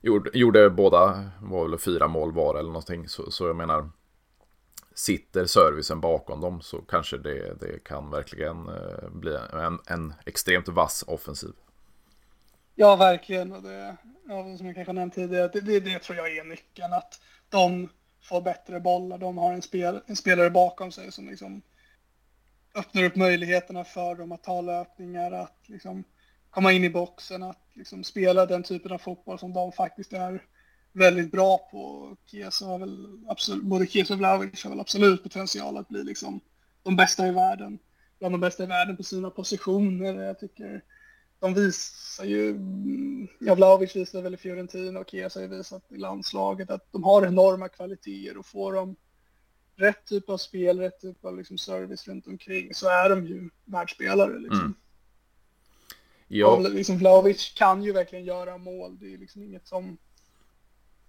gjorde, 0.01 0.29
gjorde 0.34 0.69
båda, 0.69 1.29
var 1.41 1.67
väl 1.67 1.79
fyra 1.79 2.08
mål 2.08 2.32
var 2.32 2.55
eller 2.55 2.69
någonting. 2.69 3.08
Så, 3.08 3.32
så 3.32 3.47
jag 3.47 3.55
menar, 3.55 3.89
sitter 4.93 5.45
servicen 5.45 6.01
bakom 6.01 6.41
dem 6.41 6.62
så 6.62 6.82
kanske 6.82 7.17
det, 7.17 7.60
det 7.60 7.84
kan 7.84 8.12
verkligen 8.12 8.67
eh, 8.67 9.10
bli 9.10 9.38
en, 9.53 9.79
en 9.88 10.13
extremt 10.25 10.67
vass 10.67 11.03
offensiv. 11.08 11.53
Ja, 12.75 12.95
verkligen. 12.95 13.51
Och 13.51 13.63
det, 13.63 13.97
ja, 14.27 14.58
som 14.58 14.65
jag 14.65 14.75
kanske 14.75 14.93
nämnt 14.93 15.15
tidigare, 15.15 15.49
det, 15.53 15.62
det, 15.62 15.79
det 15.79 15.99
tror 15.99 16.17
jag 16.17 16.38
är 16.38 16.43
nyckeln. 16.43 16.93
Att 16.93 17.21
de 17.49 17.89
får 18.21 18.41
bättre 18.41 18.79
bollar. 18.79 19.17
De 19.17 19.38
har 19.38 19.53
en, 19.53 19.62
spel, 19.62 20.01
en 20.08 20.15
spelare 20.15 20.49
bakom 20.49 20.91
sig 20.91 21.12
som 21.12 21.29
liksom 21.29 21.62
öppnar 22.75 23.03
upp 23.03 23.15
möjligheterna 23.15 23.84
för 23.84 24.15
dem 24.15 24.32
att 24.32 24.43
ta 24.43 24.62
löpningar, 24.62 25.32
att 25.32 25.60
liksom 25.65 26.03
komma 26.49 26.71
in 26.71 26.84
i 26.84 26.89
boxen, 26.89 27.43
att 27.43 27.65
liksom 27.73 28.03
spela 28.03 28.45
den 28.45 28.63
typen 28.63 28.91
av 28.91 28.97
fotboll 28.97 29.39
som 29.39 29.53
de 29.53 29.71
faktiskt 29.71 30.13
är 30.13 30.43
väldigt 30.93 31.32
bra 31.32 31.58
på. 31.58 32.15
Kiesa 32.25 32.65
har 32.65 32.79
väl 32.79 33.08
absolut, 33.27 33.63
både 33.63 33.88
Kiesa 33.88 34.13
och 34.13 34.19
Vlahovic 34.19 34.63
har 34.63 34.69
väl 34.69 34.79
absolut 34.79 35.23
potential 35.23 35.77
att 35.77 35.88
bli 35.88 36.03
liksom 36.03 36.39
de 36.84 36.95
bästa 36.95 37.27
i 37.27 37.32
världen. 37.32 37.79
Bland 38.19 38.34
de 38.34 38.41
bästa 38.41 38.63
i 38.63 38.67
världen 38.67 38.97
på 38.97 39.03
sina 39.03 39.29
positioner. 39.29 40.13
Jag 40.13 40.39
tycker 40.39 40.84
de 41.39 41.54
visar 41.54 42.25
ju, 42.25 42.60
ja 43.39 43.56
Vlahovic 43.56 43.95
visar 43.95 44.21
väl 44.21 44.34
i 44.34 44.38
Fiorentina 44.38 44.99
och 44.99 45.10
Chiesa 45.10 45.39
har 45.39 45.47
ju 45.47 45.58
visat 45.58 45.91
i 45.91 45.97
landslaget 45.97 46.71
att 46.71 46.91
de 46.91 47.04
har 47.04 47.25
enorma 47.25 47.69
kvaliteter 47.69 48.38
och 48.38 48.45
får 48.45 48.73
de 48.73 48.95
rätt 49.75 50.06
typ 50.06 50.30
av 50.30 50.38
spel, 50.38 50.80
rätt 50.80 51.02
typ 51.02 51.25
av 51.25 51.38
liksom 51.38 51.58
service 51.58 52.08
runt 52.08 52.28
omkring 52.28 52.73
så 52.73 52.89
är 52.89 53.10
de 53.10 53.25
ju 53.25 53.49
världsspelare 53.65 54.39
liksom. 54.39 54.60
Mm. 54.60 54.75
Ja. 56.28 56.47
Och 56.47 56.69
liksom 56.69 56.97
Vlahovic 56.97 57.54
kan 57.58 57.84
ju 57.84 57.91
verkligen 57.91 58.25
göra 58.25 58.58
mål, 58.58 58.99
det 58.99 59.13
är 59.13 59.17
liksom 59.17 59.43
inget 59.43 59.67
som 59.67 59.97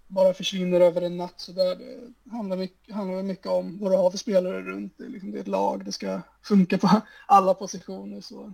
bara 0.07 0.33
försvinner 0.33 0.81
över 0.81 1.01
en 1.01 1.17
natt 1.17 1.39
så 1.39 1.51
där. 1.51 1.75
Det 1.75 2.13
handlar 2.31 2.57
mycket, 2.57 2.95
handlar 2.95 3.23
mycket 3.23 3.47
om 3.47 3.79
vad 3.79 3.91
du 3.91 3.97
har 3.97 4.11
för 4.11 4.17
spelare 4.17 4.61
runt 4.61 4.97
dig. 4.97 5.09
Liksom 5.09 5.31
det 5.31 5.37
är 5.37 5.41
ett 5.41 5.47
lag, 5.47 5.85
det 5.85 5.91
ska 5.91 6.21
funka 6.43 6.77
på 6.77 7.01
alla 7.27 7.53
positioner. 7.53 8.21
Så 8.21 8.53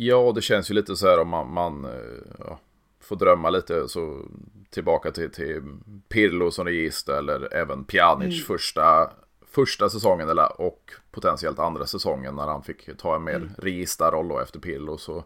Ja, 0.00 0.32
det 0.34 0.42
känns 0.42 0.70
ju 0.70 0.74
lite 0.74 0.96
så 0.96 1.06
här 1.06 1.18
om 1.18 1.28
man, 1.28 1.52
man 1.52 1.84
eh, 1.84 1.90
ja, 2.38 2.58
får 3.00 3.16
drömma 3.16 3.50
lite 3.50 3.88
så 3.88 4.22
tillbaka 4.70 5.10
till, 5.10 5.30
till 5.30 5.62
Pirlo 6.08 6.50
som 6.50 6.64
register 6.64 7.18
eller 7.18 7.54
även 7.54 7.84
Pjanic 7.84 8.34
mm. 8.34 8.46
första, 8.46 9.10
första 9.46 9.90
säsongen 9.90 10.28
eller, 10.28 10.60
och 10.60 10.92
potentiellt 11.10 11.58
andra 11.58 11.86
säsongen 11.86 12.34
när 12.34 12.46
han 12.46 12.62
fick 12.62 12.96
ta 12.98 13.16
en 13.16 13.24
mer 13.24 13.34
mm. 13.34 13.50
registerroll 13.58 14.42
efter 14.42 14.60
Pirlo 14.60 14.98
så 14.98 15.24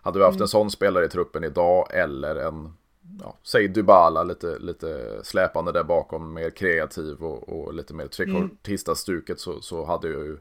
hade 0.00 0.18
vi 0.18 0.24
haft 0.24 0.36
mm. 0.36 0.42
en 0.42 0.48
sån 0.48 0.70
spelare 0.70 1.04
i 1.04 1.08
truppen 1.08 1.44
idag 1.44 1.86
eller 1.90 2.36
en, 2.36 2.72
ja, 3.20 3.36
säg 3.42 3.68
Dybala 3.68 4.22
lite, 4.22 4.58
lite 4.58 5.20
släpande 5.22 5.72
där 5.72 5.84
bakom, 5.84 6.32
mer 6.32 6.50
kreativ 6.50 7.24
och, 7.24 7.48
och 7.48 7.74
lite 7.74 7.94
mer 7.94 8.06
trekortista-stuket 8.06 9.40
så, 9.40 9.60
så 9.60 9.84
hade 9.84 10.08
ju 10.08 10.36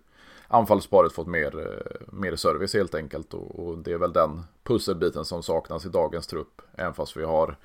anfallsparet 0.47 1.13
fått 1.13 1.27
mer, 1.27 1.59
eh, 1.59 2.07
mer 2.11 2.35
service 2.35 2.73
helt 2.73 2.95
enkelt. 2.95 3.33
Och, 3.33 3.67
och, 3.67 3.77
det 3.77 3.93
är 3.93 3.97
väl 3.97 4.13
den 4.13 4.43
pusselbiten 4.63 5.25
som 5.25 5.43
saknas 5.43 5.85
i 5.85 5.89
dagens 5.89 6.27
trupp. 6.27 6.61
Även 6.75 6.93
fast 6.93 7.17
vi 7.17 7.23
har 7.23 7.57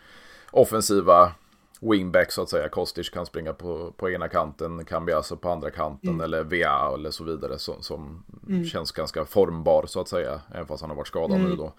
offensiva 0.51 1.33
wingbacks 1.81 2.35
så 2.35 2.43
att 2.43 2.51
säga. 2.51 2.69
Kostic 2.69 3.11
kan 3.11 3.27
springa 3.27 3.53
på, 3.53 3.93
på 3.97 4.11
ena 4.11 4.29
kanten, 4.29 4.85
Cambiaso 4.85 5.37
på 5.37 5.51
andra 5.51 5.71
kanten 5.71 6.11
mm. 6.11 6.21
eller 6.21 6.45
VA 6.45 6.95
eller 6.95 7.11
så 7.11 7.25
vidare 7.25 7.59
som, 7.59 7.83
som 7.83 8.25
mm. 8.49 8.65
känns 8.65 8.93
ganska 8.93 9.25
formbar 9.25 9.87
så 9.87 10.01
att 10.01 10.09
säga. 10.09 10.41
Även 10.55 10.67
fast 10.67 10.81
han 10.81 10.91
har 10.91 10.97
varit 10.97 11.09
skadad 11.09 11.37
mm. 11.37 11.51
nu 11.51 11.57
då. 11.57 11.73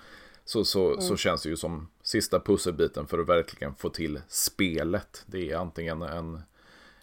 Så, 0.45 0.65
så, 0.65 0.87
mm. 0.87 1.01
så 1.01 1.17
känns 1.17 1.43
det 1.43 1.49
ju 1.49 1.55
som 1.55 1.87
sista 2.01 2.39
pusselbiten 2.39 3.07
för 3.07 3.19
att 3.19 3.29
verkligen 3.29 3.75
få 3.75 3.89
till 3.89 4.21
spelet. 4.27 5.23
Det 5.25 5.51
är 5.51 5.57
antingen 5.57 6.01
en, 6.01 6.41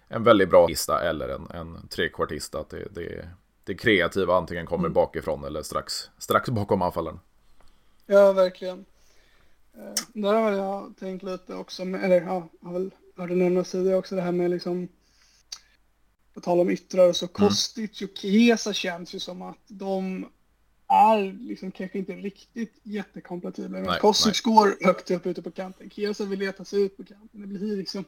en 0.08 0.22
väldigt 0.22 0.50
bra 0.50 0.66
lista 0.66 1.00
eller 1.00 1.28
en, 1.28 1.50
en 1.50 1.88
trekvartista. 1.88 2.64
Det, 2.70 2.88
det, 2.90 3.28
det 3.64 3.74
kreativa 3.74 4.36
antingen 4.36 4.66
kommer 4.66 4.86
mm. 4.86 4.92
bakifrån 4.94 5.44
eller 5.44 5.62
strax, 5.62 6.10
strax 6.18 6.50
bakom 6.50 6.82
anfallen. 6.82 7.18
Ja, 8.06 8.32
verkligen. 8.32 8.84
Eh, 9.74 9.94
där 10.12 10.34
har 10.34 10.52
jag 10.52 10.96
tänkt 10.98 11.22
lite 11.22 11.54
också, 11.54 11.84
med, 11.84 12.04
eller 12.04 12.20
ja, 12.20 12.48
har 12.62 12.72
väl 12.72 12.90
hört 13.16 13.28
det 13.28 13.36
nämnas 13.36 13.70
tidigare 13.70 13.98
också, 13.98 14.14
det 14.14 14.22
här 14.22 14.32
med 14.32 14.50
liksom 14.50 14.88
på 16.34 16.40
tal 16.40 16.60
om 16.60 16.70
yttrar, 16.70 17.12
så 17.12 17.28
Kostic 17.28 18.02
och 18.02 18.08
Chiesa 18.14 18.72
känns 18.72 19.14
ju 19.14 19.18
som 19.18 19.42
att 19.42 19.58
de 19.66 20.26
är 20.88 21.32
liksom 21.32 21.70
kanske 21.70 21.98
inte 21.98 22.12
riktigt 22.12 22.80
jättekompatibla. 22.82 23.78
Men 23.78 24.00
Kostic 24.00 24.40
går 24.40 24.84
högt 24.84 25.10
upp 25.10 25.26
ute 25.26 25.42
på 25.42 25.50
kanten. 25.50 25.90
Chiesa 25.90 26.24
vill 26.24 26.38
leta 26.38 26.64
sig 26.64 26.82
ut 26.82 26.96
på 26.96 27.04
kanten. 27.04 27.40
Det 27.40 27.46
blir 27.46 27.76
liksom 27.76 28.04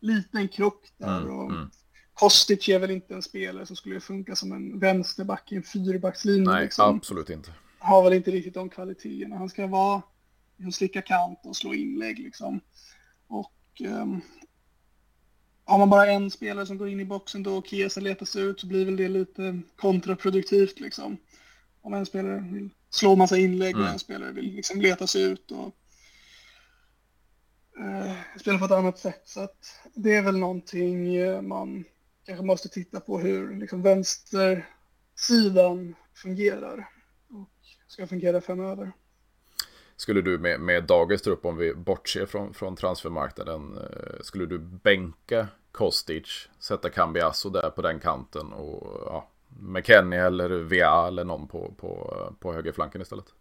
liten 0.00 0.48
krock 0.48 0.92
där. 0.96 1.18
Mm, 1.18 1.38
och 1.38 1.50
mm. 1.50 1.70
Kostic 2.14 2.68
är 2.68 2.78
väl 2.78 2.90
inte 2.90 3.14
en 3.14 3.22
spelare 3.22 3.66
som 3.66 3.76
skulle 3.76 4.00
funka 4.00 4.36
som 4.36 4.52
en 4.52 4.78
vänsterback 4.78 5.52
i 5.52 5.56
en 5.56 5.62
fyrbackslinje. 5.62 6.50
Nej, 6.50 6.64
liksom. 6.64 6.96
absolut 6.96 7.30
inte. 7.30 7.52
Har 7.78 8.02
väl 8.02 8.12
inte 8.12 8.30
riktigt 8.30 8.54
de 8.54 8.68
kvaliteterna. 8.68 9.36
Han 9.36 9.48
ska 9.48 9.66
vara 9.66 10.02
en 10.56 10.72
slicka 10.72 11.02
kant 11.02 11.40
och 11.44 11.56
slå 11.56 11.74
inlägg 11.74 12.18
liksom. 12.18 12.60
Och 13.28 13.52
um, 13.80 14.20
har 15.64 15.78
man 15.78 15.90
bara 15.90 16.10
en 16.10 16.30
spelare 16.30 16.66
som 16.66 16.78
går 16.78 16.88
in 16.88 17.00
i 17.00 17.04
boxen 17.04 17.42
då 17.42 17.56
och 17.56 17.66
Chiesa 17.66 18.00
letar 18.00 18.26
sig 18.26 18.42
ut 18.42 18.60
så 18.60 18.66
blir 18.66 18.84
väl 18.84 18.96
det 18.96 19.08
lite 19.08 19.60
kontraproduktivt 19.76 20.80
liksom. 20.80 21.16
Om 21.82 21.94
en 21.94 22.06
spelare 22.06 22.44
vill 22.52 22.70
slå 22.90 23.16
massa 23.16 23.36
inlägg 23.36 23.74
mm. 23.74 23.86
och 23.86 23.92
en 23.92 23.98
spelare 23.98 24.32
vill 24.32 24.54
liksom 24.54 24.80
leta 24.80 25.06
sig 25.06 25.22
ut 25.22 25.50
och 25.50 25.74
uh, 27.80 28.12
spela 28.40 28.58
på 28.58 28.64
ett 28.64 28.70
annat 28.70 28.98
sätt. 28.98 29.22
Så 29.24 29.40
att 29.40 29.80
det 29.94 30.14
är 30.14 30.22
väl 30.22 30.38
någonting 30.38 31.16
eh, 31.16 31.42
man 31.42 31.84
kanske 32.30 32.46
måste 32.46 32.68
titta 32.68 33.00
på 33.00 33.18
hur 33.18 33.56
liksom 33.56 33.82
vänstersidan 33.82 35.94
fungerar 36.14 36.88
och 37.28 37.48
ska 37.86 38.06
fungera 38.06 38.40
framöver. 38.40 38.92
Skulle 39.96 40.20
du 40.20 40.38
med, 40.38 40.60
med 40.60 40.84
dagens 40.84 41.22
trupp, 41.22 41.44
om 41.44 41.56
vi 41.56 41.74
bortser 41.74 42.26
från, 42.26 42.54
från 42.54 42.76
transfermarknaden, 42.76 43.78
eh, 43.78 44.20
skulle 44.20 44.46
du 44.46 44.58
bänka 44.58 45.48
Kostic, 45.72 46.48
sätta 46.58 46.90
Cambiasso 46.90 47.50
där 47.50 47.70
på 47.70 47.82
den 47.82 48.00
kanten 48.00 48.52
och 48.52 49.02
ja, 49.06 49.28
McKennie 49.60 50.26
eller 50.26 50.48
VA 50.48 51.08
eller 51.08 51.24
någon 51.24 51.48
på, 51.48 51.74
på, 51.76 52.16
på 52.40 52.52
högerflanken 52.52 53.02
istället? 53.02 53.34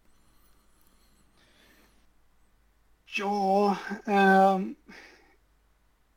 Ja, 3.18 3.78
eh, 4.06 4.60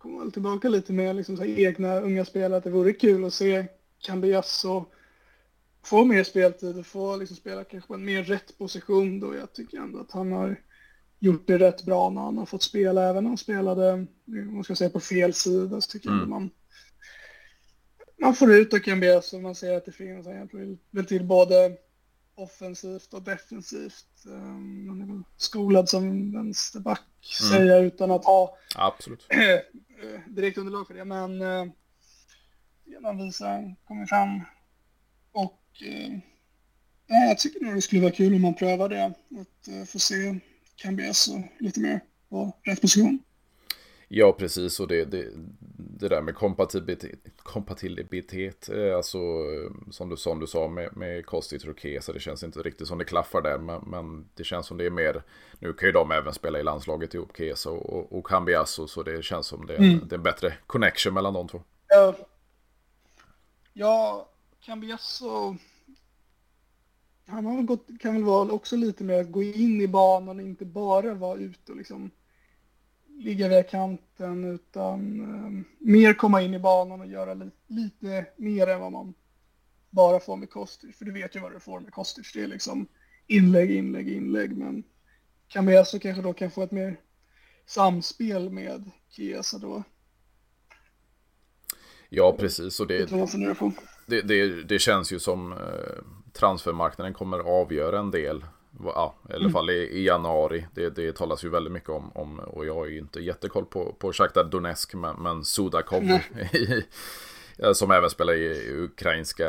kommer 0.02 0.30
tillbaka 0.30 0.68
lite 0.68 0.92
med 0.92 1.16
liksom 1.16 1.36
så 1.36 1.44
egna 1.44 2.00
unga 2.00 2.24
spelare, 2.24 2.56
att 2.56 2.64
det 2.64 2.70
vore 2.70 2.92
kul 2.92 3.24
att 3.24 3.34
se 3.34 3.66
Cambiasso 4.00 4.84
få 5.84 6.04
mer 6.04 6.24
speltid 6.24 6.78
och 6.78 6.86
få 6.86 7.16
liksom 7.16 7.36
spela 7.36 7.64
kanske 7.64 7.88
på 7.88 7.94
en 7.94 8.04
mer 8.04 8.22
rätt 8.22 8.58
position 8.58 9.20
då. 9.20 9.34
Jag 9.34 9.52
tycker 9.52 9.78
ändå 9.78 10.00
att 10.00 10.12
han 10.12 10.32
har 10.32 10.60
gjort 11.18 11.46
det 11.46 11.58
rätt 11.58 11.84
bra 11.84 12.10
när 12.10 12.20
han 12.20 12.38
har 12.38 12.46
fått 12.46 12.62
spela, 12.62 13.08
även 13.08 13.24
när 13.24 13.30
han 13.30 13.38
spelade, 13.38 13.92
om 14.26 14.54
man 14.54 14.64
ska 14.64 14.74
säga 14.74 14.90
på 14.90 15.00
fel 15.00 15.34
sida, 15.34 15.80
så 15.80 15.90
tycker 15.90 16.08
mm. 16.08 16.20
jag 16.20 16.28
man 16.28 16.50
man 18.18 18.34
får 18.34 18.52
ut 18.54 18.72
och 18.72 19.24
så 19.24 19.38
man 19.38 19.54
ser 19.54 19.76
att 19.76 19.84
det 19.84 19.92
finns, 19.92 20.26
han 20.26 20.36
hjälper 20.36 20.76
väl 20.90 21.06
till 21.06 21.24
både 21.24 21.76
offensivt 22.34 23.14
och 23.14 23.22
defensivt. 23.22 24.06
Um, 24.26 24.88
han 24.88 25.02
är 25.02 25.06
väl 25.06 25.22
skolad 25.36 25.88
som 25.88 26.32
vänsterback, 26.32 27.40
mm. 27.40 27.50
säger 27.50 27.74
jag 27.74 27.84
utan 27.84 28.10
att 28.10 28.24
ha 28.24 28.58
Absolut. 28.74 29.26
Eh, 30.02 30.20
direkt 30.26 30.58
underlag 30.58 30.86
för 30.86 30.94
det. 30.94 31.04
Men 31.04 31.42
uh, 31.42 31.66
kommer 33.84 34.06
fram 34.06 34.40
och 35.32 35.82
eh, 35.82 36.18
ja, 37.06 37.16
jag 37.16 37.38
tycker 37.38 37.64
nog 37.64 37.74
det 37.74 37.82
skulle 37.82 38.02
vara 38.02 38.12
kul 38.12 38.34
om 38.34 38.42
man 38.42 38.54
prövar 38.54 38.88
det. 38.88 39.04
Att 39.40 39.88
få 39.88 39.98
se 39.98 40.40
Cambiasso 40.76 41.36
alltså 41.36 41.48
lite 41.58 41.80
mer 41.80 42.00
på 42.28 42.56
rätt 42.62 42.80
position. 42.80 43.18
Ja, 44.14 44.32
precis. 44.32 44.80
Och 44.80 44.88
det, 44.88 45.04
det, 45.04 45.28
det 45.76 46.08
där 46.08 46.22
med 46.22 46.34
kompatibilitet, 46.34 47.18
kompatibilitet 47.36 48.68
eh, 48.68 48.96
alltså 48.96 49.18
som 49.90 50.08
du, 50.08 50.16
som 50.16 50.40
du 50.40 50.46
sa 50.46 50.68
med, 50.68 50.96
med 50.96 51.24
och 51.68 51.80
Kesa, 51.80 52.12
det 52.12 52.20
känns 52.20 52.42
inte 52.42 52.62
riktigt 52.62 52.88
som 52.88 52.98
det 52.98 53.04
klaffar 53.04 53.42
där. 53.42 53.58
Men, 53.58 53.80
men, 53.86 54.28
det 54.34 54.44
känns 54.44 54.66
som 54.66 54.76
det 54.76 54.86
är 54.86 54.90
mer, 54.90 55.22
nu 55.58 55.72
kan 55.72 55.88
ju 55.88 55.92
de 55.92 56.10
även 56.10 56.34
spela 56.34 56.60
i 56.60 56.62
landslaget 56.62 57.14
ihop, 57.14 57.36
Kesa 57.36 57.70
och, 57.70 57.92
och, 57.92 58.18
och 58.18 58.26
Cambiasso, 58.26 58.86
så 58.86 59.02
det 59.02 59.24
känns 59.24 59.46
som 59.46 59.66
det 59.66 59.74
är, 59.74 59.78
mm. 59.78 60.08
det 60.08 60.14
är 60.14 60.18
en 60.18 60.22
bättre 60.22 60.54
connection 60.66 61.14
mellan 61.14 61.34
de 61.34 61.48
två. 61.48 61.62
Ja, 61.88 62.14
ja 63.72 64.28
Cambiasso 64.64 65.56
han 67.26 67.46
har 67.46 67.62
gått, 67.62 67.86
kan 68.00 68.14
väl 68.14 68.24
vara 68.24 68.52
också 68.52 68.76
lite 68.76 69.04
mer 69.04 69.20
att 69.20 69.32
gå 69.32 69.42
in 69.42 69.80
i 69.80 69.88
banan 69.88 70.38
och 70.38 70.46
inte 70.46 70.64
bara 70.64 71.14
vara 71.14 71.38
ute 71.38 71.72
och 71.72 71.78
liksom 71.78 72.10
ligga 73.18 73.48
vid 73.48 73.68
kanten 73.68 74.44
utan 74.44 75.20
eh, 75.20 75.64
mer 75.78 76.14
komma 76.14 76.42
in 76.42 76.54
i 76.54 76.58
banan 76.58 77.00
och 77.00 77.06
göra 77.06 77.34
li 77.34 77.50
lite 77.66 78.26
mer 78.36 78.66
än 78.66 78.80
vad 78.80 78.92
man 78.92 79.14
bara 79.90 80.20
får 80.20 80.36
med 80.36 80.50
Kostic. 80.50 80.96
För 80.96 81.04
du 81.04 81.12
vet 81.12 81.36
ju 81.36 81.40
vad 81.40 81.52
du 81.52 81.60
får 81.60 81.80
med 81.80 81.92
Kostic. 81.92 82.32
Det 82.32 82.42
är 82.42 82.46
liksom 82.46 82.86
inlägg, 83.26 83.70
inlägg, 83.70 84.08
inlägg. 84.08 84.56
Men 84.56 84.84
Cameso 85.48 85.98
kanske 85.98 86.22
då 86.22 86.32
kan 86.32 86.50
få 86.50 86.62
ett 86.62 86.70
mer 86.70 87.00
samspel 87.66 88.50
med 88.50 88.90
Chiesa 89.08 89.58
då. 89.58 89.82
Ja, 92.08 92.36
precis. 92.38 92.80
Och 92.80 92.86
det, 92.86 93.10
det, 94.06 94.22
det, 94.22 94.62
det 94.62 94.78
känns 94.78 95.12
ju 95.12 95.18
som 95.18 95.52
eh, 95.52 95.58
transfermarknaden 96.32 97.14
kommer 97.14 97.38
avgöra 97.38 97.98
en 97.98 98.10
del. 98.10 98.44
Ja, 98.84 99.14
i 99.28 99.32
alla 99.32 99.40
mm. 99.40 99.52
fall 99.52 99.70
i, 99.70 99.72
i, 99.72 100.06
januari. 100.06 100.66
Det, 100.74 100.90
det 100.90 101.16
talas 101.16 101.44
ju 101.44 101.48
väldigt 101.48 101.72
mycket 101.72 101.90
om, 101.90 102.12
om, 102.14 102.38
och 102.38 102.66
jag 102.66 102.86
är 102.86 102.90
ju 102.90 102.98
inte 102.98 103.20
jättekoll 103.20 103.64
på, 103.64 103.92
på 103.98 104.12
Shakhtar 104.12 104.44
Donetsk, 104.44 104.94
men, 104.94 105.16
men 105.16 105.44
Sudakov 105.44 106.02
som 107.72 107.90
även 107.90 108.10
spelar 108.10 108.34
i 108.34 108.72
ukrainska 108.72 109.48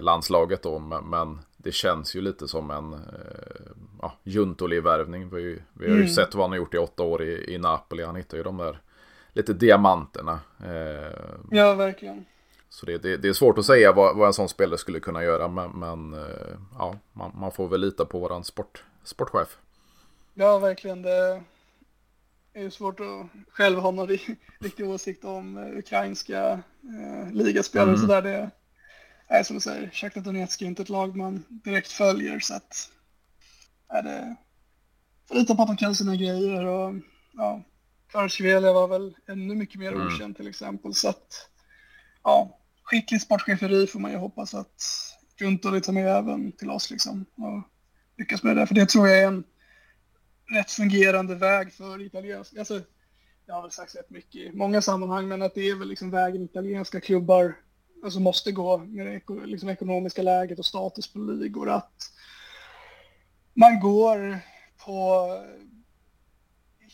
landslaget 0.00 0.62
då, 0.62 0.78
men, 0.78 1.04
men 1.04 1.38
det 1.56 1.72
känns 1.72 2.16
ju 2.16 2.20
lite 2.20 2.48
som 2.48 2.70
en 2.70 2.92
eh, 2.92 3.72
ja, 4.00 4.12
Juntoli-värvning. 4.24 5.28
Vi, 5.34 5.58
vi 5.72 5.86
har 5.86 5.96
ju 5.96 6.02
mm. 6.02 6.08
sett 6.08 6.34
vad 6.34 6.44
han 6.44 6.50
har 6.50 6.56
gjort 6.56 6.74
i 6.74 6.78
åtta 6.78 7.02
år 7.02 7.22
i, 7.22 7.54
i 7.54 7.58
Napoli. 7.58 8.04
Han 8.04 8.16
hittar 8.16 8.36
ju 8.36 8.42
de 8.42 8.56
där 8.56 8.80
lite 9.32 9.52
diamanterna. 9.52 10.40
Eh, 10.64 11.18
ja, 11.50 11.74
verkligen. 11.74 12.24
Så 12.72 12.86
det, 12.86 12.98
det, 12.98 13.16
det, 13.16 13.28
är 13.28 13.32
svårt 13.32 13.58
att 13.58 13.66
säga 13.66 13.92
vad, 13.92 14.16
vad 14.16 14.26
en 14.26 14.32
sån 14.32 14.48
spelare 14.48 14.78
skulle 14.78 15.00
kunna 15.00 15.22
göra. 15.22 15.48
Men, 15.48 15.70
men 15.70 16.14
eh, 16.14 16.56
ja, 16.78 16.98
man, 17.12 17.32
man, 17.34 17.52
får 17.52 17.68
väl 17.68 17.80
lita 17.80 18.04
på 18.04 18.18
våran 18.18 18.44
sport, 18.44 18.84
sportchef. 19.04 19.58
Ja, 20.34 20.58
verkligen. 20.58 21.02
Det 21.02 21.42
är 22.52 22.70
svårt 22.70 23.00
att 23.00 23.26
själv 23.48 23.78
ha 23.78 23.90
någon 23.90 24.08
riktig 24.60 24.88
åsikt 24.88 25.24
om 25.24 25.56
eh, 25.56 25.78
ukrainska 25.78 26.50
eh, 26.82 27.32
ligaspelare 27.32 27.88
mm. 27.88 27.94
och 27.94 28.00
sådär. 28.00 28.22
Det 28.22 28.50
är 29.28 29.42
som 29.42 29.56
du 29.56 29.60
säger, 29.60 29.90
Shakhtar 29.90 30.20
Donetsk 30.20 30.62
är 30.62 30.66
inte 30.66 30.82
ett 30.82 30.88
lag 30.88 31.16
man 31.16 31.44
direkt 31.48 31.90
följer. 31.90 32.40
Så 32.40 32.54
att 32.54 32.90
är 33.88 34.02
det 34.02 34.36
får 35.28 35.34
lita 35.34 35.54
på 35.54 35.62
att 35.62 35.68
de 35.68 35.76
kan 35.76 35.94
sina 35.94 36.16
grejer. 36.16 36.64
Och, 36.64 36.94
ja, 37.32 37.62
Kvaratskhelia 38.08 38.72
var 38.72 38.88
väl 38.88 39.16
ännu 39.26 39.54
mycket 39.54 39.80
mer 39.80 39.92
mm. 39.92 40.06
okänd 40.06 40.36
till 40.36 40.48
exempel. 40.48 40.94
Så 40.94 41.08
att, 41.08 41.48
ja, 42.22 42.58
skicklig 42.92 43.20
sportcheferi 43.20 43.86
får 43.86 44.00
man 44.00 44.10
ju 44.10 44.16
hoppas 44.16 44.54
att 44.54 44.82
Gunther 45.38 45.80
tar 45.80 45.92
med 45.92 46.08
även 46.08 46.52
till 46.52 46.70
oss 46.70 46.90
liksom. 46.90 47.24
Och 47.36 47.62
lyckas 48.18 48.42
med 48.42 48.56
det. 48.56 48.66
För 48.66 48.74
det 48.74 48.86
tror 48.86 49.08
jag 49.08 49.18
är 49.18 49.26
en 49.26 49.44
rätt 50.54 50.70
fungerande 50.70 51.34
väg 51.34 51.72
för 51.72 52.02
italienska. 52.02 52.58
Alltså, 52.58 52.80
jag 53.46 53.54
har 53.54 53.62
väl 53.62 53.70
sagt 53.70 53.96
rätt 53.96 54.10
mycket 54.10 54.34
i 54.34 54.52
många 54.54 54.82
sammanhang, 54.82 55.28
men 55.28 55.42
att 55.42 55.54
det 55.54 55.68
är 55.68 55.74
väl 55.74 55.88
liksom 55.88 56.10
vägen 56.10 56.42
italienska 56.42 57.00
klubbar 57.00 57.54
alltså 58.04 58.20
måste 58.20 58.52
gå 58.52 58.78
med 58.78 59.06
det 59.06 59.46
liksom 59.46 59.68
ekonomiska 59.68 60.22
läget 60.22 60.58
och 60.58 60.66
status 60.66 61.12
på 61.12 61.18
ligor. 61.18 61.70
Att 61.70 62.12
man 63.54 63.80
går 63.80 64.38
på 64.84 65.28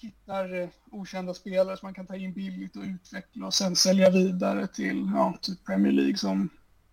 hittar 0.02 0.60
eh, 0.62 0.68
okända 0.90 1.34
spelare 1.34 1.76
som 1.76 1.86
man 1.86 1.94
kan 1.94 2.06
ta 2.06 2.16
in 2.16 2.32
billigt 2.32 2.76
och 2.76 2.82
utveckla 2.82 3.46
och 3.46 3.54
sen 3.54 3.76
sälja 3.76 4.10
vidare 4.10 4.66
till 4.66 5.10
ja, 5.14 5.38
typ 5.42 5.64
Premier 5.64 5.92
League 5.92 6.16
som 6.16 6.48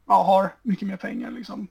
ja, 0.07 0.23
har 0.23 0.55
mycket 0.63 0.87
mer 0.87 0.97
pengar. 0.97 1.31
Liksom. 1.31 1.67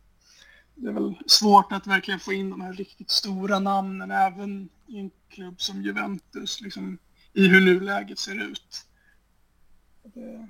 Det 0.75 0.89
är 0.89 0.93
väl 0.93 1.15
svårt 1.27 1.73
att 1.73 1.87
verkligen 1.87 2.21
få 2.21 2.33
in 2.33 2.51
de 2.51 2.61
här 2.61 2.73
riktigt 2.73 3.11
stora 3.11 3.59
namnen 3.59 4.11
även 4.11 4.69
i 4.87 4.99
en 4.99 5.11
klubb 5.29 5.61
som 5.61 5.83
Juventus, 5.83 6.61
liksom, 6.61 6.99
i 7.33 7.49
hur 7.49 7.61
nuläget 7.61 8.19
ser 8.19 8.51
ut. 8.51 8.87
Det... 10.03 10.49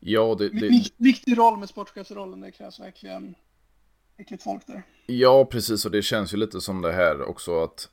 Ja, 0.00 0.36
det, 0.38 0.48
det... 0.48 0.92
Viktig 0.96 1.38
roll 1.38 1.58
med 1.58 1.68
sportchefsrollen, 1.68 2.40
det 2.40 2.50
krävs 2.50 2.80
verkligen 2.80 3.34
riktigt 4.18 4.42
folk 4.42 4.66
där. 4.66 4.82
Ja, 5.06 5.44
precis, 5.44 5.84
och 5.84 5.90
det 5.90 6.02
känns 6.02 6.34
ju 6.34 6.36
lite 6.36 6.60
som 6.60 6.82
det 6.82 6.92
här 6.92 7.22
också 7.22 7.64
att 7.64 7.88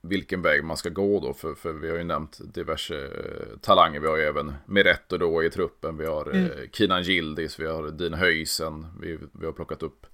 vilken 0.00 0.42
väg 0.42 0.64
man 0.64 0.76
ska 0.76 0.88
gå 0.88 1.20
då. 1.20 1.34
För, 1.34 1.54
för 1.54 1.72
vi 1.72 1.90
har 1.90 1.96
ju 1.96 2.04
nämnt 2.04 2.38
diverse 2.54 3.04
eh, 3.04 3.58
talanger. 3.60 4.00
Vi 4.00 4.08
har 4.08 4.16
ju 4.16 4.22
även 4.22 4.54
Meretto 4.66 5.18
då 5.18 5.44
i 5.44 5.50
truppen. 5.50 5.96
Vi 5.96 6.06
har 6.06 6.30
mm. 6.30 6.44
eh, 6.44 6.50
Kinan 6.72 7.02
Gildis, 7.02 7.60
vi 7.60 7.66
har 7.66 7.90
Dean 7.90 8.14
Höysen. 8.14 8.86
Vi, 9.00 9.18
vi 9.32 9.46
har 9.46 9.52
plockat 9.52 9.82
upp 9.82 10.06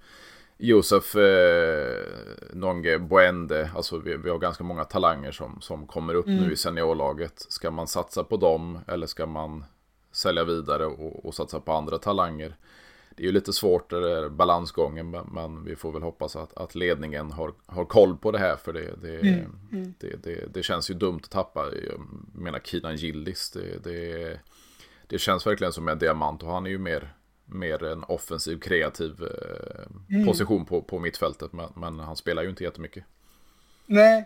Josef 0.57 1.15
eh, 1.15 2.03
Nonge 2.53 2.99
Boende. 2.99 3.69
Alltså 3.75 3.97
vi, 3.97 4.17
vi, 4.17 4.29
har 4.29 4.37
ganska 4.37 4.63
många 4.63 4.83
talanger 4.83 5.31
som, 5.31 5.61
som 5.61 5.87
kommer 5.87 6.13
upp 6.13 6.27
mm. 6.27 6.43
nu 6.43 6.51
i 6.51 6.55
seniorlaget. 6.55 7.33
Ska 7.37 7.71
man 7.71 7.87
satsa 7.87 8.23
på 8.23 8.37
dem 8.37 8.79
eller 8.87 9.07
ska 9.07 9.25
man 9.25 9.65
sälja 10.11 10.43
vidare 10.43 10.85
och, 10.85 11.25
och 11.25 11.35
satsa 11.35 11.59
på 11.59 11.73
andra 11.73 11.97
talanger. 11.97 12.55
Det 13.17 13.23
är 13.23 13.25
ju 13.25 13.31
lite 13.31 13.53
svårt, 13.53 13.89
det 13.89 14.17
är 14.17 14.29
balansgången, 14.29 15.11
men 15.11 15.63
vi 15.63 15.75
får 15.75 15.91
väl 15.91 16.01
hoppas 16.01 16.35
att, 16.35 16.57
att 16.57 16.75
ledningen 16.75 17.31
har, 17.31 17.53
har 17.65 17.85
koll 17.85 18.17
på 18.17 18.31
det 18.31 18.39
här. 18.39 18.55
För 18.55 18.73
det, 18.73 18.95
det, 19.01 19.19
mm. 19.19 19.59
Mm. 19.71 19.93
det, 19.99 20.23
det, 20.23 20.53
det 20.53 20.63
känns 20.63 20.89
ju 20.89 20.93
dumt 20.93 21.19
att 21.23 21.31
tappa, 21.31 21.65
jag 21.65 22.01
menar 22.33 22.59
Kinan 22.59 22.95
Gillis, 22.95 23.51
det, 23.51 23.83
det, 23.83 24.39
det 25.07 25.19
känns 25.19 25.47
verkligen 25.47 25.73
som 25.73 25.87
en 25.87 25.99
diamant 25.99 26.43
och 26.43 26.51
han 26.51 26.65
är 26.65 26.69
ju 26.69 26.77
mer 26.77 27.13
mer 27.47 27.83
en 27.83 28.03
offensiv, 28.03 28.59
kreativ 28.59 29.23
eh, 29.23 30.15
mm. 30.15 30.25
position 30.25 30.65
på, 30.65 30.81
på 30.81 30.99
mittfältet. 30.99 31.53
Men, 31.53 31.69
men, 31.75 31.99
han 31.99 32.15
spelar 32.15 32.43
ju 32.43 32.49
inte 32.49 32.63
jättemycket. 32.63 33.03
Nej, 33.85 34.25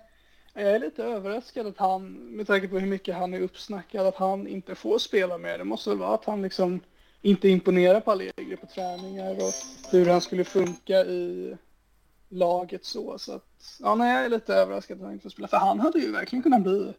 jag 0.53 0.63
är 0.63 0.79
lite 0.79 1.03
överraskad 1.03 1.67
att 1.67 1.77
han, 1.77 2.11
med 2.11 2.47
tanke 2.47 2.67
på 2.67 2.79
hur 2.79 2.87
mycket 2.87 3.15
han 3.15 3.33
är 3.33 3.41
uppsnackad, 3.41 4.07
att 4.07 4.15
han 4.15 4.47
inte 4.47 4.75
får 4.75 4.97
spela 4.97 5.37
mer. 5.37 5.57
Det 5.57 5.63
måste 5.63 5.89
väl 5.89 5.99
vara 5.99 6.13
att 6.13 6.25
han 6.25 6.41
liksom 6.41 6.79
inte 7.21 7.49
imponera 7.49 8.01
på 8.01 8.11
Allegri 8.11 8.57
på 8.57 8.67
träningar 8.67 9.31
och 9.31 9.53
hur 9.91 10.05
han 10.05 10.21
skulle 10.21 10.43
funka 10.43 11.05
i 11.05 11.55
laget 12.29 12.85
så. 12.85 13.17
Så 13.17 13.33
att, 13.33 13.77
ja, 13.79 13.95
nej, 13.95 14.13
jag 14.13 14.25
är 14.25 14.29
lite 14.29 14.53
överraskad 14.53 14.97
att 14.97 15.03
han 15.03 15.13
inte 15.13 15.23
får 15.23 15.29
spela. 15.29 15.47
För 15.47 15.57
han 15.57 15.79
hade 15.79 15.99
ju 15.99 16.11
verkligen 16.11 16.43
kunnat 16.43 16.63
bli 16.63 16.93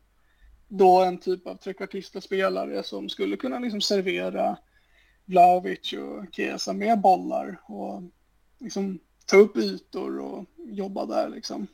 då 0.68 1.00
en 1.00 1.18
typ 1.18 1.46
av 1.46 1.54
trekvartista 1.54 2.20
spelare 2.20 2.82
som 2.82 3.08
skulle 3.08 3.36
kunna 3.36 3.58
liksom 3.58 3.80
servera 3.80 4.56
Vlahovic 5.24 5.92
och 5.92 6.34
Kesa 6.34 6.72
med 6.72 7.00
bollar 7.00 7.60
och 7.66 8.02
liksom 8.58 8.98
ta 9.26 9.36
upp 9.36 9.56
ytor 9.56 10.20
och 10.20 10.44
jobba 10.56 11.06
där 11.06 11.28
liksom. 11.28 11.66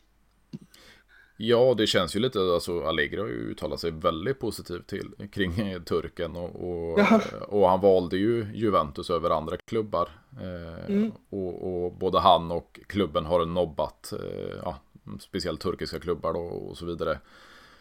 Ja, 1.41 1.75
det 1.77 1.87
känns 1.87 2.17
ju 2.17 2.21
lite, 2.21 2.39
alltså 2.39 2.85
Allegri 2.85 3.21
har 3.21 3.27
ju 3.27 3.51
uttalat 3.51 3.81
sig 3.81 3.91
väldigt 3.91 4.39
positivt 4.39 4.87
till, 4.87 5.15
kring 5.33 5.85
turken 5.85 6.37
och, 6.37 6.69
och, 6.69 6.99
ja. 6.99 7.21
och, 7.49 7.69
han 7.69 7.81
valde 7.81 8.17
ju 8.17 8.47
Juventus 8.55 9.11
över 9.11 9.31
andra 9.31 9.57
klubbar. 9.57 10.09
Eh, 10.41 10.91
mm. 10.91 11.13
och, 11.31 11.85
och, 11.85 11.93
både 11.93 12.21
han 12.21 12.51
och 12.51 12.81
klubben 12.87 13.27
har 13.27 13.47
nobbat, 13.47 14.13
eh, 14.13 14.59
ja, 14.63 14.79
speciellt 15.21 15.61
turkiska 15.61 16.01
klubbar 16.01 16.33
då, 16.33 16.41
och 16.41 16.79
så 16.79 16.87
vidare. 16.87 17.19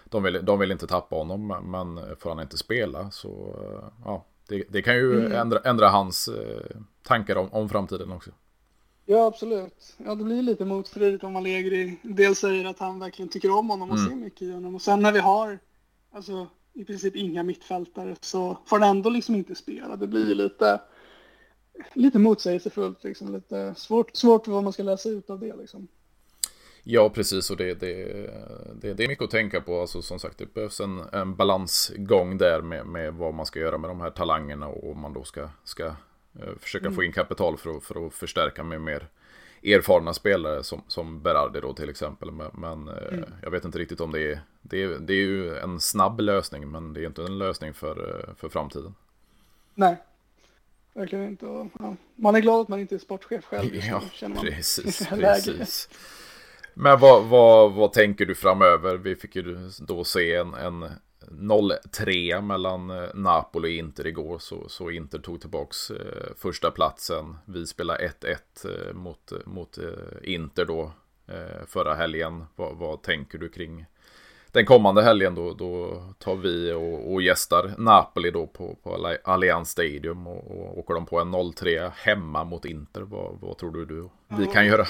De 0.03 0.23
vill, 0.23 0.45
de 0.45 0.59
vill 0.59 0.71
inte 0.71 0.87
tappa 0.87 1.15
honom, 1.15 1.47
men 1.71 2.15
får 2.19 2.29
han 2.29 2.39
inte 2.39 2.57
spela 2.57 3.11
så, 3.11 3.55
ja, 4.05 4.25
det, 4.47 4.63
det 4.69 4.81
kan 4.81 4.95
ju 4.95 5.19
mm. 5.19 5.31
ändra, 5.31 5.59
ändra, 5.59 5.89
hans 5.89 6.27
eh, 6.27 6.77
tankar 7.03 7.35
om, 7.35 7.53
om 7.53 7.69
framtiden 7.69 8.11
också. 8.11 8.31
Ja, 9.09 9.25
absolut. 9.25 9.95
Ja, 9.97 10.15
det 10.15 10.23
blir 10.23 10.41
lite 10.41 10.65
motstridigt 10.65 11.23
om 11.23 11.35
Allegri 11.35 11.97
dels 12.03 12.39
säger 12.39 12.65
att 12.65 12.79
han 12.79 12.99
verkligen 12.99 13.29
tycker 13.29 13.51
om 13.51 13.69
honom 13.69 13.91
och 13.91 13.97
mm. 13.97 14.09
ser 14.09 14.15
mycket 14.15 14.41
i 14.41 14.51
honom. 14.51 14.75
Och 14.75 14.81
sen 14.81 14.99
när 14.99 15.11
vi 15.11 15.19
har 15.19 15.59
alltså, 16.11 16.47
i 16.73 16.85
princip 16.85 17.15
inga 17.15 17.43
mittfältare 17.43 18.15
så 18.21 18.57
får 18.65 18.79
han 18.79 18.97
ändå 18.97 19.09
liksom 19.09 19.35
inte 19.35 19.55
spela. 19.55 19.95
Det 19.95 20.07
blir 20.07 20.35
lite, 20.35 20.81
lite 21.93 22.19
motsägelsefullt, 22.19 23.03
liksom. 23.03 23.33
lite 23.33 23.73
svårt, 23.77 24.15
svårt 24.15 24.47
vad 24.47 24.63
man 24.63 24.73
ska 24.73 24.83
läsa 24.83 25.09
ut 25.09 25.29
av 25.29 25.39
det. 25.39 25.55
Liksom. 25.55 25.87
Ja, 26.83 27.09
precis. 27.09 27.49
Och 27.49 27.57
det, 27.57 27.73
det, 27.73 28.05
det, 28.81 28.93
det, 28.93 29.03
är 29.03 29.07
mycket 29.07 29.23
att 29.23 29.31
tänka 29.31 29.61
på. 29.61 29.81
Alltså, 29.81 30.01
som 30.01 30.19
sagt, 30.19 30.37
det 30.37 30.53
behövs 30.53 30.79
en, 30.79 31.01
en 31.11 31.35
balansgång 31.35 32.37
där 32.37 32.61
med, 32.61 32.87
med 32.87 33.13
vad 33.13 33.33
man 33.33 33.45
ska 33.45 33.59
göra 33.59 33.77
med 33.77 33.89
de 33.89 34.01
här 34.01 34.09
talangerna 34.09 34.67
och 34.67 34.91
om 34.91 34.99
man 35.01 35.13
då 35.13 35.23
ska, 35.23 35.49
ska 35.63 35.95
försöka 36.59 36.85
mm. 36.85 36.95
få 36.95 37.03
in 37.03 37.11
kapital 37.11 37.57
för 37.57 37.77
att, 37.77 37.83
för 37.83 38.07
att 38.07 38.13
förstärka 38.13 38.63
med 38.63 38.81
mer 38.81 39.07
erfarna 39.63 40.13
spelare 40.13 40.63
som, 40.63 40.81
som 40.87 41.21
Berardi 41.21 41.59
då 41.59 41.73
till 41.73 41.89
exempel. 41.89 42.31
Men, 42.31 42.51
men 42.53 42.89
uh, 42.89 43.13
mm. 43.13 43.29
jag 43.41 43.51
vet 43.51 43.65
inte 43.65 43.79
riktigt 43.79 44.01
om 44.01 44.11
det 44.11 44.31
är, 44.31 44.39
det 44.61 44.83
är, 44.83 44.87
det 44.87 45.13
är 45.13 45.17
ju 45.17 45.57
en 45.57 45.79
snabb 45.79 46.19
lösning, 46.19 46.71
men 46.71 46.93
det 46.93 47.01
är 47.01 47.05
inte 47.05 47.23
en 47.23 47.37
lösning 47.37 47.73
för, 47.73 47.99
uh, 47.99 48.35
för 48.35 48.49
framtiden. 48.49 48.95
Nej, 49.73 49.95
verkligen 50.93 51.25
inte. 51.25 51.69
Ja. 51.79 51.95
Man 52.15 52.35
är 52.35 52.39
glad 52.39 52.61
att 52.61 52.67
man 52.67 52.79
inte 52.79 52.95
är 52.95 52.99
sportchef 52.99 53.45
själv. 53.45 53.75
Ja, 53.89 54.01
precis. 54.41 55.07
precis. 55.09 55.89
Men 56.73 56.99
vad, 56.99 57.25
vad, 57.25 57.73
vad 57.73 57.93
tänker 57.93 58.25
du 58.25 58.35
framöver? 58.35 58.97
Vi 58.97 59.15
fick 59.15 59.35
ju 59.35 59.69
då 59.79 60.03
se 60.03 60.35
en, 60.35 60.53
en 60.53 60.85
0-3 61.31 62.41
mellan 62.41 62.89
eh, 62.89 63.09
Napoli 63.13 63.67
och 63.67 63.71
Inter 63.71 64.07
igår. 64.07 64.39
Så, 64.39 64.69
så 64.69 64.91
Inter 64.91 65.19
tog 65.19 65.41
tillbaks 65.41 65.91
eh, 65.91 66.35
första 66.35 66.71
platsen. 66.71 67.37
Vi 67.45 67.67
spelade 67.67 68.11
1-1 68.21 68.87
eh, 68.87 68.93
mot, 68.93 69.31
mot 69.45 69.77
eh, 69.77 70.33
Inter 70.33 70.65
då 70.65 70.91
förra 71.67 71.93
helgen. 71.93 72.45
Vad, 72.55 72.77
vad 72.77 73.01
tänker 73.01 73.37
du 73.37 73.49
kring 73.49 73.85
den 74.51 74.65
kommande 74.65 75.03
helgen 75.03 75.35
då, 75.35 75.53
då 75.53 76.03
tar 76.19 76.35
vi 76.35 76.73
och, 76.73 77.13
och 77.13 77.21
gästar 77.21 77.73
Napoli 77.77 78.31
då 78.31 78.47
på, 78.47 78.75
på 78.83 79.15
Allianz 79.23 79.69
Stadium 79.69 80.27
och, 80.27 80.51
och 80.51 80.77
åker 80.77 80.93
de 80.93 81.05
på 81.05 81.19
en 81.19 81.35
0-3 81.35 81.91
hemma 81.95 82.43
mot 82.43 82.65
Inter. 82.65 83.01
Vad, 83.01 83.37
vad 83.41 83.57
tror 83.57 83.71
du, 83.71 83.85
du 83.85 84.09
vi 84.27 84.45
kan 84.45 84.65
göra? 84.65 84.85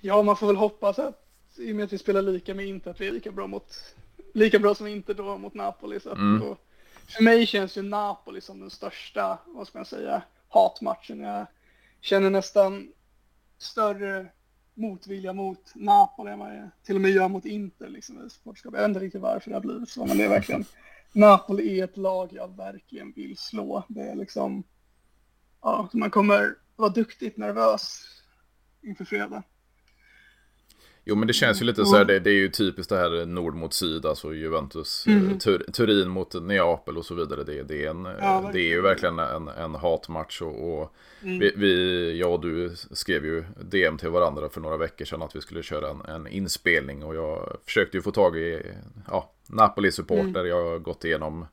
Ja, 0.00 0.22
man 0.22 0.36
får 0.36 0.46
väl 0.46 0.56
hoppas 0.56 0.98
att 0.98 1.28
i 1.56 1.72
och 1.72 1.76
med 1.76 1.84
att 1.84 1.92
vi 1.92 1.98
spelar 1.98 2.22
lika 2.22 2.54
med 2.54 2.66
Inter 2.66 2.90
att 2.90 3.00
vi 3.00 3.08
är 3.08 3.12
lika 3.12 3.30
bra 3.30 3.46
mot 3.46 3.94
lika 4.34 4.58
bra 4.58 4.74
som 4.74 4.86
Inter 4.86 5.14
då 5.14 5.38
mot 5.38 5.54
Napoli. 5.54 6.00
Så 6.00 6.10
mm. 6.10 6.40
då, 6.40 6.56
för 7.06 7.22
mig 7.22 7.46
känns 7.46 7.76
ju 7.76 7.82
Napoli 7.82 8.40
som 8.40 8.60
den 8.60 8.70
största, 8.70 9.38
vad 9.46 9.66
ska 9.66 9.78
man 9.78 9.86
säga, 9.86 10.22
hatmatchen. 10.48 11.20
Jag 11.20 11.46
känner 12.00 12.30
nästan 12.30 12.92
större 13.58 14.26
motvilja 14.74 15.32
mot 15.32 15.72
Napoli 15.74 16.30
än 16.30 16.38
vad 16.38 16.56
jag 16.56 16.70
till 16.82 16.94
och 16.94 17.00
med 17.00 17.10
gör 17.10 17.28
mot 17.28 17.44
Inter 17.44 17.88
liksom, 17.88 18.26
i 18.26 18.30
sportskap. 18.30 18.74
Jag 18.74 18.80
vet 18.80 18.88
inte 18.88 19.00
riktigt 19.00 19.20
varför 19.20 19.50
det 19.50 19.56
har 19.56 19.60
blivit 19.60 19.88
så, 19.88 20.06
men 20.06 20.18
det 20.18 20.24
är 20.24 20.28
verkligen 20.28 20.64
Napoli 21.12 21.80
är 21.80 21.84
ett 21.84 21.96
lag 21.96 22.32
jag 22.32 22.56
verkligen 22.56 23.12
vill 23.12 23.36
slå. 23.36 23.84
Det 23.88 24.00
är 24.00 24.14
liksom, 24.14 24.64
ja, 25.60 25.88
man 25.92 26.10
kommer 26.10 26.54
vara 26.76 26.90
duktigt 26.90 27.36
nervös 27.36 28.04
inför 28.82 29.04
fredag. 29.04 29.42
Jo 31.08 31.14
men 31.14 31.28
det 31.28 31.34
känns 31.34 31.62
ju 31.62 31.64
lite 31.64 31.84
så 31.84 31.96
här, 31.96 32.04
det, 32.04 32.20
det 32.20 32.30
är 32.30 32.34
ju 32.34 32.48
typiskt 32.48 32.90
det 32.90 32.96
här 32.96 33.26
nord 33.26 33.54
mot 33.54 33.74
syd, 33.74 34.06
alltså 34.06 34.34
Juventus, 34.34 35.06
mm. 35.06 35.30
Eh, 35.30 35.38
Tur, 35.38 35.58
Turin 35.72 36.08
mot 36.08 36.42
Neapel 36.42 36.96
och 36.96 37.06
så 37.06 37.14
vidare. 37.14 37.44
Det, 37.44 37.62
det, 37.62 37.84
är, 37.84 37.90
en, 37.90 38.08
ja, 38.20 38.50
det 38.52 38.60
är 38.60 38.68
ju 38.68 38.80
verkligen 38.80 39.18
en, 39.18 39.48
en 39.48 39.74
hatmatch 39.74 40.42
och, 40.42 40.80
och 40.80 40.94
mm. 41.22 41.38
vi, 41.38 41.52
vi, 41.56 42.18
jag 42.18 42.32
och 42.32 42.40
du 42.40 42.72
skrev 42.90 43.24
ju 43.24 43.44
DM 43.60 43.98
till 43.98 44.08
varandra 44.08 44.48
för 44.48 44.60
några 44.60 44.76
veckor 44.76 45.04
sedan 45.04 45.22
att 45.22 45.36
vi 45.36 45.40
skulle 45.40 45.62
köra 45.62 45.90
en, 45.90 46.00
en 46.14 46.26
inspelning 46.26 47.04
och 47.04 47.14
jag 47.14 47.56
försökte 47.66 47.96
ju 47.96 48.02
få 48.02 48.10
tag 48.10 48.36
i 48.36 48.62
ja, 49.06 49.32
Napoli-supporter, 49.46 50.40
mm. 50.40 50.46
jag 50.46 50.70
har 50.70 50.78
gått 50.78 51.04
igenom 51.04 51.46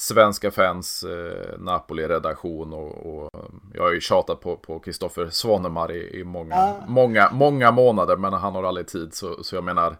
svenska 0.00 0.50
fans, 0.50 1.04
eh, 1.04 1.58
Napoli-redaktion 1.58 2.72
och, 2.72 3.06
och, 3.06 3.30
jag 3.74 3.82
har 3.82 3.92
ju 3.92 4.00
tjatat 4.00 4.40
på 4.40 4.80
Kristoffer 4.84 5.28
Svanemar 5.30 5.92
i, 5.92 6.20
i 6.20 6.24
många, 6.24 6.54
ah. 6.54 6.84
många, 6.88 7.30
många 7.32 7.70
månader 7.70 8.16
men 8.16 8.32
han 8.32 8.54
har 8.54 8.62
aldrig 8.62 8.86
tid 8.86 9.14
så, 9.14 9.44
så 9.44 9.54
jag 9.54 9.64
menar 9.64 9.96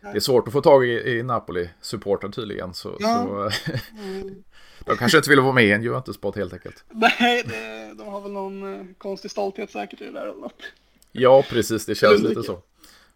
det 0.00 0.16
är 0.16 0.20
svårt 0.20 0.46
att 0.46 0.52
få 0.52 0.60
tag 0.60 0.86
i, 0.86 1.18
i 1.18 1.22
Napoli-supporten 1.22 2.32
tydligen 2.32 2.74
så, 2.74 2.96
ja. 2.98 3.26
så 3.26 3.50
mm. 4.02 4.34
de 4.84 4.96
kanske 4.96 5.18
inte 5.18 5.30
vill 5.30 5.40
vara 5.40 5.52
med 5.52 5.64
i 5.64 5.72
en 5.72 5.82
Juventus-podd 5.82 6.36
helt 6.36 6.52
enkelt. 6.52 6.84
Nej, 6.88 7.42
det, 7.46 7.94
de 7.98 8.08
har 8.08 8.20
väl 8.20 8.32
någon 8.32 8.74
eh, 8.74 8.86
konstig 8.98 9.30
stolthet 9.30 9.70
säkert 9.70 10.00
i 10.00 10.04
det 10.04 10.12
där 10.12 10.22
eller 10.22 10.40
något. 10.40 10.62
Ja, 11.12 11.44
precis, 11.48 11.86
det 11.86 11.94
känns 11.94 12.22
lite 12.22 12.42
så. 12.42 12.62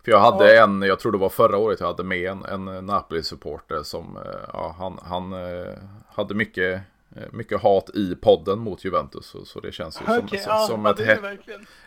För 0.05 0.13
jag 0.13 0.21
hade 0.21 0.55
ja. 0.55 0.65
en, 0.65 0.83
jag 0.83 1.01
tror 1.01 1.13
det 1.13 1.19
var 1.19 1.29
förra 1.29 1.57
året 1.57 1.81
jag 1.81 1.87
hade 1.87 2.05
med 2.05 2.31
en, 2.31 2.45
en 2.45 2.87
Napoli-supporter 2.87 3.83
som, 3.83 4.17
eh, 4.17 4.49
ja, 4.53 4.75
han, 4.79 4.99
han 5.03 5.33
eh, 5.33 5.75
hade 6.09 6.35
mycket, 6.35 6.81
eh, 7.17 7.23
mycket 7.33 7.63
hat 7.63 7.91
i 7.95 8.15
podden 8.15 8.59
mot 8.59 8.85
Juventus. 8.85 9.27
Så, 9.27 9.45
så 9.45 9.61
det 9.61 9.73
känns 9.73 10.01
ju 10.01 10.19
okay, 10.19 10.39
som, 10.39 10.53
ja, 10.53 10.67
som 10.67 10.87
ett, 10.87 11.01
hett, 11.01 11.21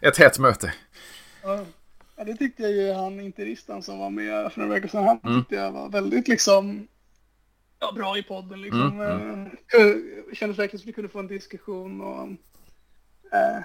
ett 0.02 0.18
hett 0.18 0.40
möte. 0.40 0.74
Ja, 1.44 1.66
det 2.24 2.36
tyckte 2.36 2.64
jag 2.64 2.72
ju 2.72 2.94
han 2.94 3.20
interistan 3.20 3.82
som 3.82 4.00
var 4.00 4.10
med 4.10 4.52
för 4.52 4.62
några 4.62 4.74
veckor 4.74 4.88
sedan. 4.88 5.04
Han 5.04 5.20
mm. 5.24 5.40
tyckte 5.40 5.56
jag 5.56 5.72
var 5.72 5.90
väldigt 5.90 6.28
liksom 6.28 6.88
ja, 7.80 7.92
bra 7.92 8.18
i 8.18 8.24
podden 8.24 8.62
liksom. 8.62 9.02
Mm, 9.02 9.32
mm. 9.32 9.52
Kändes 10.34 10.60
verkligen 10.60 10.80
som 10.80 10.88
vi 10.88 10.94
kunde 10.94 11.10
få 11.10 11.20
en 11.20 11.28
diskussion 11.28 12.02
och 12.02 12.28
äh, 13.38 13.64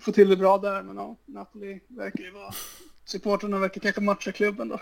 få 0.00 0.12
till 0.12 0.28
det 0.28 0.36
bra 0.36 0.58
där. 0.58 0.82
Men 0.82 0.96
ja, 0.96 1.16
Napoli 1.24 1.80
verkar 1.88 2.24
ju 2.24 2.30
vara 2.30 2.52
supporterna 3.04 3.58
verkar 3.58 3.80
kanske 3.80 4.00
matcha 4.00 4.32
klubben 4.32 4.68
då. 4.68 4.80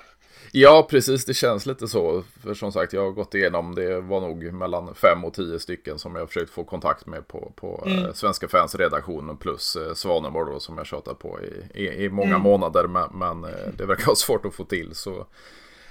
Ja, 0.52 0.86
precis. 0.90 1.24
Det 1.24 1.34
känns 1.34 1.66
lite 1.66 1.88
så. 1.88 2.22
För 2.42 2.54
som 2.54 2.72
sagt, 2.72 2.92
jag 2.92 3.02
har 3.02 3.10
gått 3.10 3.34
igenom, 3.34 3.74
det 3.74 4.00
var 4.00 4.20
nog 4.20 4.52
mellan 4.52 4.94
fem 4.94 5.24
och 5.24 5.34
tio 5.34 5.58
stycken 5.58 5.98
som 5.98 6.16
jag 6.16 6.28
försökt 6.28 6.50
få 6.50 6.64
kontakt 6.64 7.06
med 7.06 7.28
på, 7.28 7.52
på 7.56 7.84
mm. 7.86 8.04
eh, 8.04 8.12
Svenska 8.12 8.48
fans 8.48 8.74
redaktionen 8.74 9.36
plus 9.36 9.76
eh, 9.76 9.94
Svaneborg 9.94 10.52
då 10.52 10.60
som 10.60 10.78
jag 10.78 10.86
tjatat 10.86 11.18
på 11.18 11.38
i, 11.40 11.82
i, 11.84 12.04
i 12.04 12.08
många 12.08 12.28
mm. 12.28 12.42
månader. 12.42 12.86
Men, 12.86 13.08
men 13.12 13.44
eh, 13.44 13.68
det 13.78 13.86
verkar 13.86 14.06
ha 14.06 14.14
svårt 14.14 14.46
att 14.46 14.54
få 14.54 14.64
till. 14.64 14.94
Så 14.94 15.26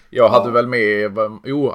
jag 0.10 0.30
hade 0.30 0.48
ja. 0.48 0.52
väl 0.52 0.68
med, 0.68 1.18
jo, 1.44 1.72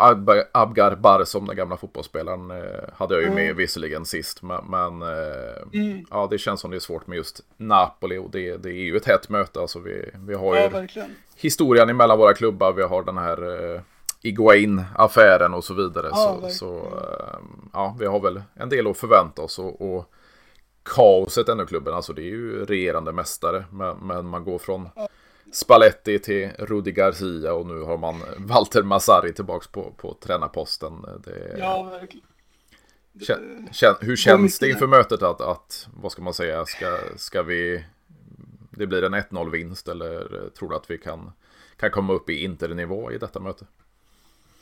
Abgar 0.52 0.96
Barsom, 0.96 1.46
den 1.46 1.56
gamla 1.56 1.76
fotbollsspelaren, 1.76 2.50
eh, 2.50 2.88
hade 2.96 3.14
jag 3.14 3.22
ju 3.22 3.30
med 3.30 3.56
visserligen 3.56 4.04
sist. 4.04 4.42
Men, 4.42 5.02
eh, 5.02 5.80
mm. 5.80 6.06
ja, 6.10 6.28
det 6.30 6.38
känns 6.38 6.60
som 6.60 6.70
det 6.70 6.76
är 6.76 6.80
svårt 6.80 7.06
med 7.06 7.16
just 7.16 7.40
Napoli 7.56 8.18
och 8.18 8.30
det, 8.30 8.56
det 8.56 8.68
är 8.68 8.84
ju 8.84 8.96
ett 8.96 9.06
hett 9.06 9.28
möte. 9.28 9.60
Alltså 9.60 9.78
vi, 9.78 10.10
vi 10.14 10.34
har 10.34 10.54
ju 10.54 10.60
ja, 10.94 11.04
historien 11.36 11.88
emellan 11.88 12.18
våra 12.18 12.34
klubbar. 12.34 12.72
Vi 12.72 12.82
har 12.82 13.02
den 13.02 13.18
här, 13.18 13.72
eh, 13.74 13.80
Iguain-affären 14.24 15.54
och 15.54 15.64
så 15.64 15.74
vidare. 15.74 16.08
Ja, 16.10 16.40
så, 16.42 16.50
så 16.50 16.76
eh, 16.76 17.38
ja, 17.72 17.96
vi 17.98 18.06
har 18.06 18.20
väl 18.20 18.42
en 18.54 18.68
del 18.68 18.86
att 18.86 18.98
förvänta 18.98 19.42
oss. 19.42 19.58
Och, 19.58 19.94
och 19.94 20.12
kaoset 20.82 21.48
ändå 21.48 21.66
klubben, 21.66 21.94
alltså 21.94 22.12
det 22.12 22.22
är 22.22 22.30
ju 22.30 22.64
regerande 22.64 23.12
mästare. 23.12 23.64
Men, 23.70 23.96
men 23.96 24.26
man 24.26 24.44
går 24.44 24.58
från 24.58 24.88
Spalletti 25.54 26.18
till 26.18 26.50
Rudi 26.58 26.92
Garcia 26.92 27.52
och 27.52 27.66
nu 27.66 27.80
har 27.80 27.98
man 27.98 28.22
Walter 28.38 28.82
Massari 28.82 29.32
tillbaks 29.32 29.66
på, 29.66 29.92
på 29.96 30.16
tränarposten. 30.20 30.92
Det, 31.24 31.56
ja, 31.58 31.82
verkligen. 31.82 32.26
Kän, 33.20 33.68
kän, 33.72 33.94
hur 34.00 34.16
känns 34.16 34.58
det 34.58 34.68
inför 34.68 34.86
mötet 34.86 35.22
att, 35.22 35.40
att, 35.40 35.88
vad 35.94 36.12
ska 36.12 36.22
man 36.22 36.34
säga, 36.34 36.66
ska, 36.66 36.98
ska 37.16 37.42
vi, 37.42 37.84
det 38.70 38.86
blir 38.86 39.02
en 39.02 39.14
1-0 39.14 39.50
vinst 39.50 39.88
eller 39.88 40.48
tror 40.58 40.68
du 40.68 40.76
att 40.76 40.90
vi 40.90 40.98
kan, 40.98 41.32
kan 41.76 41.90
komma 41.90 42.12
upp 42.12 42.30
i 42.30 42.44
internivå 42.44 43.12
i 43.12 43.18
detta 43.18 43.40
möte? 43.40 43.66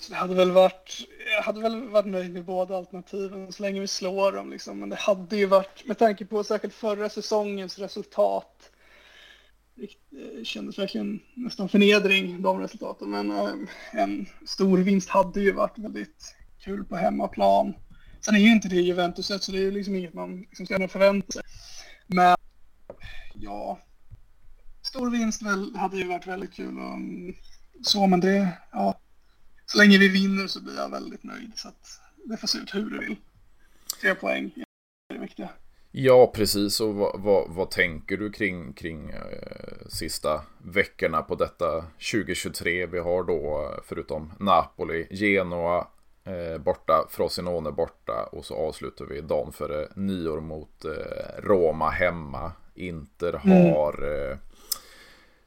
Det 0.09 0.14
hade 0.14 0.34
väl 0.34 0.51
varit, 0.51 1.09
jag 1.36 1.43
hade 1.43 1.61
väl 1.61 1.88
varit 1.88 2.07
nöjd 2.07 2.32
med 2.32 2.45
båda 2.45 2.76
alternativen 2.76 3.53
så 3.53 3.62
länge 3.62 3.80
vi 3.80 3.86
slår 3.86 4.32
dem 4.32 4.51
liksom. 4.51 4.78
Men 4.78 4.88
det 4.88 4.97
hade 4.97 5.36
ju 5.36 5.47
varit, 5.47 5.86
med 5.86 5.99
tanke 5.99 6.24
på 6.24 6.45
särskilt 6.45 6.74
förra 6.74 7.09
säsongens 7.09 7.78
resultat, 7.78 8.71
det 9.74 10.44
kändes 10.44 10.78
verkligen 10.78 11.20
nästan 11.34 11.68
förnedring, 11.68 12.42
de 12.42 12.60
resultaten. 12.60 13.10
Men 13.10 13.30
eh, 13.30 13.54
en 13.92 14.26
stor 14.46 14.78
vinst 14.78 15.08
hade 15.08 15.40
ju 15.40 15.52
varit 15.52 15.78
väldigt 15.78 16.34
kul 16.64 16.84
på 16.84 16.96
hemmaplan. 16.96 17.74
Sen 18.20 18.34
är 18.34 18.38
ju 18.38 18.52
inte 18.52 18.68
det 18.68 18.80
Juventus 18.80 19.26
så 19.26 19.52
det 19.52 19.58
är 19.58 19.62
ju 19.62 19.70
liksom 19.70 19.94
inget 19.94 20.14
man 20.14 20.40
liksom 20.40 20.66
ska 20.66 20.88
förvänta 20.88 21.32
sig. 21.32 21.42
Men 22.06 22.36
ja, 23.34 23.78
stor 24.82 25.10
vinst 25.10 25.42
väl, 25.42 25.76
hade 25.76 25.96
ju 25.96 26.08
varit 26.08 26.26
väldigt 26.26 26.52
kul 26.52 26.78
och 26.78 26.94
mm, 26.94 27.34
så, 27.82 28.06
men 28.06 28.20
det, 28.20 28.58
ja, 28.72 29.00
så 29.66 29.78
länge 29.78 29.98
vi 29.98 30.08
vinner 30.08 30.46
så 30.46 30.62
blir 30.62 30.76
jag 30.76 30.90
väldigt 30.90 31.22
nöjd. 31.22 31.52
Så 31.56 31.68
att 31.68 32.00
det 32.24 32.36
får 32.36 32.48
se 32.48 32.58
ut 32.58 32.74
hur 32.74 32.90
du 32.90 32.98
vill. 32.98 33.16
Tre 34.00 34.14
poäng 34.14 34.52
är 34.56 35.14
det 35.14 35.20
viktiga. 35.20 35.48
Ja, 35.95 36.32
precis. 36.34 36.80
Och 36.80 36.95
vad, 36.95 37.20
vad, 37.20 37.51
vad, 37.51 37.70
tänker 37.70 38.16
du 38.16 38.32
kring, 38.32 38.72
kring 38.72 39.11
eh, 39.11 39.86
sista 39.88 40.40
veckorna 40.59 41.22
på 41.22 41.34
detta 41.34 41.84
2023? 42.12 42.86
Vi 42.86 42.99
har 42.99 43.22
då, 43.22 43.74
förutom 43.84 44.32
Napoli, 44.40 45.07
Genoa 45.11 45.86
eh, 46.24 46.59
borta, 46.59 47.07
Frosinone 47.11 47.72
borta 47.72 48.28
och 48.32 48.45
så 48.45 48.55
avslutar 48.55 49.05
vi 49.05 49.20
dagen 49.20 49.53
före 49.53 49.88
nyår 49.97 50.40
mot 50.40 50.84
eh, 50.84 51.43
Roma 51.43 51.90
hemma. 51.90 52.53
Inter 52.74 53.40
mm. 53.45 53.72
har 53.72 54.05
mm. 54.05 54.38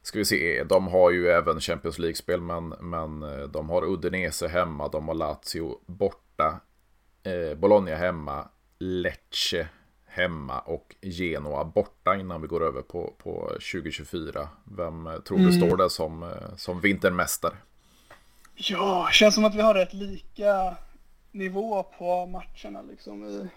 Ska 0.02 0.18
vi 0.18 0.24
se, 0.24 0.64
de 0.64 0.88
har 0.88 1.10
ju 1.10 1.28
även 1.28 1.60
Champions 1.60 1.98
League-spel 1.98 2.40
men, 2.40 2.68
men 2.68 3.22
eh, 3.22 3.48
de 3.48 3.70
har 3.70 3.84
Udinese 3.84 4.48
hemma, 4.48 4.88
de 4.88 5.08
har 5.08 5.14
Lazio 5.14 5.78
borta, 5.86 6.60
eh, 7.22 7.58
Bologna 7.58 7.96
hemma, 7.96 8.48
Lecce 8.78 9.68
hemma 10.16 10.58
och 10.58 10.96
Genoa 11.00 11.64
borta 11.64 12.16
innan 12.16 12.42
vi 12.42 12.48
går 12.48 12.64
över 12.64 12.82
på, 12.82 13.12
på 13.18 13.48
2024. 13.48 14.48
Vem 14.64 15.06
eh, 15.06 15.18
tror 15.18 15.38
du 15.38 15.44
mm. 15.44 15.60
står 15.60 15.76
där 15.76 15.88
som, 15.88 16.22
eh, 16.22 16.56
som 16.56 16.80
vintermästare? 16.80 17.56
Ja, 18.54 19.08
känns 19.12 19.34
som 19.34 19.44
att 19.44 19.54
vi 19.54 19.60
har 19.60 19.74
rätt 19.74 19.92
lika 19.92 20.76
nivå 21.32 21.82
på 21.82 22.26
matcherna 22.26 22.82
liksom. 22.82 23.48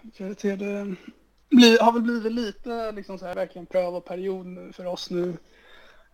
Det 1.48 1.56
blir, 1.56 1.80
har 1.80 1.92
väl 1.92 2.02
blivit 2.02 2.32
lite 2.32 2.92
liksom 2.92 3.18
så 3.18 3.26
här 3.26 3.34
verkligen 3.34 3.66
prövoperiod 3.66 4.74
för 4.74 4.86
oss 4.86 5.10
nu 5.10 5.36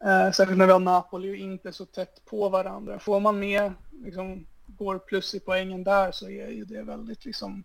Eh, 0.05 0.32
särskilt 0.32 0.59
när 0.59 0.66
vi 0.66 0.72
har 0.72 0.80
Napoli 0.80 1.32
och 1.32 1.36
inte 1.36 1.72
så 1.72 1.86
tätt 1.86 2.24
på 2.24 2.49
varandra. 2.49 2.99
Får 2.99 3.20
man 3.20 3.38
med, 3.38 3.72
liksom, 4.05 4.47
går 4.66 4.99
plus 4.99 5.34
i 5.34 5.40
poängen 5.40 5.84
där 5.84 6.12
så 6.12 6.30
är 6.30 6.49
ju 6.49 6.64
det 6.64 6.82
väldigt 6.82 7.24
liksom, 7.24 7.64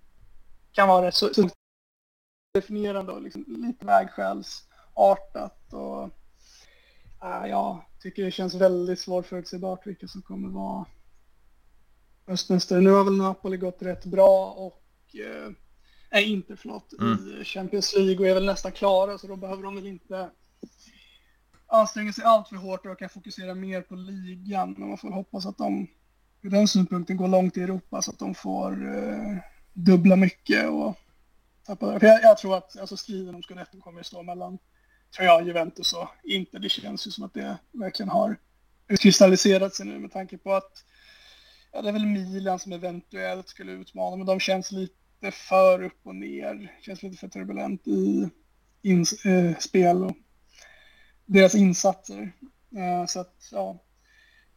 kan 0.71 0.87
vara 0.87 1.07
rätt 1.07 1.15
så, 1.15 1.33
så 1.33 1.49
definierande 2.51 3.11
och 3.11 3.21
liksom, 3.21 3.45
lite 3.47 3.85
vägskälsartat 3.85 5.73
och 5.73 6.03
äh, 7.23 7.49
jag 7.49 7.85
tycker 7.99 8.23
det 8.23 8.31
känns 8.31 8.53
väldigt 8.53 8.99
svårförutsägbart 8.99 9.87
vilka 9.87 10.07
som 10.07 10.21
kommer 10.21 10.49
vara 10.49 10.85
höstmästare. 12.27 12.81
Nu 12.81 12.89
har 12.89 13.03
väl 13.03 13.17
Napoli 13.17 13.57
gått 13.57 13.81
rätt 13.81 14.05
bra 14.05 14.51
och 14.51 15.15
eh, 15.15 15.51
är 16.09 16.21
inte 16.21 16.55
förlåt, 16.55 16.93
mm. 16.99 17.41
i 17.41 17.43
Champions 17.43 17.95
League 17.95 18.19
och 18.19 18.27
är 18.27 18.33
väl 18.33 18.45
nästan 18.45 18.71
klara 18.71 19.17
så 19.17 19.27
då 19.27 19.35
behöver 19.35 19.63
de 19.63 19.75
väl 19.75 19.87
inte 19.87 20.29
anstränger 21.67 22.11
sig 22.11 22.23
allt 22.23 22.47
för 22.47 22.55
hårt 22.55 22.85
och 22.85 22.99
kan 22.99 23.09
fokusera 23.09 23.55
mer 23.55 23.81
på 23.81 23.95
ligan. 23.95 24.75
Men 24.77 24.89
man 24.89 24.97
får 24.97 25.11
hoppas 25.11 25.45
att 25.45 25.57
de 25.57 25.87
ur 26.41 26.49
den 26.49 26.67
synpunkten 26.67 27.17
går 27.17 27.27
långt 27.27 27.57
i 27.57 27.61
Europa 27.61 28.01
så 28.01 28.11
att 28.11 28.19
de 28.19 28.35
får 28.35 28.97
eh, 28.97 29.37
dubbla 29.73 30.15
mycket 30.15 30.69
och 30.69 30.97
för 31.65 32.05
jag, 32.05 32.23
jag, 32.23 32.37
tror 32.37 32.57
att 32.57 32.79
alltså, 32.79 32.97
striden 32.97 33.35
om 33.35 33.43
Scudetton 33.43 33.81
kommer 33.81 33.99
att 33.99 34.05
stå 34.05 34.23
mellan 34.23 34.57
tror 35.15 35.25
jag, 35.25 35.47
Juventus 35.47 35.93
och 35.93 36.07
inte. 36.23 36.59
Det 36.59 36.69
känns 36.69 37.07
ju 37.07 37.11
som 37.11 37.23
att 37.23 37.33
det 37.33 37.57
verkligen 37.71 38.09
har 38.09 38.37
utkristalliserat 38.87 39.75
sig 39.75 39.85
nu 39.85 39.99
med 39.99 40.11
tanke 40.11 40.37
på 40.37 40.53
att 40.53 40.85
ja, 41.71 41.81
det 41.81 41.89
är 41.89 41.93
väl 41.93 42.05
Milan 42.05 42.59
som 42.59 42.73
eventuellt 42.73 43.49
skulle 43.49 43.71
utmana, 43.71 44.15
men 44.15 44.25
de 44.25 44.39
känns 44.39 44.71
lite 44.71 45.31
för 45.31 45.83
upp 45.83 45.99
och 46.03 46.15
ner. 46.15 46.77
Känns 46.81 47.03
lite 47.03 47.17
för 47.17 47.27
turbulent 47.27 47.87
i 47.87 48.29
inspel 48.81 49.97
eh, 49.97 50.03
och 50.03 50.15
deras 51.25 51.55
insatser. 51.55 52.31
Eh, 52.75 53.05
så 53.07 53.19
att, 53.19 53.49
ja, 53.51 53.83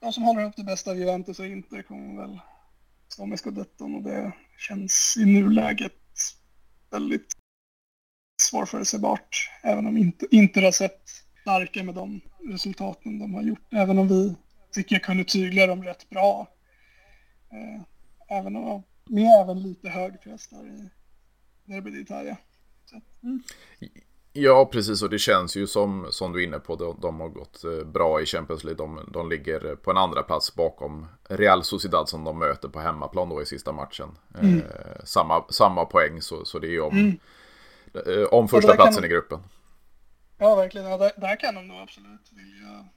de 0.00 0.12
som 0.12 0.22
håller 0.22 0.44
upp 0.44 0.56
det 0.56 0.64
bästa 0.64 0.90
av 0.90 0.98
Juventus 0.98 1.38
och 1.38 1.46
Inter 1.46 1.82
kommer 1.82 2.22
väl 2.22 2.40
stå 3.08 3.26
med 3.26 3.38
scudetton 3.38 3.94
och 3.94 4.02
det 4.02 4.32
känns 4.58 5.16
i 5.16 5.24
nuläget 5.24 6.03
väldigt 6.94 7.36
svårförutsägbart. 8.42 9.50
Även 9.62 9.86
om 9.86 9.96
inte, 9.96 10.26
inte 10.30 10.60
har 10.60 10.72
sett 10.72 11.08
starka 11.40 11.82
med 11.82 11.94
de 11.94 12.20
resultaten 12.48 13.18
de 13.18 13.34
har 13.34 13.42
gjort. 13.42 13.72
Även 13.72 13.98
om 13.98 14.08
vi 14.08 14.34
tycker 14.72 14.94
jag 14.94 15.02
kunde 15.02 15.24
tygla 15.24 15.66
dem 15.66 15.84
rätt 15.84 16.10
bra. 16.10 16.48
Eh, 17.52 17.82
även 18.38 18.56
om, 18.56 18.82
med 19.04 19.40
även 19.42 19.62
lite 19.62 19.88
hög 19.88 20.20
press 20.20 20.48
där 20.48 20.66
i 20.66 20.90
Derby 21.64 21.90
d'Italia. 21.90 22.36
Mm. 23.22 23.42
Ja, 24.36 24.68
precis. 24.72 25.02
Och 25.02 25.10
det 25.10 25.18
känns 25.18 25.56
ju 25.56 25.66
som, 25.66 26.06
som 26.10 26.32
du 26.32 26.42
är 26.42 26.46
inne 26.46 26.58
på, 26.58 26.76
de, 26.76 26.98
de 27.00 27.20
har 27.20 27.28
gått 27.28 27.64
eh, 27.64 27.86
bra 27.86 28.20
i 28.20 28.26
Champions 28.26 28.64
League. 28.64 28.86
De, 28.86 29.10
de 29.12 29.28
ligger 29.30 29.76
på 29.76 29.90
en 29.90 29.96
andra 29.96 30.22
plats 30.22 30.54
bakom 30.54 31.06
Real 31.28 31.64
Sociedad 31.64 32.08
som 32.08 32.24
de 32.24 32.38
möter 32.38 32.68
på 32.68 32.80
hemmaplan 32.80 33.28
då 33.28 33.42
i 33.42 33.46
sista 33.46 33.72
matchen. 33.72 34.08
Mm. 34.40 34.58
Eh, 34.58 35.04
samma, 35.04 35.44
samma 35.50 35.84
poäng, 35.84 36.22
så, 36.22 36.44
så 36.44 36.58
det 36.58 36.74
är 36.74 36.80
om, 36.80 36.98
mm. 36.98 37.18
eh, 37.94 38.24
om 38.24 38.48
första 38.48 38.74
platsen 38.74 39.02
de... 39.02 39.06
i 39.08 39.10
gruppen. 39.10 39.40
Ja, 40.38 40.54
verkligen. 40.54 40.86
Ja, 40.86 40.98
där, 40.98 41.12
där 41.16 41.40
kan 41.40 41.54
de 41.54 41.68
nog 41.68 41.78
absolut 41.78 42.32
vilja... 42.32 42.88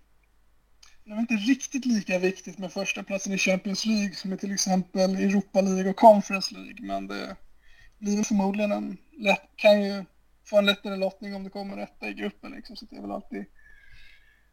Det 1.04 1.12
är 1.14 1.20
inte 1.20 1.34
riktigt 1.34 1.86
lika 1.86 2.20
viktigt 2.20 2.58
med 2.58 2.74
första 2.74 3.04
platsen 3.04 3.34
i 3.34 3.38
Champions 3.38 3.86
League 3.86 4.16
som 4.16 4.34
i 4.34 4.38
till 4.38 4.54
exempel 4.54 5.16
Europa 5.16 5.62
League 5.62 5.90
och 5.90 5.96
Conference 5.96 6.54
League, 6.54 6.78
men 6.80 7.08
det 7.08 7.36
blir 7.98 8.24
förmodligen 8.24 8.72
en 8.72 8.98
lätt, 9.18 9.50
kan 9.56 9.84
ju 9.84 10.06
få 10.50 10.58
en 10.58 10.66
lättare 10.66 10.96
lottning 10.96 11.36
om 11.36 11.44
det 11.44 11.50
kommer 11.50 11.78
etta 11.78 12.08
i 12.08 12.14
gruppen 12.14 12.52
liksom. 12.52 12.76
Så 12.76 12.86
det 12.86 12.96
är 12.96 13.02
väl 13.02 13.12
alltid 13.12 13.46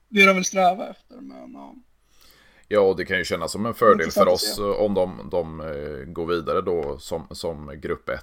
det 0.08 0.26
de 0.26 0.34
vill 0.34 0.44
sträva 0.44 0.88
efter. 0.88 1.16
Men, 1.16 1.52
ja. 1.52 1.74
Ja, 2.68 2.80
och 2.80 2.96
det 2.96 3.04
kan 3.04 3.18
ju 3.18 3.24
kännas 3.24 3.52
som 3.52 3.66
en 3.66 3.74
fördel 3.74 4.10
för 4.10 4.28
oss 4.28 4.58
om 4.78 4.94
de, 4.94 5.28
de 5.30 5.60
eh, 5.60 6.12
går 6.12 6.26
vidare 6.26 6.60
då 6.60 6.98
som, 6.98 7.26
som 7.30 7.80
grupp 7.80 8.08
1 8.08 8.20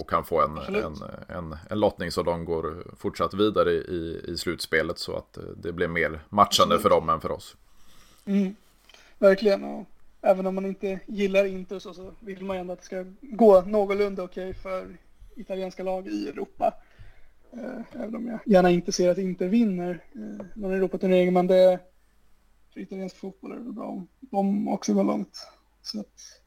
och 0.00 0.10
kan 0.10 0.24
få 0.24 0.42
en, 0.42 0.58
en, 0.58 0.94
en, 1.28 1.56
en, 1.70 1.80
lottning 1.80 2.10
så 2.10 2.22
de 2.22 2.44
går 2.44 2.94
fortsatt 2.96 3.34
vidare 3.34 3.70
i, 3.72 4.24
i 4.28 4.36
slutspelet 4.36 4.98
så 4.98 5.16
att 5.16 5.36
eh, 5.36 5.42
det 5.42 5.72
blir 5.72 5.88
mer 5.88 6.20
matchande 6.28 6.74
Absolut. 6.74 6.82
för 6.82 6.90
dem 6.90 7.08
än 7.08 7.20
för 7.20 7.30
oss. 7.30 7.56
Mm. 8.24 8.54
Verkligen, 9.18 9.64
och 9.64 9.86
även 10.22 10.46
om 10.46 10.54
man 10.54 10.66
inte 10.66 11.00
gillar 11.06 11.44
Inter 11.44 11.78
så, 11.78 11.94
så 11.94 12.12
vill 12.20 12.44
man 12.44 12.56
ju 12.56 12.60
ändå 12.60 12.72
att 12.72 12.78
det 12.78 12.84
ska 12.84 13.04
gå 13.20 13.60
någorlunda 13.60 14.22
okej 14.22 14.50
okay 14.50 14.62
för 14.62 14.96
italienska 15.36 15.82
lag 15.82 16.06
i 16.06 16.28
Europa. 16.28 16.74
Eh, 17.52 18.02
även 18.02 18.16
om 18.16 18.26
jag 18.26 18.40
gärna 18.46 18.70
inte 18.70 18.92
ser 18.92 19.10
att 19.10 19.18
Inter 19.18 19.48
vinner 19.48 20.04
eh, 20.14 20.46
någon 20.54 20.72
Europaturnering. 20.72 21.32
Men 21.32 21.46
det, 21.46 21.80
för 22.72 22.80
italiensk 22.80 23.16
fotboll 23.16 23.52
är 23.52 23.56
det 23.56 23.72
bra 23.72 23.86
om 23.86 24.08
de 24.20 24.68
också 24.68 24.94
går 24.94 25.04
långt. 25.04 25.46
Så 25.82 26.00
att, 26.00 26.42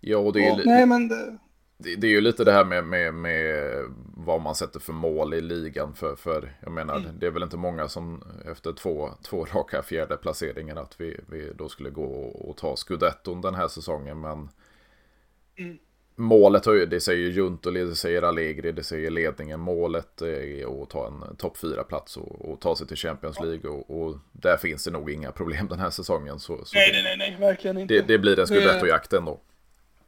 ja, 0.00 0.18
och 0.18 0.32
det 0.32 0.46
är, 0.46 0.50
ja, 0.50 0.62
nej, 0.64 0.86
men 0.86 1.08
det... 1.08 1.38
Det, 1.76 1.96
det, 1.96 2.06
är 2.06 2.10
ju 2.10 2.20
lite 2.20 2.44
det 2.44 2.52
här 2.52 2.64
med, 2.64 2.84
med, 2.84 3.14
med 3.14 3.74
vad 4.16 4.40
man 4.40 4.54
sätter 4.54 4.80
för 4.80 4.92
mål 4.92 5.34
i 5.34 5.40
ligan. 5.40 5.94
För, 5.94 6.16
för 6.16 6.56
jag 6.60 6.72
menar, 6.72 6.96
mm. 6.96 7.18
det 7.18 7.26
är 7.26 7.30
väl 7.30 7.42
inte 7.42 7.56
många 7.56 7.88
som 7.88 8.22
efter 8.46 8.72
två, 8.72 9.10
två 9.22 9.44
raka 9.44 9.82
fjärde 9.82 10.16
placeringar 10.16 10.76
att 10.76 11.00
vi, 11.00 11.20
vi 11.28 11.52
då 11.54 11.68
skulle 11.68 11.90
gå 11.90 12.04
och 12.24 12.56
ta 12.56 12.76
scudetton 12.76 13.40
den 13.40 13.54
här 13.54 13.68
säsongen. 13.68 14.20
Men 14.20 14.48
mm 15.56 15.78
målet, 16.16 16.90
det 16.90 17.00
säger 17.00 17.30
Juntoli, 17.30 17.84
det 17.84 17.96
säger 17.96 18.22
Allegri, 18.22 18.72
det 18.72 18.84
säger 18.84 19.10
ledningen. 19.10 19.60
Målet 19.60 20.22
är 20.22 20.82
att 20.82 20.90
ta 20.90 21.06
en 21.06 21.36
topp 21.36 21.56
4-plats 21.56 22.16
och, 22.16 22.50
och, 22.50 22.60
ta 22.60 22.76
sig 22.76 22.86
till 22.86 22.96
Champions 22.96 23.40
League. 23.40 23.70
Och, 23.70 24.00
och, 24.00 24.18
där 24.32 24.56
finns 24.56 24.84
det 24.84 24.90
nog 24.90 25.10
inga 25.10 25.32
problem 25.32 25.68
den 25.68 25.78
här 25.78 25.90
säsongen. 25.90 26.40
Så, 26.40 26.64
så 26.64 26.78
nej, 26.78 26.90
nej, 26.92 27.02
nej, 27.02 27.16
nej, 27.16 27.36
verkligen 27.40 27.78
inte. 27.78 27.94
Det, 27.94 28.00
det 28.00 28.18
blir 28.18 28.38
en 28.38 28.46
scudetto-jakt 28.46 29.12
ändå. 29.12 29.40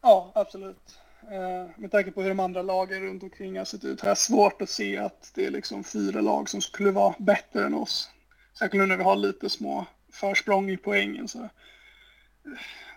Ja, 0.02 0.32
absolut. 0.34 0.98
Eh, 1.30 1.80
med 1.80 1.90
tanke 1.90 2.10
på 2.10 2.22
hur 2.22 2.28
de 2.28 2.40
andra 2.40 2.62
lagen 2.62 3.02
runt 3.02 3.22
omkring 3.22 3.58
har 3.58 3.64
sett 3.64 3.84
ut 3.84 4.00
har 4.00 4.08
jag 4.08 4.18
svårt 4.18 4.62
att 4.62 4.70
se 4.70 4.96
att 4.96 5.32
det 5.34 5.46
är 5.46 5.50
liksom 5.50 5.84
fyra 5.84 6.20
lag 6.20 6.48
som 6.48 6.60
skulle 6.60 6.90
vara 6.90 7.14
bättre 7.18 7.64
än 7.64 7.74
oss. 7.74 8.10
Särskilt 8.58 8.80
nu 8.82 8.86
när 8.86 8.96
vi 8.96 9.02
har 9.02 9.16
lite 9.16 9.48
små 9.48 9.86
försprång 10.12 10.70
i 10.70 10.76
poängen. 10.76 11.28
Så 11.28 11.48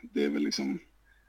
det 0.02 0.24
är 0.24 0.30
väl 0.30 0.42
liksom 0.42 0.80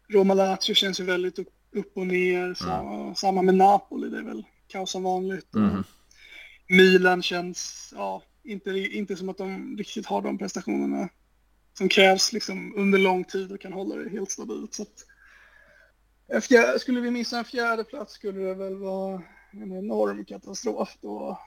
Roma 0.08 0.34
Lazio 0.34 0.74
känns 0.74 1.00
ju 1.00 1.04
väldigt 1.04 1.38
upp, 1.38 1.48
upp 1.72 1.96
och 1.96 2.06
ner. 2.06 2.42
Mm. 2.42 2.54
Samma, 2.54 3.14
samma, 3.14 3.42
med 3.42 3.54
Napoli, 3.54 4.08
det 4.08 4.18
är 4.18 4.22
väl 4.22 4.44
kaos 4.66 4.90
som 4.90 5.02
vanligt. 5.02 5.54
Mm. 5.54 5.84
Milan 6.68 7.22
känns, 7.22 7.92
ja, 7.96 8.22
inte, 8.44 8.70
inte 8.70 9.16
som 9.16 9.28
att 9.28 9.38
de 9.38 9.76
riktigt 9.78 10.06
har 10.06 10.22
de 10.22 10.38
prestationerna 10.38 11.08
som 11.78 11.88
krävs 11.88 12.32
liksom 12.32 12.74
under 12.76 12.98
lång 12.98 13.24
tid 13.24 13.52
och 13.52 13.60
kan 13.60 13.72
hålla 13.72 13.96
det 13.96 14.10
helt 14.10 14.30
stabilt. 14.30 14.74
Så 14.74 14.82
att, 14.82 16.44
fjär, 16.44 16.78
skulle 16.78 17.00
vi 17.00 17.10
missa 17.10 17.38
en 17.38 17.44
fjärde 17.44 17.84
plats 17.84 18.12
skulle 18.12 18.40
det 18.40 18.54
väl 18.54 18.76
vara 18.76 19.22
en 19.52 19.72
enorm 19.72 20.24
katastrof. 20.24 20.96
Då, 21.00 21.40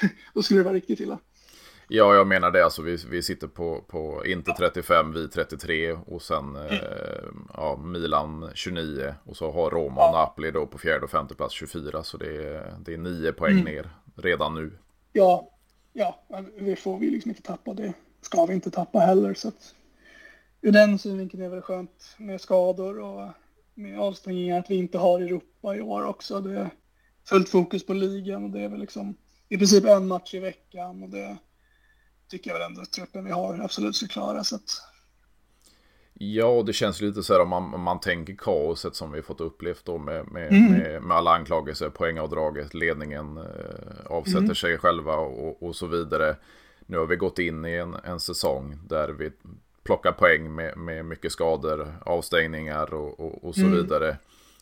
då 0.34 0.42
skulle 0.42 0.60
det 0.60 0.64
vara 0.64 0.74
riktigt 0.74 1.00
illa. 1.00 1.18
Ja, 1.88 2.14
jag 2.14 2.26
menar 2.26 2.50
det. 2.50 2.64
Alltså, 2.64 2.82
vi, 2.82 2.96
vi 3.10 3.22
sitter 3.22 3.46
på, 3.46 3.80
på 3.88 4.26
inte 4.26 4.52
35, 4.52 5.12
vi 5.12 5.28
33 5.28 5.92
och 5.92 6.22
sen 6.22 6.56
eh, 6.56 6.78
ja, 7.54 7.76
Milan 7.76 8.50
29 8.54 9.14
och 9.24 9.36
så 9.36 9.50
har 9.50 9.70
Roma 9.70 10.08
och 10.08 10.14
Napoli 10.14 10.50
då 10.50 10.66
på 10.66 10.78
fjärde 10.78 11.04
och 11.04 11.10
femte 11.10 11.34
plats 11.34 11.54
24. 11.54 12.02
Så 12.02 12.16
det 12.16 12.46
är, 12.46 12.74
det 12.84 12.94
är 12.94 12.98
nio 12.98 13.32
poäng 13.32 13.52
mm. 13.52 13.64
ner 13.64 13.90
redan 14.16 14.54
nu. 14.54 14.72
Ja, 15.12 15.50
ja, 15.92 16.20
det 16.58 16.76
får 16.76 16.98
vi 16.98 17.10
liksom 17.10 17.30
inte 17.30 17.42
tappa. 17.42 17.74
Det 17.74 17.92
ska 18.20 18.46
vi 18.46 18.54
inte 18.54 18.70
tappa 18.70 18.98
heller. 18.98 19.34
Så 19.34 19.48
att, 19.48 19.74
ur 20.60 20.72
den 20.72 20.98
synvinkeln 20.98 21.42
är 21.42 21.48
det 21.48 21.54
väl 21.54 21.62
skönt 21.62 22.14
med 22.16 22.40
skador 22.40 22.98
och 22.98 23.28
med 23.74 24.00
avstängningar 24.00 24.58
att 24.58 24.70
vi 24.70 24.74
inte 24.74 24.98
har 24.98 25.20
Europa 25.20 25.76
i 25.76 25.80
år 25.80 26.04
också. 26.04 26.40
Det 26.40 26.58
är 26.58 26.70
fullt 27.28 27.48
fokus 27.48 27.86
på 27.86 27.92
ligan 27.92 28.44
och 28.44 28.50
det 28.50 28.60
är 28.60 28.68
väl 28.68 28.80
liksom 28.80 29.16
i 29.48 29.58
princip 29.58 29.84
en 29.84 30.08
match 30.08 30.34
i 30.34 30.38
veckan 30.38 31.02
och 31.02 31.08
det 31.08 31.36
tycker 32.28 32.50
jag 32.50 32.58
väl 32.58 32.66
ändå 32.66 32.80
att 32.80 32.92
truppen 32.92 33.24
vi 33.24 33.30
har 33.30 33.58
absolut 33.58 33.96
ska 33.96 34.06
klara. 34.06 34.44
Så 34.44 34.56
att... 34.56 34.82
Ja, 36.18 36.62
det 36.66 36.72
känns 36.72 37.00
lite 37.00 37.22
så 37.22 37.32
här 37.32 37.40
om 37.40 37.48
man, 37.48 37.74
om 37.74 37.80
man 37.80 38.00
tänker 38.00 38.34
kaoset 38.34 38.94
som 38.96 39.12
vi 39.12 39.22
fått 39.22 39.40
upplevt 39.40 39.84
då 39.84 39.98
med, 39.98 40.32
med, 40.32 40.52
mm. 40.52 40.72
med, 40.72 41.02
med 41.02 41.16
alla 41.16 41.30
anklagelser, 41.30 41.90
poängavdraget, 41.90 42.74
ledningen 42.74 43.36
eh, 43.36 44.06
avsätter 44.06 44.38
mm. 44.38 44.54
sig 44.54 44.78
själva 44.78 45.16
och, 45.16 45.62
och 45.62 45.76
så 45.76 45.86
vidare. 45.86 46.36
Nu 46.86 46.98
har 46.98 47.06
vi 47.06 47.16
gått 47.16 47.38
in 47.38 47.64
i 47.64 47.72
en, 47.72 47.94
en 48.04 48.20
säsong 48.20 48.78
där 48.88 49.08
vi 49.08 49.30
plockar 49.84 50.12
poäng 50.12 50.54
med, 50.54 50.76
med 50.76 51.04
mycket 51.04 51.32
skador, 51.32 51.94
avstängningar 52.06 52.94
och, 52.94 53.20
och, 53.20 53.44
och 53.44 53.54
så 53.54 53.60
mm. 53.60 53.72
vidare. 53.72 54.16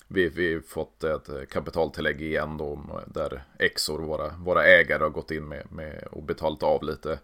Vi 0.09 0.55
har 0.55 0.61
fått 0.61 1.05
ett 1.05 1.49
kapitaltillägg 1.51 2.23
igen 2.23 2.57
då 2.57 3.01
där 3.07 3.45
Exor, 3.59 3.99
våra, 3.99 4.29
våra 4.29 4.65
ägare, 4.65 5.03
har 5.03 5.11
gått 5.11 5.31
in 5.31 5.49
med, 5.49 5.73
med 5.73 6.05
och 6.13 6.23
betalat 6.23 6.63
av 6.63 6.83
lite 6.83 7.19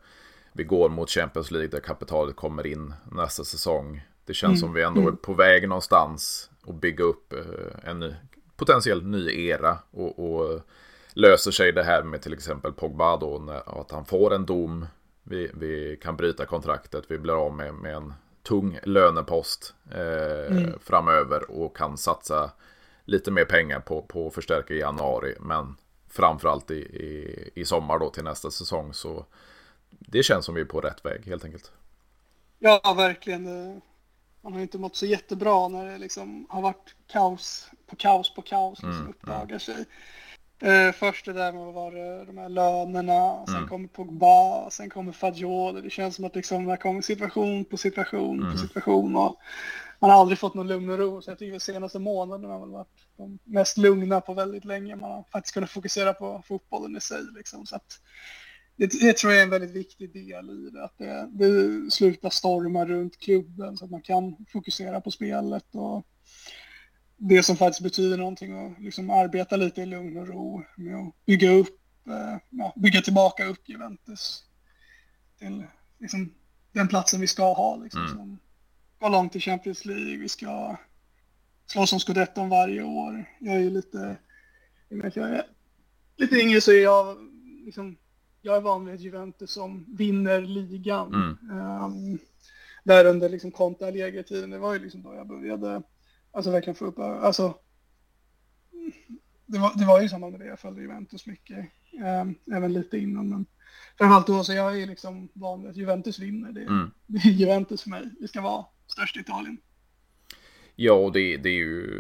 vi 0.53 0.65
går 0.65 0.89
mot 0.89 1.11
Champions 1.11 1.51
League 1.51 1.69
där 1.69 1.81
kapitalet 1.81 2.37
kommer 2.37 2.67
in 2.67 2.95
nästa 3.13 3.45
säsong. 3.45 4.07
Det 4.25 4.35
känns 4.35 4.51
mm. 4.51 4.61
som 4.61 4.73
vi 4.73 4.83
ändå 4.83 5.09
är 5.09 5.13
på 5.13 5.35
väg 5.35 5.69
någonstans 5.69 6.51
och 6.65 6.75
bygga 6.75 7.05
upp 7.05 7.33
eh, 7.33 7.91
en 7.91 8.15
potentiell 8.57 9.03
ny 9.03 9.47
era. 9.47 9.79
Och, 9.91 10.19
och, 10.19 10.61
löser 11.13 11.51
sig 11.51 11.73
det 11.73 11.83
här 11.83 12.03
med 12.03 12.23
till 12.23 12.33
exempel 12.33 12.73
Pogba 12.73 13.17
då, 13.17 13.39
när, 13.39 13.81
att 13.81 13.91
han 13.91 14.05
får 14.05 14.35
en 14.35 14.47
dom. 14.47 14.87
Vi, 15.23 15.51
vi 15.55 15.99
kan 16.03 16.17
bryta 16.17 16.47
kontraktet, 16.47 17.05
vi 17.09 17.19
blir 17.19 17.47
av 17.47 17.55
med, 17.55 17.75
med 17.75 17.95
en 17.95 18.15
tung 18.43 18.79
lönepost 18.83 19.75
eh, 19.91 20.57
mm. 20.57 20.79
framöver 20.81 21.51
och 21.51 21.77
kan 21.77 21.97
satsa 21.97 22.51
lite 23.05 23.31
mer 23.31 23.45
pengar 23.45 23.81
på, 23.81 24.03
på 24.03 24.27
att 24.27 24.35
förstärka 24.35 24.75
i 24.75 24.79
januari. 24.79 25.35
Men 25.41 25.77
framförallt 26.09 26.71
i, 26.71 26.75
i, 26.75 27.51
i 27.55 27.65
sommar 27.65 27.99
då 27.99 28.11
till 28.11 28.25
nästa 28.25 28.51
säsong 28.51 28.95
så 28.95 29.27
det 29.91 30.23
känns 30.23 30.47
som 30.47 30.55
vi 30.55 30.61
är 30.61 30.65
på 30.65 30.81
rätt 30.81 31.05
väg 31.05 31.27
helt 31.27 31.45
enkelt. 31.45 31.73
Ja, 32.59 32.95
verkligen. 32.97 33.45
Man 34.41 34.53
har 34.53 34.61
inte 34.61 34.79
mått 34.79 34.97
så 34.97 35.07
jättebra 35.07 35.69
när 35.69 35.87
det 35.87 35.99
liksom 35.99 36.47
har 36.49 36.63
varit 36.63 36.95
kaos 37.07 37.71
på 37.87 37.97
kaos 37.97 38.35
på 38.35 38.43
kaos 38.43 38.79
som 38.79 38.91
mm, 38.91 39.09
uppdagar 39.09 39.45
mm. 39.45 39.61
sig. 39.61 39.85
Eh, 40.61 40.93
först 40.93 41.25
det 41.25 41.33
där 41.33 41.53
med 41.53 41.73
var 41.73 41.93
det, 41.93 42.25
de 42.25 42.39
här 42.39 42.49
lönerna, 42.49 43.47
sen 43.47 43.57
mm. 43.57 43.69
kommer 43.69 43.89
Pogba, 43.89 44.71
sen 44.71 44.91
kommer 44.91 45.13
Fagioli. 45.13 45.81
Det 45.81 45.91
känns 45.91 46.17
som 46.17 46.25
att 46.25 46.37
liksom, 46.37 46.67
det 46.67 46.77
kommer 46.77 47.03
situation 47.03 47.65
på 47.65 47.77
situation 47.77 48.41
mm. 48.41 48.53
på 48.53 48.59
situation. 48.59 49.17
Och 49.17 49.37
man 49.99 50.11
har 50.11 50.21
aldrig 50.21 50.39
fått 50.39 50.55
någon 50.55 50.69
lugn 50.69 50.91
och 50.91 50.99
ro. 50.99 51.23
Så 51.23 51.31
jag 51.31 51.39
tycker 51.39 51.53
de 51.53 51.61
senaste 51.61 51.99
månaderna 51.99 52.55
har 52.55 52.67
varit 52.67 53.07
de 53.17 53.39
mest 53.45 53.79
lugna 53.79 54.21
på 54.21 54.35
väldigt 54.35 54.65
länge. 54.65 54.97
Man 54.97 55.11
har 55.11 55.25
faktiskt 55.33 55.55
kunnat 55.55 55.71
fokusera 55.71 56.13
på 56.13 56.43
fotbollen 56.47 56.97
i 56.97 57.01
sig. 57.01 57.23
Liksom. 57.37 57.67
Så 57.67 57.77
att, 57.77 58.01
det, 58.79 59.01
det, 59.01 59.17
tror 59.17 59.33
jag 59.33 59.41
är 59.41 59.45
en 59.45 59.51
väldigt 59.51 59.77
viktig 59.77 60.13
del 60.13 60.51
i 60.51 60.71
det. 60.71 60.85
Att 60.85 60.99
det, 60.99 61.29
det 61.33 61.91
slutar 61.91 62.31
storma 62.31 62.85
runt 62.85 63.19
klubben 63.19 63.77
så 63.77 63.85
att 63.85 63.91
man 63.91 64.03
kan 64.03 64.37
fokusera 64.53 65.01
på 65.01 65.11
spelet 65.11 65.75
och 65.75 66.07
det 67.17 67.43
som 67.43 67.57
faktiskt 67.57 67.83
betyder 67.83 68.17
någonting 68.17 68.55
och 68.59 68.81
liksom 68.81 69.11
arbeta 69.11 69.57
lite 69.57 69.83
i 69.83 69.87
lugn 69.87 70.17
och 70.17 70.29
ro 70.29 70.65
med 70.77 70.97
att 70.97 71.27
bygga 71.27 71.51
upp, 71.51 71.81
eh, 72.07 72.37
ja, 72.51 72.73
bygga 72.77 73.01
tillbaka 73.01 73.45
upp 73.45 73.69
Juventus 73.69 74.45
till 75.39 75.67
liksom, 75.99 76.35
den 76.73 76.89
platsen 76.89 77.21
vi 77.21 77.27
ska 77.27 77.53
ha. 77.53 77.77
Liksom, 77.77 78.01
mm. 78.01 78.17
som 78.17 78.39
går 78.99 79.11
långt 79.11 79.37
i 79.37 79.41
Champions 79.41 79.85
League, 79.85 80.17
vi 80.17 80.29
ska 80.29 80.77
slåss 81.67 81.93
om 81.93 82.01
scudetton 82.01 82.49
varje 82.49 82.83
år. 82.83 83.25
Jag 83.41 83.55
är 83.55 83.61
ju 83.61 83.71
lite, 83.71 84.17
jag 84.89 85.17
är 85.17 85.45
lite 86.17 86.37
yngre 86.37 86.61
så 86.61 86.73
är 86.73 86.83
jag 86.83 87.17
liksom 87.65 87.97
jag 88.49 88.57
är 88.57 88.61
van 88.61 88.87
vid 88.87 88.95
ett 88.95 89.01
Juventus 89.01 89.51
som 89.51 89.87
vinner 89.89 90.41
ligan. 90.41 91.15
Mm. 91.15 91.83
Um, 91.85 92.19
där 92.85 93.05
under 93.05 93.29
liksom 93.29 93.51
Conte 93.51 93.87
Allegri-tiden, 93.87 94.51
det 94.51 94.59
var 94.59 94.75
ju 94.75 94.79
liksom 94.79 95.03
då 95.03 95.15
jag 95.15 95.29
började, 95.29 95.83
alltså 96.33 96.51
verkligen 96.51 96.75
få 96.75 96.85
upp, 96.85 96.99
alltså 96.99 97.55
det 99.47 99.59
var, 99.59 99.73
det 99.79 99.85
var 99.85 100.01
ju 100.01 100.09
samma 100.09 100.31
med 100.31 100.41
det, 100.41 100.47
jag 100.47 100.61
följde 100.61 100.83
Juventus 100.83 101.27
mycket, 101.27 101.67
um, 102.23 102.55
även 102.57 102.73
lite 102.73 102.99
innan, 102.99 103.29
men 103.29 103.47
framförallt 103.99 104.27
då 104.27 104.45
så 104.45 104.53
jag 104.53 104.83
är 104.83 104.87
liksom 104.87 105.29
van 105.33 105.61
vid 105.61 105.71
att 105.71 105.77
Juventus 105.77 106.19
vinner, 106.19 106.53
det, 106.53 106.63
mm. 106.63 106.91
det 107.07 107.19
är 107.19 107.33
Juventus 107.33 107.83
för 107.83 107.91
mig, 107.91 108.11
det 108.21 108.29
ska 108.29 108.41
vara 108.41 108.67
störst 108.87 109.17
i 109.17 109.21
Italien. 109.21 109.59
Ja, 110.81 110.93
och 110.93 111.13
det, 111.13 111.37
det, 111.37 111.49
är 111.49 111.55
ju 111.55 111.91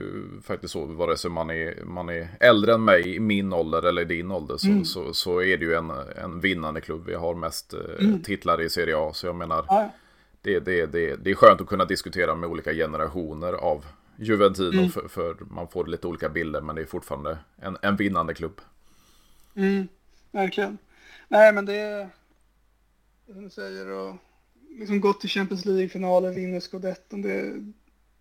faktiskt 0.42 0.72
så, 0.72 0.84
vare 0.84 1.16
sig 1.16 1.30
man 1.30 1.50
är, 1.50 1.84
man 1.84 2.08
är 2.08 2.28
äldre 2.40 2.74
än 2.74 2.84
mig 2.84 3.14
i 3.14 3.20
min 3.20 3.52
ålder 3.52 3.82
eller 3.82 4.02
i 4.02 4.04
din 4.04 4.30
ålder, 4.30 4.56
så, 4.56 4.66
mm. 4.66 4.84
så, 4.84 5.14
så, 5.14 5.42
är 5.42 5.56
det 5.56 5.64
ju 5.64 5.74
en, 5.74 5.90
en 6.16 6.40
vinnande 6.40 6.80
klubb. 6.80 7.06
Vi 7.06 7.14
har 7.14 7.34
mest 7.34 7.74
eh, 7.74 7.80
mm. 8.06 8.22
titlar 8.22 8.60
i 8.60 8.70
Serie 8.70 8.96
A, 8.96 9.12
så 9.14 9.26
jag 9.26 9.36
menar, 9.36 9.64
ja. 9.68 9.90
det, 10.42 10.60
det, 10.60 10.86
det, 10.86 11.16
det 11.16 11.30
är 11.30 11.34
skönt 11.34 11.60
att 11.60 11.66
kunna 11.66 11.84
diskutera 11.84 12.34
med 12.34 12.50
olika 12.50 12.72
generationer 12.72 13.52
av 13.52 13.84
Juventino, 14.16 14.78
mm. 14.78 14.90
för, 14.90 15.08
för, 15.08 15.36
man 15.50 15.68
får 15.68 15.86
lite 15.86 16.06
olika 16.06 16.28
bilder, 16.28 16.60
men 16.60 16.76
det 16.76 16.82
är 16.82 16.86
fortfarande 16.86 17.38
en, 17.56 17.76
en 17.82 17.96
vinnande 17.96 18.34
klubb. 18.34 18.60
Mm, 19.54 19.88
verkligen. 20.32 20.78
Nej, 21.28 21.52
men 21.52 21.66
det 21.66 21.76
är, 21.76 22.08
som 23.26 23.44
du 23.44 23.50
säger, 23.50 23.88
och 23.88 24.16
liksom 24.70 25.00
gått 25.00 25.20
till 25.20 25.30
Champions 25.30 25.64
League-finalen, 25.64 26.34
vinner 26.34 26.60
scudetton, 26.60 27.22
det 27.22 27.64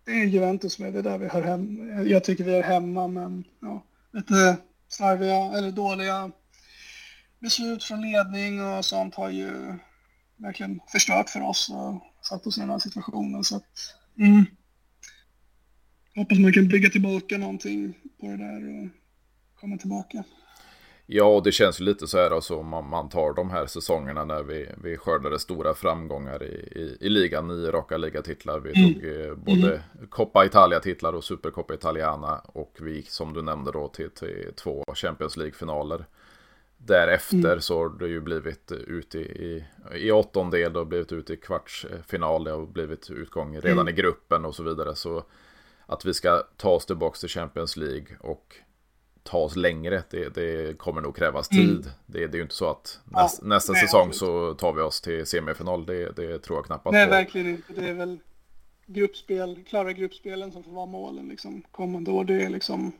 Juventus 0.08 0.78
med, 0.78 0.92
det 0.92 0.98
är 0.98 1.02
där 1.02 1.18
vi 1.18 1.28
hör 1.28 1.42
hemma. 1.42 2.02
Jag 2.02 2.24
tycker 2.24 2.44
vi 2.44 2.54
är 2.54 2.62
hemma, 2.62 3.08
men 3.08 3.44
ja, 3.60 3.84
lite 4.12 4.56
slarviga 4.88 5.58
eller 5.58 5.70
dåliga 5.70 6.30
beslut 7.38 7.84
från 7.84 8.02
ledning 8.02 8.62
och 8.62 8.84
sånt 8.84 9.14
har 9.14 9.30
ju 9.30 9.74
verkligen 10.36 10.80
förstört 10.92 11.30
för 11.30 11.40
oss 11.40 11.70
och 11.70 12.02
satt 12.22 12.46
oss 12.46 12.58
i 12.58 12.60
den 12.60 12.70
här 12.70 12.78
situationen. 12.78 13.44
Så 13.44 13.56
att, 13.56 13.94
mm. 14.18 14.44
hoppas 16.16 16.38
man 16.38 16.52
kan 16.52 16.68
bygga 16.68 16.90
tillbaka 16.90 17.38
någonting 17.38 17.94
på 18.20 18.26
det 18.26 18.36
där 18.36 18.82
och 18.82 18.88
komma 19.60 19.76
tillbaka. 19.76 20.24
Ja, 21.10 21.40
det 21.44 21.52
känns 21.52 21.80
ju 21.80 21.84
lite 21.84 22.06
så 22.06 22.18
här 22.18 22.30
alltså, 22.30 22.56
om 22.56 22.66
man, 22.68 22.88
man 22.88 23.08
tar 23.08 23.32
de 23.32 23.50
här 23.50 23.66
säsongerna 23.66 24.24
när 24.24 24.42
vi, 24.42 24.68
vi 24.82 24.96
skördade 24.96 25.38
stora 25.38 25.74
framgångar 25.74 26.42
i, 26.42 26.46
i, 26.80 26.96
i 27.00 27.08
ligan, 27.08 27.48
nio 27.48 27.70
raka 27.70 27.96
ligatitlar. 27.96 28.60
Vi 28.60 28.78
mm. 28.78 28.94
tog 28.94 29.04
eh, 29.04 29.34
både 29.34 29.74
mm. 29.74 30.08
Coppa 30.08 30.44
Italia-titlar 30.44 31.12
och 31.12 31.24
Supercoppa 31.24 31.74
Italiana 31.74 32.38
och 32.38 32.76
vi 32.80 32.96
gick 32.96 33.10
som 33.10 33.32
du 33.32 33.42
nämnde 33.42 33.72
då 33.72 33.88
till, 33.88 34.10
till 34.10 34.52
två 34.56 34.84
Champions 34.94 35.36
League-finaler. 35.36 36.04
Därefter 36.76 37.36
mm. 37.36 37.60
så 37.60 37.78
har 37.78 37.88
det 37.88 38.08
ju 38.08 38.20
blivit 38.20 38.72
ut 38.72 39.14
i, 39.14 39.18
i, 39.18 39.64
i 39.94 40.12
åttondel 40.12 40.76
och 40.76 40.86
blivit 40.86 41.12
ut 41.12 41.30
i 41.30 41.36
kvartsfinal. 41.36 42.44
Det 42.44 42.50
har 42.50 42.66
blivit 42.66 43.10
utgång 43.10 43.60
redan 43.60 43.78
mm. 43.78 43.88
i 43.88 43.92
gruppen 43.92 44.44
och 44.44 44.54
så 44.54 44.62
vidare. 44.62 44.94
Så 44.94 45.24
att 45.86 46.04
vi 46.04 46.14
ska 46.14 46.42
ta 46.56 46.70
oss 46.70 46.86
tillbaka 46.86 47.18
till 47.18 47.28
Champions 47.28 47.76
League 47.76 48.16
och 48.20 48.56
ta 49.28 49.38
oss 49.38 49.56
längre. 49.56 50.02
Det, 50.10 50.34
det 50.34 50.78
kommer 50.78 51.00
nog 51.00 51.16
krävas 51.16 51.48
tid. 51.48 51.70
Mm. 51.70 51.82
Det, 52.06 52.26
det, 52.26 52.34
är 52.34 52.36
ju 52.36 52.42
inte 52.42 52.54
så 52.54 52.70
att 52.70 53.00
näst, 53.04 53.38
ja, 53.42 53.48
nästa 53.48 53.72
nej, 53.72 53.82
säsong 53.82 54.12
så 54.12 54.54
tar 54.54 54.72
vi 54.72 54.82
oss 54.82 55.00
till 55.00 55.26
semifinal. 55.26 55.86
Det, 55.86 56.16
det 56.16 56.38
tror 56.38 56.58
jag 56.58 56.66
knappast 56.66 56.92
Nej, 56.92 57.06
på. 57.06 57.10
verkligen 57.10 57.48
inte. 57.48 57.72
Det 57.72 57.88
är 57.88 57.94
väl 57.94 58.18
gruppspel, 58.86 59.64
klara 59.68 59.92
gruppspelen 59.92 60.52
som 60.52 60.64
får 60.64 60.72
vara 60.72 60.86
målen 60.86 61.28
liksom 61.28 61.62
kommande 61.70 62.10
år. 62.10 62.24
Det 62.24 62.42
är 62.42 62.48
liksom 62.48 62.92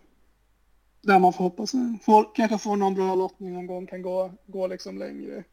där 1.02 1.18
man 1.18 1.32
får 1.32 1.44
hoppas. 1.44 1.72
Får, 2.02 2.34
kanske 2.34 2.58
får 2.58 2.76
någon 2.76 2.94
bra 2.94 3.14
lottning 3.14 3.54
någon 3.54 3.66
gång, 3.66 3.86
kan 3.86 4.02
gå, 4.02 4.32
gå 4.46 4.66
liksom 4.66 4.98
längre. 4.98 5.44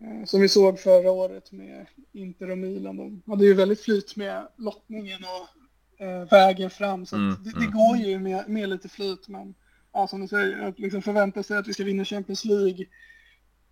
Eh, 0.00 0.24
som 0.24 0.40
vi 0.40 0.48
såg 0.48 0.80
förra 0.80 1.10
året 1.10 1.52
med 1.52 1.86
Inter 2.12 2.50
och 2.50 2.58
Milan. 2.58 2.96
De 2.96 3.22
hade 3.26 3.44
ju 3.44 3.54
väldigt 3.54 3.80
flyt 3.80 4.16
med 4.16 4.48
lottningen 4.56 5.20
och 5.24 5.65
vägen 6.30 6.70
fram. 6.70 7.06
Så 7.06 7.16
mm, 7.16 7.36
det, 7.44 7.50
det 7.50 7.56
mm. 7.56 7.70
går 7.70 7.96
ju 7.96 8.18
med, 8.18 8.48
med, 8.48 8.68
lite 8.68 8.88
flyt. 8.88 9.28
Men 9.28 9.54
ja, 9.92 10.08
som 10.08 10.20
du 10.20 10.28
säger, 10.28 10.62
att 10.62 10.78
liksom 10.78 11.02
förvänta 11.02 11.42
sig 11.42 11.56
att 11.56 11.68
vi 11.68 11.72
ska 11.74 11.84
vinna 11.84 12.04
Champions 12.04 12.44
League 12.44 12.86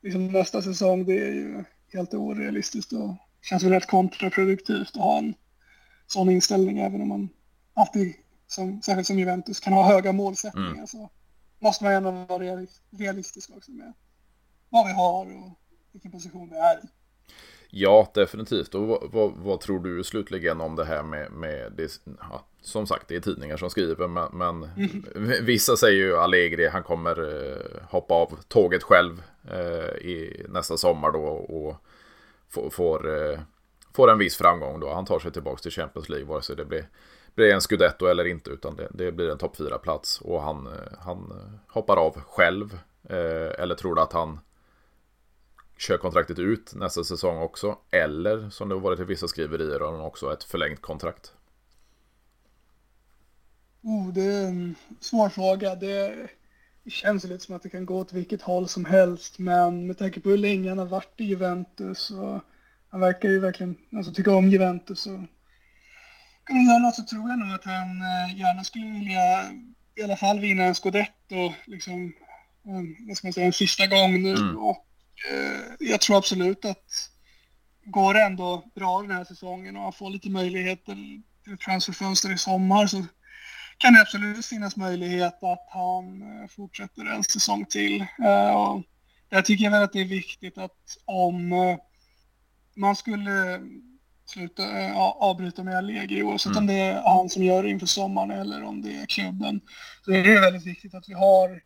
liksom 0.03 0.27
nästa 0.27 0.63
säsong, 0.63 1.05
det 1.05 1.19
är 1.19 1.33
ju 1.33 1.65
helt 1.93 2.15
orealistiskt 2.15 2.93
och 2.93 3.17
känns 3.43 3.63
väl 3.63 3.73
rätt 3.73 3.87
kontraproduktivt 3.87 4.97
att 4.97 5.03
ha 5.03 5.19
en 5.19 5.35
sån 6.07 6.31
inställning 6.31 6.79
även 6.79 7.03
om 7.03 7.09
man 7.09 7.29
alltid, 7.75 8.15
som, 8.47 8.83
särskilt 8.83 9.07
som 9.07 9.19
Juventus, 9.19 9.61
kan 9.61 9.73
ha 9.73 9.89
höga 9.89 10.13
målsättningar. 10.13 10.71
Mm. 10.71 10.87
Så 10.87 11.11
måste 11.59 11.85
man 11.85 11.93
ändå 11.93 12.11
vara 12.11 12.67
realistisk 12.91 13.51
också 13.57 13.71
med 13.71 13.93
vad 14.69 14.87
vi 14.87 14.93
har 14.93 15.27
och 15.27 15.59
vilken 15.93 16.11
position 16.11 16.51
vi 16.51 16.57
är 16.57 16.77
i. 16.77 16.89
Ja, 17.77 18.11
definitivt. 18.15 18.75
Och 18.75 18.87
vad, 18.87 19.11
vad, 19.13 19.33
vad, 19.37 19.61
tror 19.61 19.79
du 19.81 20.05
slutligen 20.05 20.61
om 20.61 20.77
det 20.77 20.85
här 20.85 21.03
med, 21.03 21.33
med 21.33 21.73
det, 21.73 22.01
ja, 22.21 22.45
som 22.61 22.87
sagt, 22.87 23.09
det 23.09 23.17
är 23.17 23.21
tidningar 23.21 23.57
som 23.57 23.71
skriver, 23.71 24.09
men, 24.09 24.29
men 24.33 24.71
mm. 24.77 25.45
vissa 25.45 25.77
säger 25.77 26.05
ju 26.05 26.17
Allegri, 26.17 26.69
han 26.69 26.83
kommer 26.83 27.21
eh, 27.21 27.83
hoppa 27.91 28.15
av 28.15 28.39
tåget 28.49 28.83
själv 28.83 29.23
eh, 29.51 30.07
i 30.09 30.47
nästa 30.49 30.77
sommar 30.77 31.13
då 31.13 31.25
och 31.27 31.77
får, 32.51 32.71
får, 32.71 33.31
eh, 33.31 33.39
får 33.95 34.11
en 34.11 34.19
viss 34.19 34.37
framgång 34.37 34.81
då. 34.81 34.95
Han 34.95 35.05
tar 35.05 35.19
sig 35.19 35.33
tillbaka 35.33 35.63
till 35.63 35.73
Champions 35.73 36.09
League, 36.09 36.27
vare 36.27 36.43
sig 36.43 36.57
det 36.57 36.65
blir, 36.65 36.89
blir 37.35 37.55
en 37.55 37.61
scudetto 37.61 38.07
eller 38.07 38.25
inte, 38.25 38.51
utan 38.51 38.77
det, 38.77 38.89
det 38.91 39.13
blir 39.13 39.31
en 39.31 39.39
topp 39.39 39.57
4-plats 39.57 40.21
och 40.21 40.43
han, 40.43 40.67
eh, 40.67 40.99
han 40.99 41.33
hoppar 41.69 41.97
av 41.97 42.21
själv. 42.21 42.79
Eh, 43.09 43.61
eller 43.63 43.75
tror 43.75 43.95
du 43.95 44.01
att 44.01 44.13
han 44.13 44.39
kör 45.85 45.99
kontraktet 45.99 46.39
ut 46.39 46.75
nästa 46.75 47.05
säsong 47.05 47.39
också. 47.39 47.79
Eller 47.91 48.51
som 48.51 48.69
det 48.69 48.75
har 48.75 48.81
varit 48.81 49.01
i 49.01 49.05
vissa 49.05 49.29
skriverier 49.29 49.81
har 49.81 49.93
han 49.93 50.01
också 50.01 50.33
ett 50.33 50.45
förlängt 50.45 50.81
kontrakt. 50.81 51.33
Oh, 53.83 54.13
det 54.13 54.23
är 54.23 54.47
en 54.47 54.75
svår 55.01 55.29
fråga. 55.29 55.75
Det, 55.75 56.29
känns 56.87 57.25
lite 57.25 57.45
som 57.45 57.57
att 57.57 57.63
det 57.63 57.69
kan 57.69 57.87
gå 57.87 57.99
åt 57.99 58.13
vilket 58.13 58.43
håll 58.43 58.69
som 58.69 58.85
helst. 58.85 59.39
Men 59.39 59.87
med 59.87 59.99
tanke 59.99 60.21
på 60.21 60.29
hur 60.29 60.39
länge 60.39 60.69
han 60.69 60.79
har 60.79 60.87
varit 60.87 61.21
i 61.21 61.25
Juventus 61.25 62.11
och 62.11 62.41
han 62.91 63.01
verkar 63.01 63.29
ju 63.29 63.41
verkligen 63.41 63.77
alltså, 63.97 64.13
tycka 64.13 64.35
om 64.35 64.49
Juventus. 64.49 65.07
Och 65.07 65.21
grundarna 66.51 66.91
så 66.93 67.03
tror 67.03 67.29
jag 67.31 67.39
nog 67.39 67.55
att 67.55 67.65
han 67.65 67.89
eh, 67.91 68.39
gärna 68.39 68.65
skulle 68.65 68.87
vilja 68.87 69.53
i 69.95 70.03
alla 70.03 70.17
fall 70.17 70.41
vinna 70.41 70.65
en 70.65 70.75
scudetto. 70.75 71.55
Liksom, 71.67 72.13
vad 73.09 73.17
ska 73.17 73.27
man 73.27 73.33
säga, 73.33 73.47
en 73.47 73.53
sista 73.53 73.87
gång 73.87 74.23
nu. 74.23 74.35
Mm. 74.35 74.59
Och 74.59 74.87
jag 75.79 76.01
tror 76.01 76.17
absolut 76.17 76.65
att 76.65 77.11
går 77.85 78.15
det 78.15 78.23
ändå 78.23 78.65
bra 78.75 79.03
den 79.03 79.11
här 79.11 79.25
säsongen 79.25 79.77
och 79.77 79.83
han 79.83 79.93
får 79.93 80.11
lite 80.11 80.31
möjligheter 80.31 80.97
till 81.45 81.59
transferfönster 81.59 82.33
i 82.33 82.39
sommar 82.39 82.87
så 82.87 83.05
kan 83.79 83.95
det 83.95 84.01
absolut 84.01 84.47
finnas 84.47 84.77
möjlighet 84.77 85.43
att 85.43 85.67
han 85.71 86.23
eh, 86.23 86.49
fortsätter 86.49 87.05
en 87.05 87.25
säsong 87.25 87.65
till. 87.65 88.01
Eh, 88.01 88.55
och 88.55 88.83
där 89.29 89.43
tycker 89.43 89.65
jag 89.65 89.71
väl 89.71 89.83
att 89.83 89.93
det 89.93 90.01
är 90.01 90.05
viktigt 90.05 90.59
att 90.59 90.99
om 91.05 91.55
man 92.77 92.97
skulle 92.97 93.61
sluta, 94.27 94.63
avbryta 94.95 95.65
med 95.65 95.77
Allegri, 95.77 96.23
oavsett 96.23 96.53
mm. 96.53 96.59
om 96.59 96.67
det 96.67 96.75
är 96.75 97.03
han 97.03 97.29
som 97.29 97.43
gör 97.43 97.63
det 97.63 97.71
inför 97.71 97.87
sommaren 97.87 98.31
eller 98.31 98.63
om 98.63 98.83
det 98.83 98.97
är 98.97 99.07
klubben, 99.07 99.61
så 100.05 100.13
är 100.13 100.25
det 100.25 100.41
väldigt 100.41 100.67
viktigt 100.67 100.95
att 100.95 101.09
vi 101.09 101.15
har 101.15 101.63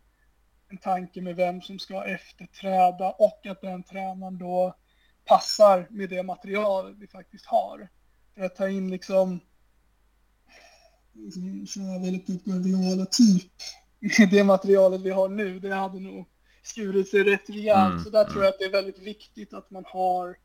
en 0.68 0.78
tanke 0.78 1.20
med 1.20 1.36
vem 1.36 1.62
som 1.62 1.78
ska 1.78 2.04
efterträda 2.04 3.10
och 3.10 3.46
att 3.46 3.60
den 3.60 3.82
tränaren 3.82 4.38
då 4.38 4.76
passar 5.24 5.86
med 5.90 6.10
det 6.10 6.22
material 6.22 6.94
vi 6.98 7.06
faktiskt 7.06 7.46
har. 7.46 7.88
För 8.34 8.42
att 8.42 8.56
ta 8.56 8.68
in 8.68 8.90
liksom, 8.90 9.40
liksom 11.12 11.66
köra 11.66 11.98
väldigt 11.98 12.26
Pep 12.26 12.44
Guardiola-typ 12.44 13.52
med 14.18 14.30
det 14.30 14.44
materialet 14.44 15.00
vi 15.00 15.10
har 15.10 15.28
nu, 15.28 15.58
det 15.58 15.74
hade 15.74 16.00
nog 16.00 16.28
skurit 16.62 17.08
sig 17.08 17.24
rätt 17.24 17.50
rejält. 17.50 17.92
Mm, 17.92 18.04
så 18.04 18.10
där 18.10 18.20
mm. 18.20 18.32
tror 18.32 18.44
jag 18.44 18.52
att 18.52 18.58
det 18.58 18.64
är 18.64 18.72
väldigt 18.72 18.98
viktigt 18.98 19.54
att 19.54 19.70
man 19.70 19.84
har 19.86 20.36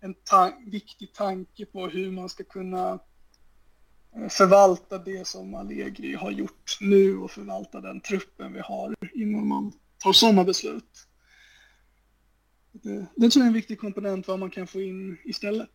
en 0.00 0.14
tan 0.14 0.52
viktig 0.70 1.14
tanke 1.14 1.66
på 1.66 1.86
hur 1.86 2.10
man 2.10 2.28
ska 2.28 2.44
kunna 2.44 2.98
förvalta 4.30 4.98
det 4.98 5.26
som 5.26 5.54
Allegri 5.54 6.14
har 6.14 6.30
gjort 6.30 6.78
nu 6.80 7.18
och 7.18 7.30
förvalta 7.30 7.80
den 7.80 8.00
truppen 8.00 8.52
vi 8.52 8.60
har 8.60 8.94
innan 9.14 9.48
man 9.48 9.72
tar 9.98 10.12
sådana 10.12 10.44
beslut. 10.44 11.06
Det, 12.72 13.06
det 13.16 13.30
tror 13.30 13.40
jag 13.40 13.44
är 13.44 13.46
en 13.46 13.52
viktig 13.52 13.80
komponent 13.80 14.28
vad 14.28 14.38
man 14.38 14.50
kan 14.50 14.66
få 14.66 14.80
in 14.80 15.18
istället. 15.24 15.70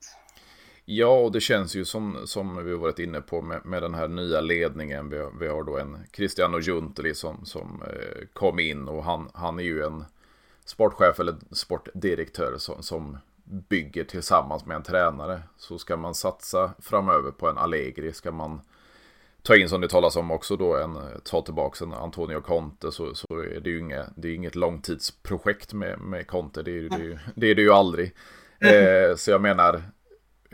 Ja, 0.86 1.20
och 1.20 1.32
det 1.32 1.42
känns 1.42 1.76
ju 1.76 1.86
som, 1.86 2.18
som 2.26 2.66
vi 2.66 2.72
har 2.72 2.78
varit 2.78 3.00
inne 3.00 3.22
på 3.22 3.42
med, 3.42 3.66
med 3.66 3.82
den 3.82 3.94
här 3.94 4.08
nya 4.08 4.42
ledningen. 4.42 5.10
Vi 5.10 5.18
har, 5.18 5.32
vi 5.40 5.48
har 5.48 5.64
då 5.64 5.78
en 5.78 5.98
Cristiano 6.12 6.60
Junteli 6.60 7.16
som, 7.16 7.46
som 7.46 7.82
eh, 7.82 8.28
kom 8.34 8.60
in 8.60 8.88
och 8.88 9.04
han, 9.04 9.30
han 9.34 9.60
är 9.60 9.64
ju 9.64 9.84
en 9.84 10.06
sportchef 10.66 11.20
eller 11.20 11.36
sportdirektör 11.52 12.58
som, 12.58 12.84
som 12.84 13.18
bygger 13.46 14.04
tillsammans 14.04 14.66
med 14.66 14.76
en 14.76 14.84
tränare. 14.84 15.42
Så 15.58 15.78
ska 15.78 15.98
man 15.98 16.16
satsa 16.16 16.74
framöver 16.80 17.32
på 17.32 17.50
en 17.50 17.58
Allegri, 17.58 18.14
ska 18.14 18.32
man 18.32 18.62
ta 19.42 19.56
in 19.56 19.70
som 19.70 19.82
det 19.82 19.88
talas 19.88 20.16
om 20.16 20.32
också 20.32 20.56
då 20.56 20.76
en, 20.76 20.98
ta 21.24 21.42
tillbaka 21.42 21.86
en 21.86 21.94
Antonio 21.94 22.42
Conte 22.42 22.92
så, 22.92 23.16
så 23.16 23.28
är 23.40 23.60
det 23.60 23.70
ju 23.70 23.80
inget, 23.80 24.08
det 24.16 24.28
är 24.28 24.36
inget 24.36 24.56
långtidsprojekt 24.56 25.74
med, 25.74 26.00
med 26.00 26.28
Conte, 26.28 26.64
det 26.64 26.72
är, 26.78 26.90
det, 26.90 27.06
är, 27.06 27.20
det, 27.36 27.48
är 27.48 27.56
det 27.56 27.62
ju 27.62 27.72
aldrig. 27.72 28.16
Eh, 28.60 29.16
så 29.16 29.32
jag 29.32 29.42
menar, 29.42 29.84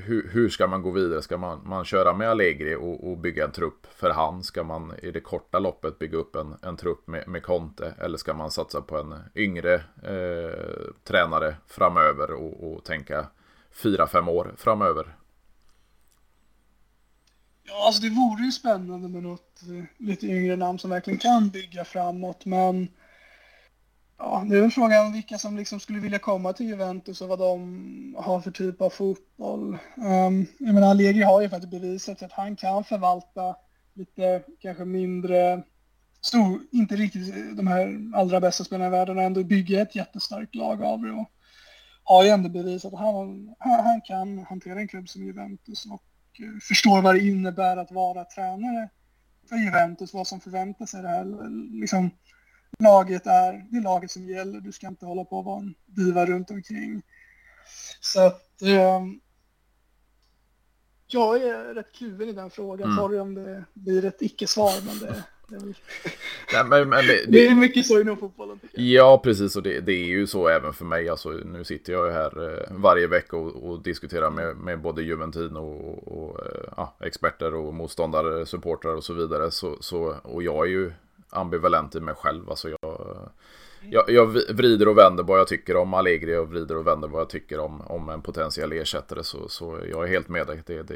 hur, 0.01 0.29
hur 0.33 0.49
ska 0.49 0.67
man 0.67 0.81
gå 0.81 0.91
vidare? 0.91 1.21
Ska 1.21 1.37
man, 1.37 1.61
man 1.65 1.85
köra 1.85 2.13
med 2.13 2.29
Allegri 2.29 2.75
och, 2.75 3.11
och, 3.11 3.17
bygga 3.17 3.45
en 3.45 3.51
trupp 3.51 3.87
för 3.95 4.09
han? 4.09 4.43
Ska 4.43 4.63
man 4.63 4.93
i 5.03 5.11
det 5.11 5.21
korta 5.21 5.59
loppet 5.59 5.99
bygga 5.99 6.17
upp 6.17 6.35
en, 6.35 6.55
en 6.61 6.77
trupp 6.77 7.07
med, 7.07 7.27
med 7.27 7.43
Conte? 7.43 7.95
Eller 7.99 8.17
ska 8.17 8.33
man 8.33 8.51
satsa 8.51 8.81
på 8.81 8.97
en 8.97 9.15
yngre 9.35 9.73
eh, 10.03 10.93
tränare 11.03 11.55
framöver 11.67 12.31
och, 12.31 12.71
och 12.71 12.83
tänka 12.83 13.27
fyra, 13.71 14.07
fem 14.07 14.29
år 14.29 14.53
framöver? 14.57 15.15
Ja, 17.63 17.85
alltså 17.85 18.01
det 18.01 18.09
vore 18.09 18.43
ju 18.43 18.51
spännande 18.51 19.07
med 19.07 19.23
något 19.23 19.61
eh, 19.61 20.05
lite 20.07 20.27
yngre 20.27 20.55
namn 20.55 20.79
som 20.79 20.89
verkligen 20.89 21.19
kan 21.19 21.49
bygga 21.49 21.85
framåt, 21.85 22.45
men 22.45 22.87
Ja, 24.23 24.43
nu 24.45 24.63
är 24.63 24.69
frågan 24.69 25.13
vilka 25.13 25.37
som 25.37 25.57
liksom 25.57 25.79
skulle 25.79 25.99
vilja 25.99 26.19
komma 26.19 26.53
till 26.53 26.67
Juventus 26.67 27.21
och 27.21 27.27
vad 27.27 27.39
de 27.39 28.15
har 28.17 28.41
för 28.41 28.51
typ 28.51 28.81
av 28.81 28.89
fotboll. 28.89 29.77
Um, 29.95 30.45
jag 30.57 30.73
menar, 30.73 30.89
Allegri 30.89 31.23
har 31.23 31.41
ju 31.41 31.49
faktiskt 31.49 31.71
bevisat 31.71 32.23
att 32.23 32.31
han 32.31 32.55
kan 32.55 32.83
förvalta 32.83 33.55
lite 33.93 34.43
kanske 34.59 34.85
mindre, 34.85 35.63
stor, 36.21 36.59
inte 36.71 36.95
riktigt 36.95 37.57
de 37.57 37.67
här 37.67 38.11
allra 38.15 38.39
bästa 38.39 38.63
spelarna 38.63 38.87
i 38.87 38.99
världen 38.99 39.17
och 39.17 39.23
ändå 39.23 39.43
bygga 39.43 39.81
ett 39.81 39.95
jättestarkt 39.95 40.55
lag 40.55 40.83
av 40.83 41.01
det. 41.01 41.11
Och 41.11 41.31
har 42.03 42.23
ju 42.23 42.29
ändå 42.29 42.49
bevisat 42.49 42.93
att 42.93 42.99
han, 42.99 43.55
han 43.59 44.01
kan 44.01 44.39
hantera 44.39 44.79
en 44.79 44.87
klubb 44.87 45.09
som 45.09 45.25
Juventus 45.25 45.85
och 45.85 46.03
eh, 46.39 46.59
förstår 46.61 47.01
vad 47.01 47.15
det 47.15 47.27
innebär 47.27 47.77
att 47.77 47.91
vara 47.91 48.25
tränare 48.25 48.89
för 49.49 49.55
Juventus, 49.55 50.13
vad 50.13 50.27
som 50.27 50.39
förväntas 50.39 50.93
i 50.93 50.97
det 50.97 51.07
här. 51.07 51.25
Liksom, 51.79 52.09
laget 52.79 53.27
är 53.27 53.65
det 53.69 53.81
laget 53.81 54.11
som 54.11 54.29
gäller. 54.29 54.61
Du 54.61 54.71
ska 54.71 54.87
inte 54.87 55.05
hålla 55.05 55.23
på 55.23 55.37
och 55.37 55.45
vara 55.45 55.59
en 55.59 55.75
diva 55.85 56.25
runt 56.25 56.51
omkring. 56.51 57.01
Så 57.99 58.21
att 58.21 58.61
eh, 58.61 59.01
jag 61.07 61.43
är 61.43 61.73
rätt 61.73 61.93
kluven 61.93 62.29
i 62.29 62.33
den 62.33 62.49
frågan. 62.49 62.85
Mm. 62.85 62.97
Sorry 62.97 63.19
om 63.19 63.35
det 63.35 63.65
blir 63.73 64.05
ett 64.05 64.21
icke-svar, 64.21 64.73
men 64.85 64.99
det, 64.99 65.23
det, 65.47 65.55
är, 65.55 65.61
Nej, 66.53 66.63
men, 66.65 66.89
men 66.89 67.07
det, 67.07 67.25
det, 67.27 67.47
är 67.47 67.55
mycket 67.55 67.85
så 67.85 68.01
inom 68.01 68.17
fotbollen. 68.17 68.59
Ja, 68.73 69.21
precis. 69.23 69.55
Och 69.55 69.63
det, 69.63 69.79
det, 69.79 69.93
är 69.93 70.07
ju 70.07 70.27
så 70.27 70.47
även 70.47 70.73
för 70.73 70.85
mig. 70.85 71.09
Alltså, 71.09 71.29
nu 71.29 71.63
sitter 71.63 71.93
jag 71.93 72.07
ju 72.07 72.13
här 72.13 72.53
eh, 72.53 72.77
varje 72.77 73.07
vecka 73.07 73.37
och, 73.37 73.69
och 73.69 73.83
diskuterar 73.83 74.29
med, 74.29 74.57
med 74.57 74.81
både 74.81 75.03
Juventino 75.03 75.59
och, 75.59 76.17
och 76.17 76.45
eh, 76.45 76.73
ja, 76.77 76.95
experter 76.99 77.55
och 77.55 77.73
motståndare, 77.73 78.45
supportrar 78.45 78.95
och 78.95 79.03
så 79.03 79.13
vidare. 79.13 79.51
Så, 79.51 79.77
så, 79.79 80.15
och 80.23 80.43
jag 80.43 80.65
är 80.65 80.69
ju 80.69 80.91
ambivalent 81.31 81.95
i 81.95 81.99
mig 81.99 82.15
själv. 82.15 82.49
Alltså 82.49 82.69
jag, 82.69 83.29
jag, 83.81 84.09
jag 84.09 84.25
vrider 84.53 84.87
och 84.87 84.97
vänder 84.97 85.23
vad 85.23 85.39
jag 85.39 85.47
tycker 85.47 85.75
om 85.75 85.93
Allegri 85.93 86.37
och 86.37 86.49
vrider 86.49 86.77
och 86.77 86.87
vänder 86.87 87.07
vad 87.07 87.21
jag 87.21 87.29
tycker 87.29 87.59
om, 87.59 87.81
om 87.81 88.09
en 88.09 88.21
potentiell 88.21 88.71
ersättare. 88.71 89.23
Så, 89.23 89.49
så 89.49 89.79
jag 89.89 90.03
är 90.03 90.07
helt 90.07 90.27
med 90.27 90.47
dig. 90.47 90.63
Det, 90.65 90.83
det, 90.83 90.95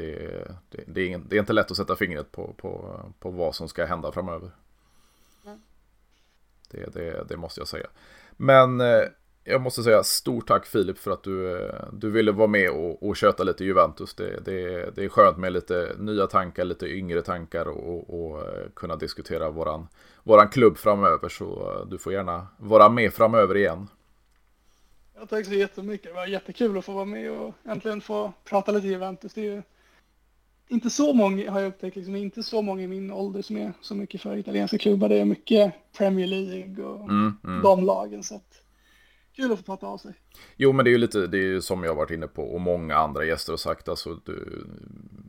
det, 0.70 0.84
det, 0.86 1.00
är, 1.00 1.06
ingen, 1.06 1.28
det 1.28 1.36
är 1.36 1.40
inte 1.40 1.52
lätt 1.52 1.70
att 1.70 1.76
sätta 1.76 1.96
fingret 1.96 2.32
på, 2.32 2.54
på, 2.56 3.00
på 3.18 3.30
vad 3.30 3.54
som 3.54 3.68
ska 3.68 3.84
hända 3.84 4.12
framöver. 4.12 4.50
Det, 6.70 6.94
det, 6.94 7.24
det 7.28 7.36
måste 7.36 7.60
jag 7.60 7.68
säga. 7.68 7.86
Men 8.36 8.80
eh, 8.80 9.02
jag 9.48 9.60
måste 9.60 9.82
säga 9.82 10.04
stort 10.04 10.48
tack 10.48 10.66
Filip 10.66 10.98
för 10.98 11.10
att 11.10 11.22
du, 11.22 11.56
eh, 11.56 11.84
du 11.92 12.10
ville 12.10 12.32
vara 12.32 12.48
med 12.48 12.70
och, 12.70 13.08
och 13.08 13.16
köta 13.16 13.44
lite 13.44 13.64
Juventus. 13.64 14.14
Det, 14.14 14.40
det, 14.44 14.90
det 14.94 15.04
är 15.04 15.08
skönt 15.08 15.38
med 15.38 15.52
lite 15.52 15.92
nya 15.98 16.26
tankar, 16.26 16.64
lite 16.64 16.86
yngre 16.86 17.22
tankar 17.22 17.68
och, 17.68 18.20
och 18.20 18.38
eh, 18.40 18.68
kunna 18.74 18.96
diskutera 18.96 19.50
våran, 19.50 19.88
våran 20.22 20.48
klubb 20.48 20.76
framöver. 20.76 21.28
Så 21.28 21.84
du 21.90 21.98
får 21.98 22.12
gärna 22.12 22.46
vara 22.58 22.88
med 22.88 23.12
framöver 23.12 23.56
igen. 23.56 23.88
Ja, 25.18 25.26
tack 25.26 25.46
så 25.46 25.54
jättemycket. 25.54 26.06
Det 26.06 26.12
var 26.12 26.26
jättekul 26.26 26.78
att 26.78 26.84
få 26.84 26.92
vara 26.92 27.04
med 27.04 27.30
och 27.30 27.54
äntligen 27.64 28.00
få 28.00 28.32
prata 28.44 28.72
lite 28.72 28.86
Juventus. 28.86 29.34
Det 29.34 29.40
är 29.40 29.44
ju 29.54 29.62
inte 30.68 30.90
så 30.90 31.12
många, 31.12 31.50
har 31.50 31.60
jag 31.60 31.68
upptäckt, 31.68 31.96
liksom, 31.96 32.16
inte 32.16 32.42
så 32.42 32.62
många 32.62 32.82
i 32.82 32.86
min 32.86 33.10
ålder 33.10 33.42
som 33.42 33.56
är 33.56 33.72
så 33.80 33.94
mycket 33.94 34.20
för 34.20 34.36
italienska 34.36 34.78
klubbar. 34.78 35.08
Det 35.08 35.16
är 35.16 35.24
mycket 35.24 35.72
Premier 35.98 36.26
League 36.26 36.84
och 36.84 37.00
mm, 37.00 37.36
mm. 37.44 37.62
de 37.62 37.84
lagen. 37.84 38.22
Så 38.22 38.34
att, 38.34 38.62
kul 39.36 39.52
att 39.52 39.58
få 39.58 39.64
prata 39.64 39.86
av 39.86 39.98
sig. 39.98 40.14
Jo, 40.56 40.72
men 40.72 40.84
det 40.84 40.90
är 40.90 40.92
ju 40.92 40.98
lite, 40.98 41.26
det 41.26 41.38
är 41.38 41.42
ju 41.42 41.60
som 41.60 41.84
jag 41.84 41.94
varit 41.94 42.10
inne 42.10 42.26
på 42.26 42.42
och 42.42 42.60
många 42.60 42.96
andra 42.96 43.24
gäster 43.24 43.52
har 43.52 43.56
sagt, 43.56 43.88
alltså 43.88 44.20
du, 44.24 44.66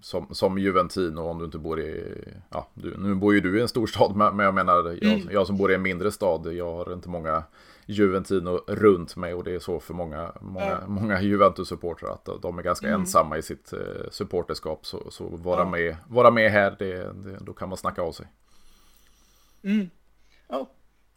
som, 0.02 0.28
som 0.32 0.58
Juventino 0.58 1.22
om 1.22 1.40
du 1.40 1.46
inte 1.46 1.58
bor 1.58 1.80
i, 1.80 2.24
ja, 2.50 2.68
du, 2.74 2.98
nu 2.98 3.16
bor 3.16 3.34
ju 3.34 3.42
du 3.42 3.58
i 3.58 3.62
en 3.62 3.68
stor 3.68 3.88
stad, 3.88 4.16
men 4.16 4.40
jag 4.40 4.54
menar, 4.54 4.76
jag, 4.76 5.04
mm. 5.04 5.28
jag 5.32 5.48
som 5.48 5.58
bor 5.58 5.72
i 5.72 5.76
en 5.76 5.82
mindre 5.82 6.12
stad, 6.12 6.54
jag 6.54 6.72
har 6.72 6.94
inte 6.94 7.10
många 7.10 7.44
Juventino 7.86 8.64
runt 8.68 9.16
mig 9.16 9.34
och 9.34 9.44
det 9.44 9.56
är 9.56 9.60
så 9.60 9.80
för 9.80 9.94
många, 9.94 10.32
många, 10.42 10.66
ja. 10.66 10.88
många 10.88 11.22
Juventus-supportrar 11.22 12.14
att 12.14 12.42
de 12.42 12.60
är 12.60 12.64
ganska 12.64 12.88
mm. 12.88 13.02
ensamma 13.02 13.38
i 13.38 13.42
sitt 13.42 13.74
uh, 13.74 14.10
supporterskap. 14.12 14.86
Så, 14.86 15.12
så 15.12 15.28
vara, 15.28 15.60
ja. 15.60 15.70
med, 15.70 15.98
vara 16.08 16.32
med 16.32 16.52
här, 16.52 16.76
det, 16.80 16.96
det, 17.14 17.38
då 17.42 17.54
kan 17.54 17.70
man 17.70 17.78
snacka 17.78 18.02
av 18.02 18.12
sig. 18.12 18.28
Mm. 19.64 19.90
Ja. 20.48 20.70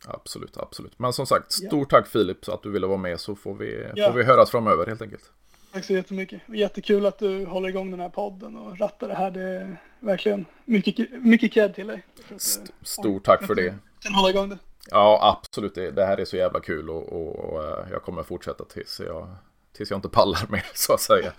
Absolut, 0.06 0.56
absolut. 0.56 0.98
Men 0.98 1.12
som 1.12 1.26
sagt, 1.26 1.52
stort 1.52 1.92
ja. 1.92 1.98
tack 1.98 2.08
Filip 2.08 2.44
så 2.44 2.52
att 2.52 2.62
du 2.62 2.70
ville 2.70 2.86
vara 2.86 2.98
med 2.98 3.20
så 3.20 3.36
får 3.36 3.54
vi, 3.54 3.86
får 4.06 4.12
vi 4.12 4.24
höras 4.24 4.50
framöver 4.50 4.86
helt 4.86 5.02
enkelt. 5.02 5.32
Tack 5.72 5.84
så 5.84 5.92
jättemycket. 5.92 6.40
Jättekul 6.48 7.06
att 7.06 7.18
du 7.18 7.46
håller 7.46 7.68
igång 7.68 7.90
den 7.90 8.00
här 8.00 8.08
podden 8.08 8.56
och 8.56 8.78
rattar 8.78 9.08
det 9.08 9.14
här. 9.14 9.30
Det 9.30 9.42
är 9.42 9.76
verkligen 10.00 10.46
mycket, 10.64 11.22
mycket 11.22 11.52
cred 11.52 11.74
till 11.74 11.86
dig. 11.86 12.06
St 12.36 12.72
stort 12.82 13.24
tack 13.24 13.46
för 13.46 13.54
det. 13.54 13.74
Kan 14.00 14.14
hålla 14.14 14.30
igång 14.30 14.48
det. 14.48 14.58
Ja, 14.90 15.38
absolut. 15.42 15.74
Det, 15.74 15.90
det 15.90 16.06
här 16.06 16.20
är 16.20 16.24
så 16.24 16.36
jävla 16.36 16.60
kul 16.60 16.90
och, 16.90 17.12
och, 17.12 17.36
och, 17.36 17.64
eh, 17.64 17.86
jag 17.90 18.02
kommer 18.02 18.22
fortsätta 18.22 18.64
tills 18.64 19.00
jag, 19.00 19.34
tills 19.76 19.90
jag 19.90 19.98
inte 19.98 20.08
pallar 20.08 20.46
mer 20.48 20.66
så 20.74 20.92
att 20.92 21.00
säga. 21.00 21.32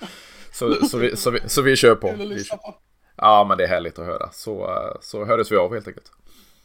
Så, 0.53 0.73
så, 0.85 0.97
vi, 0.97 1.17
så, 1.17 1.31
vi, 1.31 1.39
så 1.45 1.61
vi 1.61 1.75
kör 1.75 1.95
på. 1.95 2.13
Vi 2.17 2.43
kör. 2.43 2.59
Ja, 3.15 3.45
men 3.47 3.57
det 3.57 3.63
är 3.63 3.67
härligt 3.67 3.99
att 3.99 4.05
höra. 4.05 4.29
Så, 4.31 4.63
eh, 4.65 4.97
så 5.01 5.25
hörs 5.25 5.51
vi 5.51 5.57
av 5.57 5.73
helt 5.73 5.87
enkelt. 5.87 6.11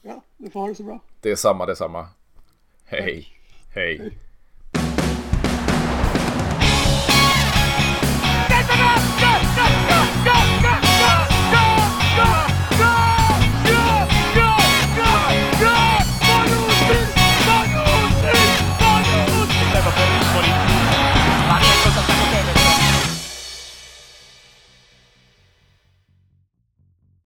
Ja, 0.06 0.22
du 0.36 0.50
får 0.50 0.60
ha 0.60 0.68
det 0.68 0.74
så 0.74 0.82
bra. 0.82 1.00
Det 1.20 1.30
är 1.30 1.36
samma, 1.36 1.66
det 1.66 1.72
är 1.72 1.76
samma. 1.76 2.08
Hej. 2.84 3.02
Hej. 3.02 3.28
Hej. 3.74 4.18